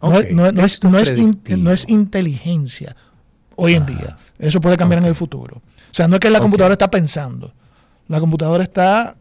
[0.03, 1.59] No, es- no es- no es, Texto no es in- predictivo.
[1.63, 2.95] no es inteligencia
[3.57, 4.19] hoy en día.
[4.39, 5.63] Eso puede cambiar en el futuro.
[5.91, 7.53] O sea, no es que la computadora está pensando.
[8.09, 9.17] La computadora está,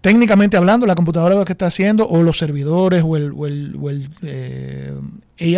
[0.00, 3.76] técnicamente hablando, la computadora lo que está haciendo, o los servidores, o el, o el-
[3.80, 4.94] o el, eh,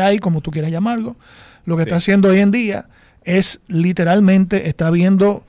[0.00, 1.16] AI, como tú quieras llamarlo,
[1.64, 2.88] lo que está haciendo hoy en día
[3.24, 5.44] es literalmente, está viendo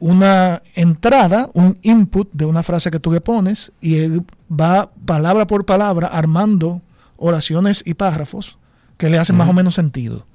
[0.00, 5.46] una entrada, un input de una frase que tú le pones y él va palabra
[5.46, 6.82] por palabra armando
[7.16, 8.58] oraciones y párrafos
[8.98, 10.26] que le hacen más o menos sentido.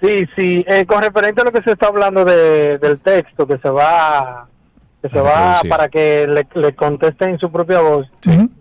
[0.00, 3.58] Sí, sí, eh, con referente a lo que se está hablando de, del texto que
[3.58, 4.46] se va
[5.08, 8.06] que se va para que le, le conteste en su propia voz.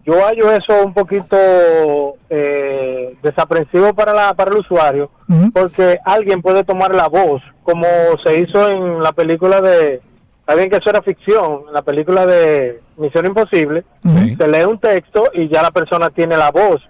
[0.05, 1.37] Yo hallo eso un poquito
[2.29, 5.09] eh, desaprensivo para la para el usuario
[5.53, 7.87] porque alguien puede tomar la voz como
[8.23, 10.01] se hizo en la película de
[10.45, 15.23] alguien que eso era ficción, en la película de Misión Imposible, se lee un texto
[15.33, 16.81] y ya la persona tiene la voz.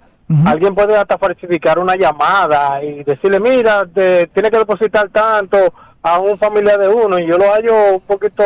[0.46, 5.58] Alguien puede hasta falsificar una llamada y decirle, mira, te, tiene que depositar tanto
[6.02, 7.20] a un familiar de uno.
[7.20, 8.44] Y yo lo hallo un poquito,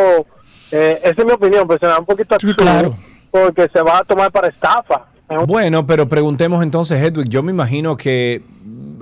[0.72, 2.96] eh, esa es mi opinión personal, un poquito absurdo,
[3.32, 5.06] porque se va a tomar para estafa.
[5.46, 8.42] Bueno, pero preguntemos entonces, Hedwig, yo me imagino que,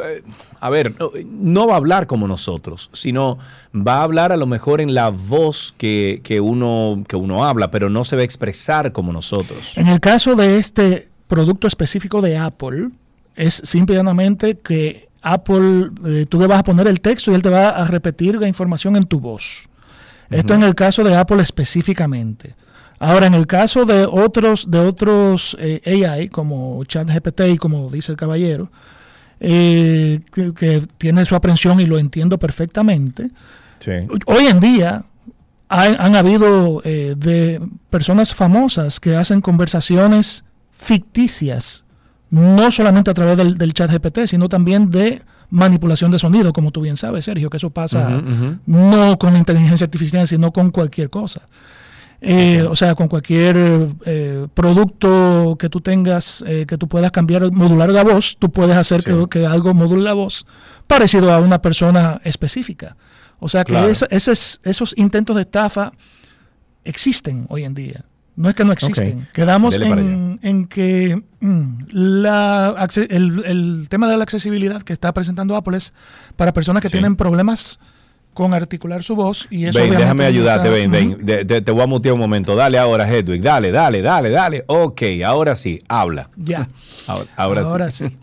[0.03, 0.23] eh,
[0.60, 3.38] a ver, no, no va a hablar como nosotros, sino
[3.73, 7.72] va a hablar a lo mejor en la voz que, que uno, que uno habla,
[7.72, 9.77] pero no se va a expresar como nosotros.
[9.77, 12.89] En el caso de este producto específico de Apple,
[13.38, 17.49] es simplemente que Apple, eh, tú le vas a poner el texto y él te
[17.49, 19.69] va a repetir la información en tu voz.
[20.30, 22.56] Esto en el caso de Apple específicamente.
[22.99, 28.12] Ahora, en el caso de otros, de otros eh, AI, como ChatGPT y como dice
[28.12, 28.72] el caballero,
[29.40, 33.30] eh, que, que tiene su aprensión y lo entiendo perfectamente,
[34.26, 35.06] hoy en día
[35.70, 41.84] hay- han habido eh, de personas famosas que hacen conversaciones ficticias,
[42.32, 46.72] no solamente a través del, del chat GPT, sino también de manipulación de sonido, como
[46.72, 48.22] tú bien sabes, Sergio, que eso pasa
[48.65, 51.41] no con inteligencia artificial, sino con cualquier cosa.
[52.19, 53.56] Eh, O sea, con cualquier
[54.06, 58.76] eh, producto que tú tengas, eh, que tú puedas cambiar, modular la voz, tú puedes
[58.76, 60.45] hacer que, que algo module la voz
[60.88, 62.98] parecido a una persona específica.
[63.40, 63.90] O sea que Claro.
[63.90, 65.91] esa- esos, esos intentos de estafa
[66.84, 68.03] existen hoy en día.
[68.38, 69.28] No es que no existen.
[69.34, 75.56] Quedamos en, en que mm, la, el, el tema de la accesibilidad que está presentando
[75.56, 75.94] Apple es
[76.36, 76.94] para personas que Sí.
[76.94, 77.80] tienen problemas
[78.36, 81.26] con articular su voz y eso Ven, obviamente déjame ayudarte, está- ven, ven.
[81.26, 82.56] De- de- te voy a mutear un momento.
[82.56, 83.42] Dale ahora, Hedwig.
[83.42, 84.64] Dale, dale, dale, dale.
[84.68, 86.30] Ok, ahora sí, habla.
[86.36, 86.68] Ya.
[87.08, 88.08] Ahora, ahora, Ahora sí.
[88.10, 88.18] sí.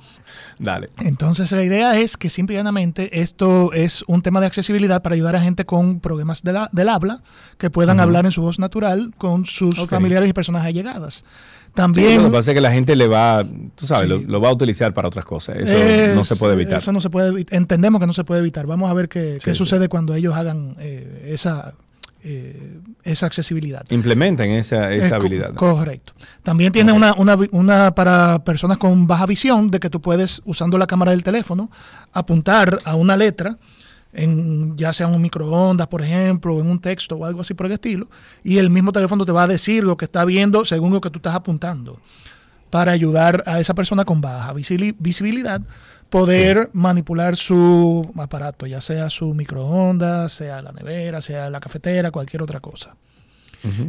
[0.58, 0.88] Dale.
[1.00, 5.14] Entonces la idea es que simple y llanamente esto es un tema de accesibilidad para
[5.14, 7.22] ayudar a gente con problemas de la- del habla
[7.58, 11.24] que puedan hablar en su voz natural con sus familiares y personas allegadas.
[11.24, 13.44] Sí, También lo que pasa es que la gente le va,
[13.74, 14.08] tú sabes, Sí.
[14.08, 15.56] lo, lo va a utilizar para otras cosas.
[15.56, 16.78] Eso Es- no se puede evitar.
[16.78, 18.64] Eso no se puede Entendemos que no se puede evitar.
[18.68, 21.74] Vamos a ver qué, Sí, qué sucede cuando ellos hagan eh, esa,
[22.26, 23.84] eh, esa accesibilidad.
[23.90, 25.52] Implementen esa, esa habilidad.
[25.52, 26.14] Correcto.
[26.42, 30.86] También tiene una, una, para personas con baja visión de que tú puedes, usando la
[30.86, 31.70] cámara del teléfono,
[32.14, 33.58] apuntar a una letra,
[34.14, 37.52] en, ya sea en un microondas, por ejemplo, o en un texto o algo así
[37.52, 38.08] por el estilo,
[38.42, 41.10] y el mismo teléfono te va a decir lo que está viendo según lo que
[41.10, 42.00] tú estás apuntando,
[42.70, 45.60] para ayudar a esa persona con baja visibilidad
[46.18, 52.42] poder manipular su aparato, ya sea su microondas, sea la nevera, sea la cafetera, cualquier
[52.42, 52.94] otra cosa.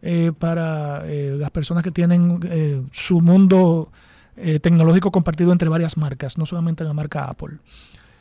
[0.00, 3.92] eh, para eh, las personas que tienen eh, su mundo
[4.38, 7.58] eh, tecnológico compartido entre varias marcas, no solamente la marca Apple.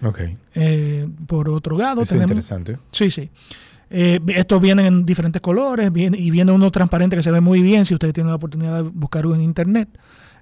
[0.04, 0.20] Ok.
[0.56, 2.32] Eh, por otro lado, es tenemos...
[2.32, 2.78] interesante.
[2.92, 3.30] Sí, sí.
[3.90, 7.62] Eh, estos vienen en diferentes colores viene, y viene uno transparente que se ve muy
[7.62, 9.88] bien si ustedes tienen la oportunidad de buscarlo en internet.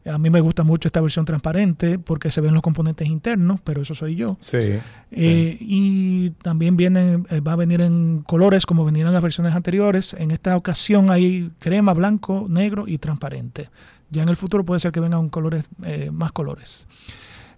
[0.06, 3.82] A mí me gusta mucho esta versión transparente porque se ven los componentes internos, pero
[3.82, 4.36] eso soy yo.
[4.40, 4.58] Sí.
[5.12, 9.54] Eh, Y también viene, eh, va a venir en colores como venían en las versiones
[9.54, 10.14] anteriores.
[10.14, 13.70] En esta ocasión hay crema, blanco, negro y transparente.
[14.10, 16.88] Ya en el futuro puede ser que vengan colores, eh, más colores.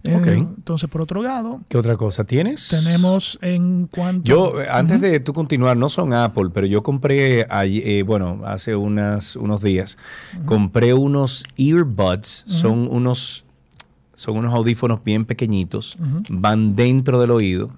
[0.04, 0.34] Eh.
[0.34, 2.68] Entonces, por otro lado, ¿Qué otra cosa tienes?
[2.68, 4.24] tenemos en cuanto...
[4.24, 8.74] Yo, eh, antes de tú continuar, no son Apple, pero yo compré, eh, bueno, hace
[8.74, 9.96] unas, unos días,
[10.44, 13.44] compré unos earbuds, son unos
[14.14, 15.96] son unos audífonos bien pequeñitos,
[16.28, 17.70] van dentro del oído,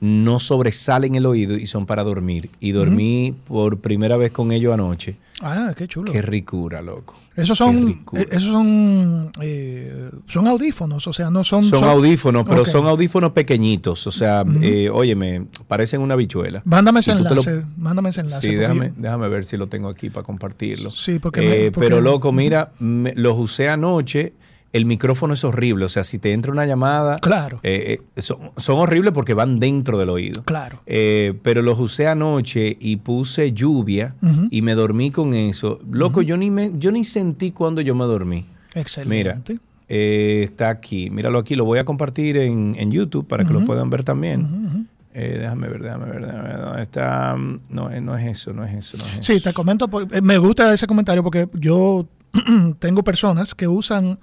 [0.00, 2.50] no sobresalen el oído y son para dormir.
[2.60, 5.16] Y dormí por primera vez con ellos anoche.
[5.40, 6.12] Ah, qué chulo.
[6.12, 7.16] Qué ricura, loco.
[7.38, 11.62] Esos son, eh, esos son, eh, son audífonos, o sea, no son...
[11.62, 14.06] Son, audífonos, pero son audífonos pequeñitos.
[14.06, 14.58] O sea, Ujú.
[14.62, 16.62] eh, óyeme, parecen una bichuela.
[16.64, 18.46] Mándame ese lo- enlace, mándame ese enlace.
[18.48, 20.90] Sí, déjame, yo- déjame ver si lo tengo aquí para compartirlo.
[20.90, 24.32] Sí, porque Eh, porque- Pero loco, mira, me- los usé anoche.
[24.72, 25.84] El micrófono es horrible.
[25.86, 27.16] O sea, si te entra una llamada.
[27.16, 27.60] Claro.
[27.62, 30.42] eh, eh, son, son horribles porque van dentro del oído.
[30.44, 30.82] Claro.
[30.86, 34.14] Eh, pero los usé anoche y puse lluvia
[34.50, 35.80] y me dormí con eso.
[35.90, 38.46] Loco, yo, ni me, yo ni sentí cuando yo me dormí.
[38.74, 39.16] Excelente.
[39.16, 39.40] Mira,
[39.88, 41.08] está aquí.
[41.10, 41.54] Míralo aquí.
[41.54, 44.86] Lo voy a compartir en, en YouTube para que lo puedan ver también.
[45.14, 46.60] Eh, déjame ver, déjame ver, déjame ver.
[46.60, 47.34] ¿Dónde está?
[47.70, 49.22] No, no es eso, no es eso, no es eso.
[49.22, 52.06] Sí, te comento, por- me gusta ese comentario porque yo
[52.78, 54.18] tengo personas que usan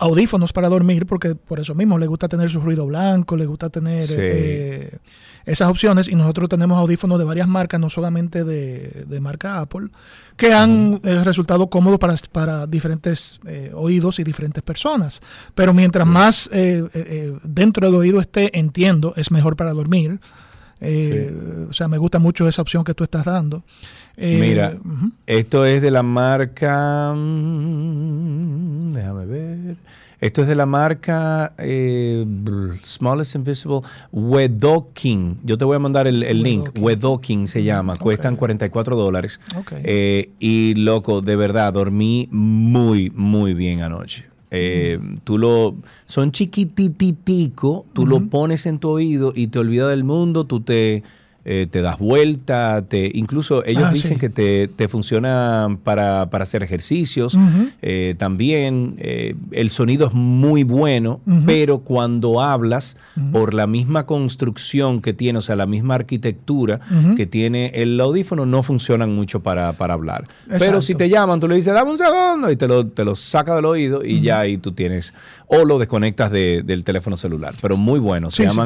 [0.00, 3.70] audífonos para dormir porque por eso mismo les gusta tener su ruido blanco, les gusta
[3.70, 4.16] tener Sí.
[4.18, 4.98] eh,
[5.46, 9.88] esas opciones y nosotros tenemos audífonos de varias marcas, no solamente de, de marca Apple,
[10.36, 15.20] que han eh, resultado cómodos para, para diferentes eh, oídos y diferentes personas.
[15.54, 20.18] Pero mientras más eh, dentro del oído esté, entiendo, es mejor para dormir.
[21.68, 23.64] O sea, me gusta mucho esa opción que tú estás dando.
[24.22, 25.12] Eh, Mira, ujú.
[25.26, 27.14] esto es de la marca.
[27.80, 29.76] mm, Déjame ver.
[30.20, 32.26] Esto es de la marca eh,
[32.84, 33.80] Smallest Invisible
[34.12, 35.38] Wedoking.
[35.44, 36.68] Yo te voy a mandar el, el link.
[36.78, 37.96] Wedoking se llama.
[37.96, 39.40] Cuestan 44 dólares.
[39.56, 39.72] Ok.
[39.82, 44.26] Eh, y loco, de verdad, dormí muy, muy bien anoche.
[44.50, 45.76] Eh, Tú lo.
[46.04, 47.86] Son chiquitititico.
[47.94, 50.44] Tú lo pones en tu oído y te olvidas del mundo.
[50.44, 51.02] Tú te.
[51.52, 54.20] Eh, te das vuelta, te, incluso ellos Ah, dicen sí.
[54.20, 57.36] que te, te funciona para, para hacer ejercicios.
[57.82, 62.96] Eh, también eh, el sonido es muy bueno, pero cuando hablas,
[63.32, 66.78] por la misma construcción que tiene, o sea, la misma arquitectura
[67.16, 70.24] que tiene el audífono, no funcionan mucho para, para hablar.
[70.58, 73.14] Pero si te llaman, tú le dices, dame un segundo, y te lo, te lo
[73.16, 75.14] saca del oído y ya ahí tú tienes,
[75.48, 77.54] o lo desconectas de- del teléfono celular.
[77.60, 78.56] Pero muy bueno, se Sí, sí.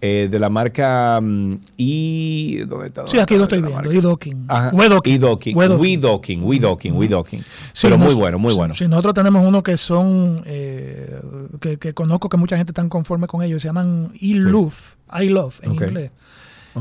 [0.00, 3.06] Eh, de la marca mm, i ¿dónde está?
[3.06, 3.88] Sí, aquí lo estoy viendo.
[3.88, 4.46] We-Docking.
[4.72, 7.40] We-Docking, We-Docking, We-Docking.
[7.72, 8.74] Sí, Pero muy nos- bueno, muy bueno.
[8.74, 11.20] Sí, nosotros tenemos uno que son, eh,
[11.60, 14.74] que, que conozco que mucha gente está conforme con ellos, se llaman iLove,
[15.20, 16.10] I Love en inglés.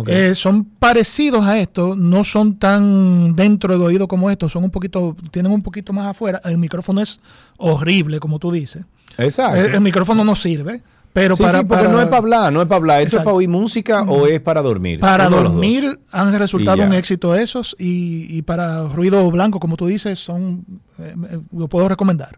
[0.06, 4.69] Eh, son parecidos a esto, no son tan dentro del oído como estos, son un
[4.69, 6.39] poquito, tienen un poquito más afuera.
[6.44, 7.19] El micrófono es
[7.57, 8.85] horrible, como tú dices.
[9.18, 9.56] Exacto.
[9.60, 10.84] El, el micrófono no sirve,
[11.19, 13.02] pero Sí, para, sí, porque para- no es para hablar, no es para hablar.
[13.02, 14.99] ¿Esto es para oír música o es para dormir?
[14.99, 20.19] Para dormir han resultado un éxito esos y, y para ruido blanco, como tú dices,
[20.19, 20.64] son
[20.99, 21.15] eh,
[21.52, 22.38] lo puedo recomendar.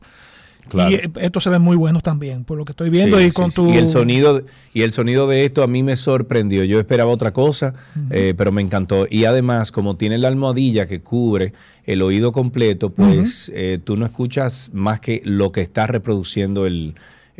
[0.69, 0.91] Claro.
[0.91, 3.31] Y eh, estos se ven muy buenos también, por lo que estoy viendo Sí, y
[3.31, 3.55] con sí.
[3.55, 4.43] tu y el sonido
[4.73, 6.63] y el sonido de esto a mí me sorprendió.
[6.63, 7.73] Yo esperaba otra cosa,
[8.11, 9.07] eh, pero me encantó.
[9.09, 11.51] Y además, como tiene la almohadilla que cubre
[11.85, 16.93] el oído completo, pues eh, tú no escuchas más que lo que está reproduciendo el,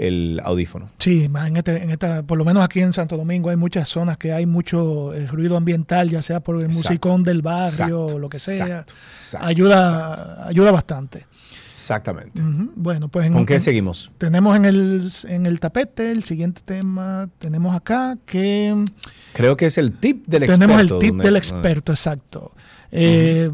[0.07, 0.89] el audífono.
[0.99, 3.87] Sí, más en, este, en esta, por lo menos aquí en Santo Domingo hay muchas
[3.89, 7.67] zonas que hay mucho eh, ruido ambiental, ya sea por el Exacto, musicón del barrio
[8.03, 8.79] exacto, o lo que sea.
[8.79, 8.93] exacto,
[9.45, 11.25] ayuda, ayuda bastante.
[11.73, 12.41] Exactamente.
[12.75, 14.11] Bueno, pues en- ¿Con qué en- seguimos?
[14.17, 18.83] Tenemos en el, en el tapete el siguiente tema, tenemos acá que
[19.33, 20.59] Creo que es el tip del experto.
[20.65, 22.51] tenemos el tip donde- del experto, exacto.
[22.91, 23.49] Eh,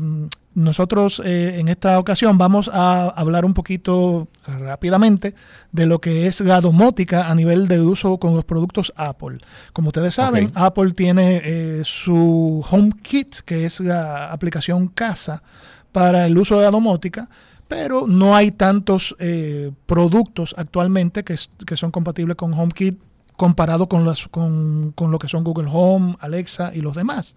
[0.55, 5.35] Nosotros eh, en esta ocasión vamos a hablar un poquito rápidamente
[5.73, 9.39] de lo que es la domótica a nivel de uso con los productos Apple.
[9.73, 10.51] Como ustedes saben.
[10.55, 15.43] Apple tiene eh, su HomeKit, que es la aplicación casa
[15.91, 17.29] para el uso de la domótica,
[17.67, 22.97] pero no hay tantos eh, productos actualmente que, es- que son compatibles con HomeKit
[23.35, 27.35] comparado con, las, con, con lo que son Google Home, Alexa y los demás.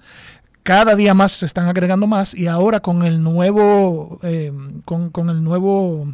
[0.68, 4.52] Cada día más se están agregando más y ahora con el nuevo, eh,
[4.84, 6.12] con, con el nuevo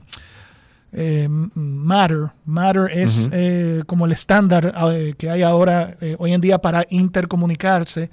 [0.92, 2.30] eh, Matter.
[2.44, 8.10] Matter es eh, como el estándar eh, que hay ahora hoy en día para intercomunicarse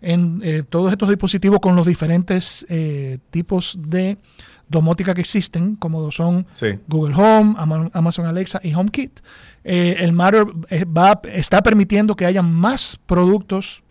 [0.00, 4.16] en todos estos dispositivos con los diferentes eh, tipos de
[4.68, 6.68] domótica que existen, como son Sí.
[6.88, 9.20] Google Home, Ama- Amazon Alexa y HomeKit.
[9.62, 10.46] Eh, el Matter
[10.96, 13.82] va, está permitiendo que haya más productos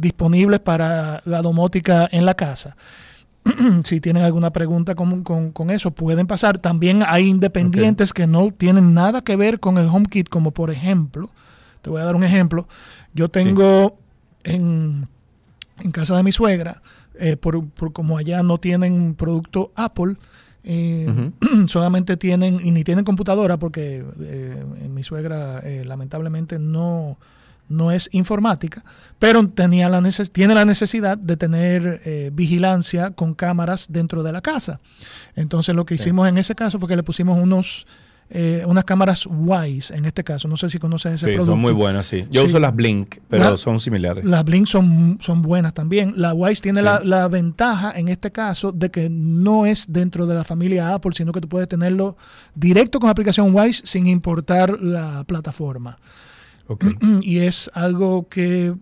[0.00, 2.76] disponibles para la domótica en la casa.
[3.84, 6.58] si tienen alguna pregunta con, con- con eso, pueden pasar.
[6.58, 11.28] También hay independientes que no tienen nada que ver con el HomeKit, como por ejemplo,
[11.82, 12.68] te voy a dar un ejemplo.
[13.14, 13.98] Yo tengo
[14.44, 15.08] en,
[15.82, 16.82] en casa de mi suegra,
[17.18, 20.16] eh, por, por como allá no tienen producto Apple,
[20.64, 21.30] eh,
[21.66, 27.18] solamente tienen, y ni tienen computadora, porque eh, mi suegra eh, lamentablemente no,
[27.70, 28.84] no es informática,
[29.18, 34.32] pero tenía la neces- tiene la necesidad de tener eh, vigilancia con cámaras dentro de
[34.32, 34.80] la casa.
[35.36, 36.02] Entonces lo que Sí.
[36.02, 37.86] hicimos en ese caso fue que le pusimos unos
[38.32, 40.46] eh, unas cámaras Wise en este caso.
[40.46, 41.50] No sé si conoces ese Sí, producto.
[41.50, 42.26] son muy buenas, sí.
[42.30, 42.46] Yo Sí.
[42.46, 44.24] uso las Blink, pero La- son similares.
[44.24, 46.14] Las Blink son, son buenas también.
[46.16, 46.84] La Wise tiene Sí.
[46.84, 51.10] la, la ventaja en este caso de que no es dentro de la familia Apple,
[51.16, 52.16] sino que tú puedes tenerlo
[52.54, 55.98] directo con la aplicación Wise sin importar la plataforma.
[57.22, 58.74] Y es algo que,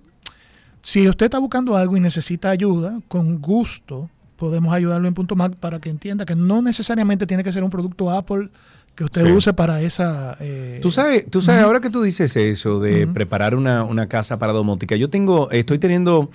[0.82, 5.56] si usted está buscando algo y necesita ayuda, con gusto podemos ayudarlo en Punto Mac
[5.56, 8.48] para que entienda que no necesariamente tiene que ser un producto Apple
[8.94, 9.30] que usted Sí.
[9.32, 10.36] use para esa...
[10.40, 14.38] eh, Tú sabes, tú sabes ahora que tú dices eso de preparar una, una casa
[14.38, 16.30] para domótica, yo tengo, estoy teniendo,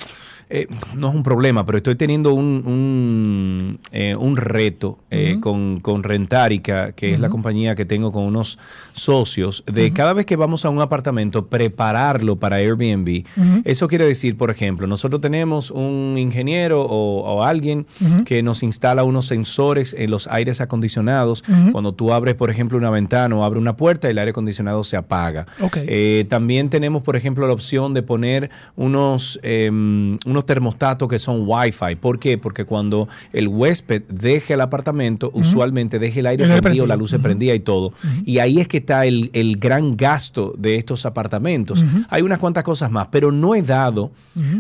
[0.49, 5.79] eh, no es un problema, pero estoy teniendo un, un, eh, un reto eh, con,
[5.79, 8.59] con Rentarica, que es la compañía que tengo con unos
[8.91, 13.23] socios, de cada vez que vamos a un apartamento, prepararlo para Airbnb.
[13.63, 17.85] Eso quiere decir, por ejemplo, nosotros tenemos un ingeniero o, o alguien
[18.25, 21.43] que nos instala unos sensores en los aires acondicionados.
[21.71, 24.97] Cuando tú abres, por ejemplo, una ventana o abres una puerta, el aire acondicionado se
[24.97, 25.45] apaga.
[25.75, 31.43] Eh, también tenemos, por ejemplo, la opción de poner unos, em, unos termostatos que son
[31.47, 31.95] Wi-Fi.
[31.95, 32.37] ¿Por qué?
[32.37, 37.11] Porque cuando el huésped deje el apartamento, usualmente deje el aire El prendido, la luz
[37.11, 37.93] se prendía y todo.
[38.25, 41.85] Y ahí es que está el, el gran gasto de estos apartamentos.
[42.09, 44.11] Hay unas cuantas cosas más, pero no he dado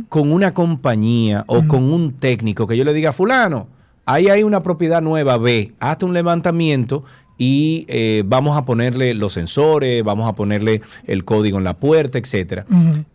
[0.09, 3.67] con una compañía o con un técnico que yo le diga, fulano,
[4.05, 7.03] ahí hay una propiedad nueva, ve, hazte un levantamiento
[7.37, 12.17] y eh, vamos a ponerle los sensores, vamos a ponerle el código en la puerta,
[12.17, 12.65] etcétera.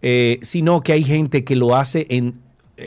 [0.02, 2.34] Eh, sino que hay gente que lo hace en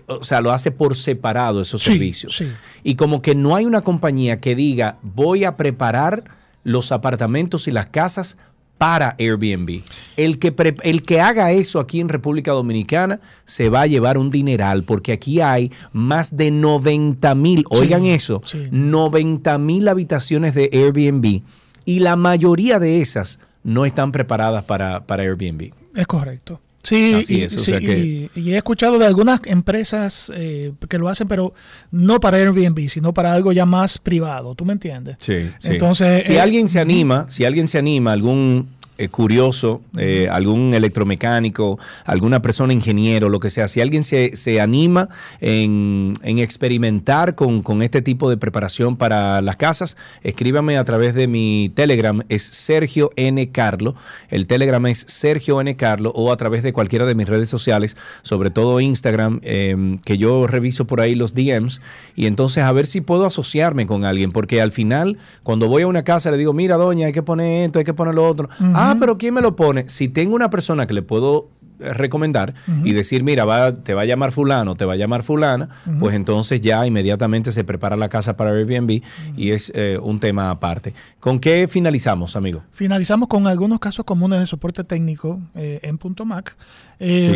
[0.07, 2.35] o sea, lo hace por separado esos Sí, servicios.
[2.37, 2.47] sí.
[2.83, 6.23] Y como que no hay una compañía que diga, voy a preparar
[6.63, 8.37] los apartamentos y las casas
[8.77, 9.83] para Airbnb.
[10.17, 14.17] El que, pre- el que haga eso aquí en República Dominicana se va a llevar
[14.17, 18.63] un dineral porque aquí hay más de 90 mil, Sí, oigan eso, sí.
[18.71, 21.41] 90 mil habitaciones de Airbnb
[21.85, 25.73] y la mayoría de esas no están preparadas para, para Airbnb.
[25.95, 26.59] Es correcto.
[26.83, 30.97] Sí, Así y, sí, sea que- y- y he escuchado de algunas empresas eh, que
[30.97, 31.53] lo hacen, pero
[31.91, 35.17] no para Airbnb, sino para algo ya más privado, ¿tú me entiendes?
[35.19, 35.73] Sí, sí.
[35.73, 38.67] Entonces, si eh, alguien se anima, si alguien se anima, algún
[38.97, 44.61] eh, curioso, eh, algún electromecánico, alguna persona ingeniero, lo que sea, si alguien se, se
[44.61, 45.09] anima
[45.39, 51.15] en, en experimentar con, con este tipo de preparación para las casas, escríbame a través
[51.15, 53.49] de mi Telegram, es Sergio N.
[53.51, 53.95] Carlo,
[54.29, 55.75] el Telegram es Sergio N.
[55.77, 60.17] Carlo o a través de cualquiera de mis redes sociales, sobre todo Instagram, eh, que
[60.17, 61.81] yo reviso por ahí los DMs
[62.15, 65.87] y entonces a ver si puedo asociarme con alguien, porque al final, cuando voy a
[65.87, 68.49] una casa le digo, mira doña, hay que poner esto, hay que poner lo otro.
[68.59, 69.87] Ah, pero ¿quién me lo pone?
[69.89, 71.49] Si tengo una persona que le puedo
[71.79, 72.53] eh, recomendar
[72.83, 75.69] y decir, mira, va, te va a llamar fulano, te va a llamar fulana,
[75.99, 79.01] pues entonces ya inmediatamente se prepara la casa para Airbnb
[79.35, 80.93] y es eh, un tema aparte.
[81.19, 82.63] ¿Con qué finalizamos, amigo?
[82.71, 86.55] Finalizamos con algunos casos comunes de soporte técnico eh, en Punto Mac.
[86.99, 87.35] Eh, Sí.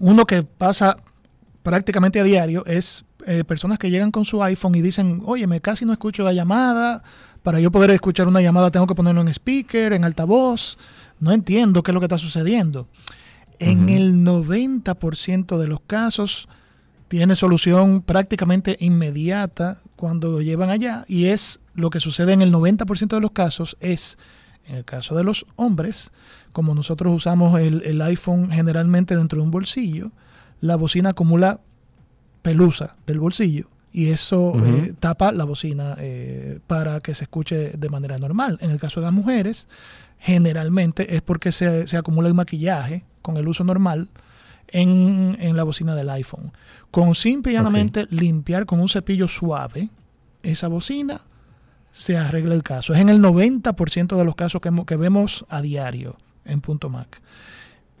[0.00, 0.96] Uno que pasa
[1.62, 3.04] prácticamente a diario es
[3.46, 7.02] personas que llegan con su iPhone y dicen, oye, me casi no escucho la llamada,
[7.44, 10.78] para yo poder escuchar una llamada tengo que ponerlo en speaker, en altavoz,
[11.20, 12.88] no entiendo qué es lo que está sucediendo.
[13.58, 13.92] En Ujú.
[13.92, 16.48] el 90% de los casos
[17.06, 22.50] tiene solución prácticamente inmediata cuando lo llevan allá y es lo que sucede en el
[22.50, 24.16] 90% de los casos es
[24.66, 26.12] en el caso de los hombres
[26.52, 30.12] como nosotros usamos el, el iPhone generalmente dentro de un bolsillo
[30.60, 31.60] la bocina acumula
[32.42, 37.88] pelusa del bolsillo y eso eh, tapa la bocina eh, para que se escuche de
[37.88, 38.58] manera normal.
[38.60, 39.68] En el caso de las mujeres,
[40.18, 44.08] generalmente es porque se, se acumula el maquillaje con el uso normal
[44.66, 46.50] en, en la bocina del iPhone.
[46.90, 49.90] Con simple y llanamente limpiar con un cepillo suave
[50.42, 51.20] esa bocina,
[51.92, 52.94] se arregla el caso.
[52.94, 57.22] Es en el 90% de los casos que vemos a diario en Punto Mac.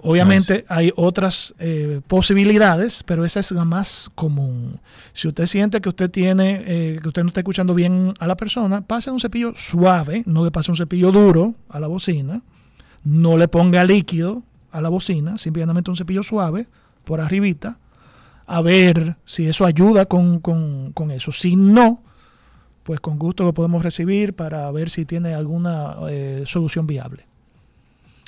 [0.06, 4.78] Obviamente hay otras eh, posibilidades, pero esa es la más común.
[5.12, 8.36] Si usted siente que usted tiene, eh, que usted no está escuchando bien a la
[8.36, 12.42] persona, pase un cepillo suave, no le pase un cepillo duro a la bocina,
[13.04, 16.66] no le ponga líquido a la bocina, simplemente un cepillo suave
[17.04, 17.78] por arribita,
[18.46, 21.32] a ver si eso ayuda con, con- con eso.
[21.32, 22.02] Si no,
[22.82, 27.24] pues con gusto lo podemos recibir para ver si tiene alguna eh, solución viable.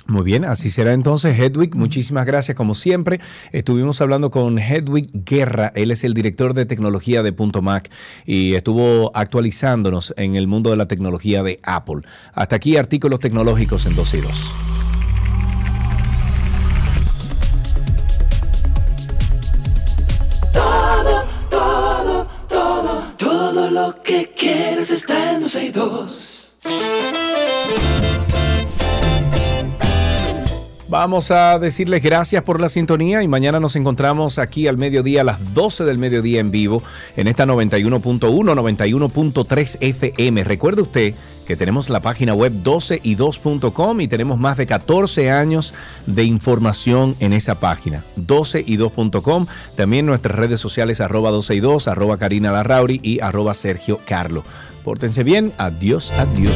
[0.09, 1.75] Muy bien, así será entonces Hedwig.
[1.75, 3.21] Muchísimas gracias como siempre.
[3.51, 7.91] Estuvimos hablando con Hedwig Guerra, él es el director de tecnología de Punto Mac
[8.25, 12.03] y estuvo actualizándonos en el mundo de la tecnología de Apple.
[12.35, 14.55] Hasta aquí artículos tecnológicos en 2 y 2.
[20.53, 26.59] Todo, todo, todo, todo lo que quieres está en 12 y 2.
[30.89, 35.25] Vamos a decirles gracias por la sintonía y mañana nos encontramos aquí al mediodía a
[35.25, 36.81] las 12 del mediodía en vivo
[37.17, 40.45] en esta 91.1, 91.3 FM.
[40.45, 41.15] Recuerde usted
[41.45, 45.75] que tenemos la página web 12y2.com y tenemos más de 14 años
[46.07, 49.47] de información en esa página, 12y2.com.
[49.75, 54.45] También nuestras redes sociales arroba 12y2, arroba Karina Larrauri y arroba Sergio Carlo.
[54.85, 56.55] Pórtense bien, adiós, adiós.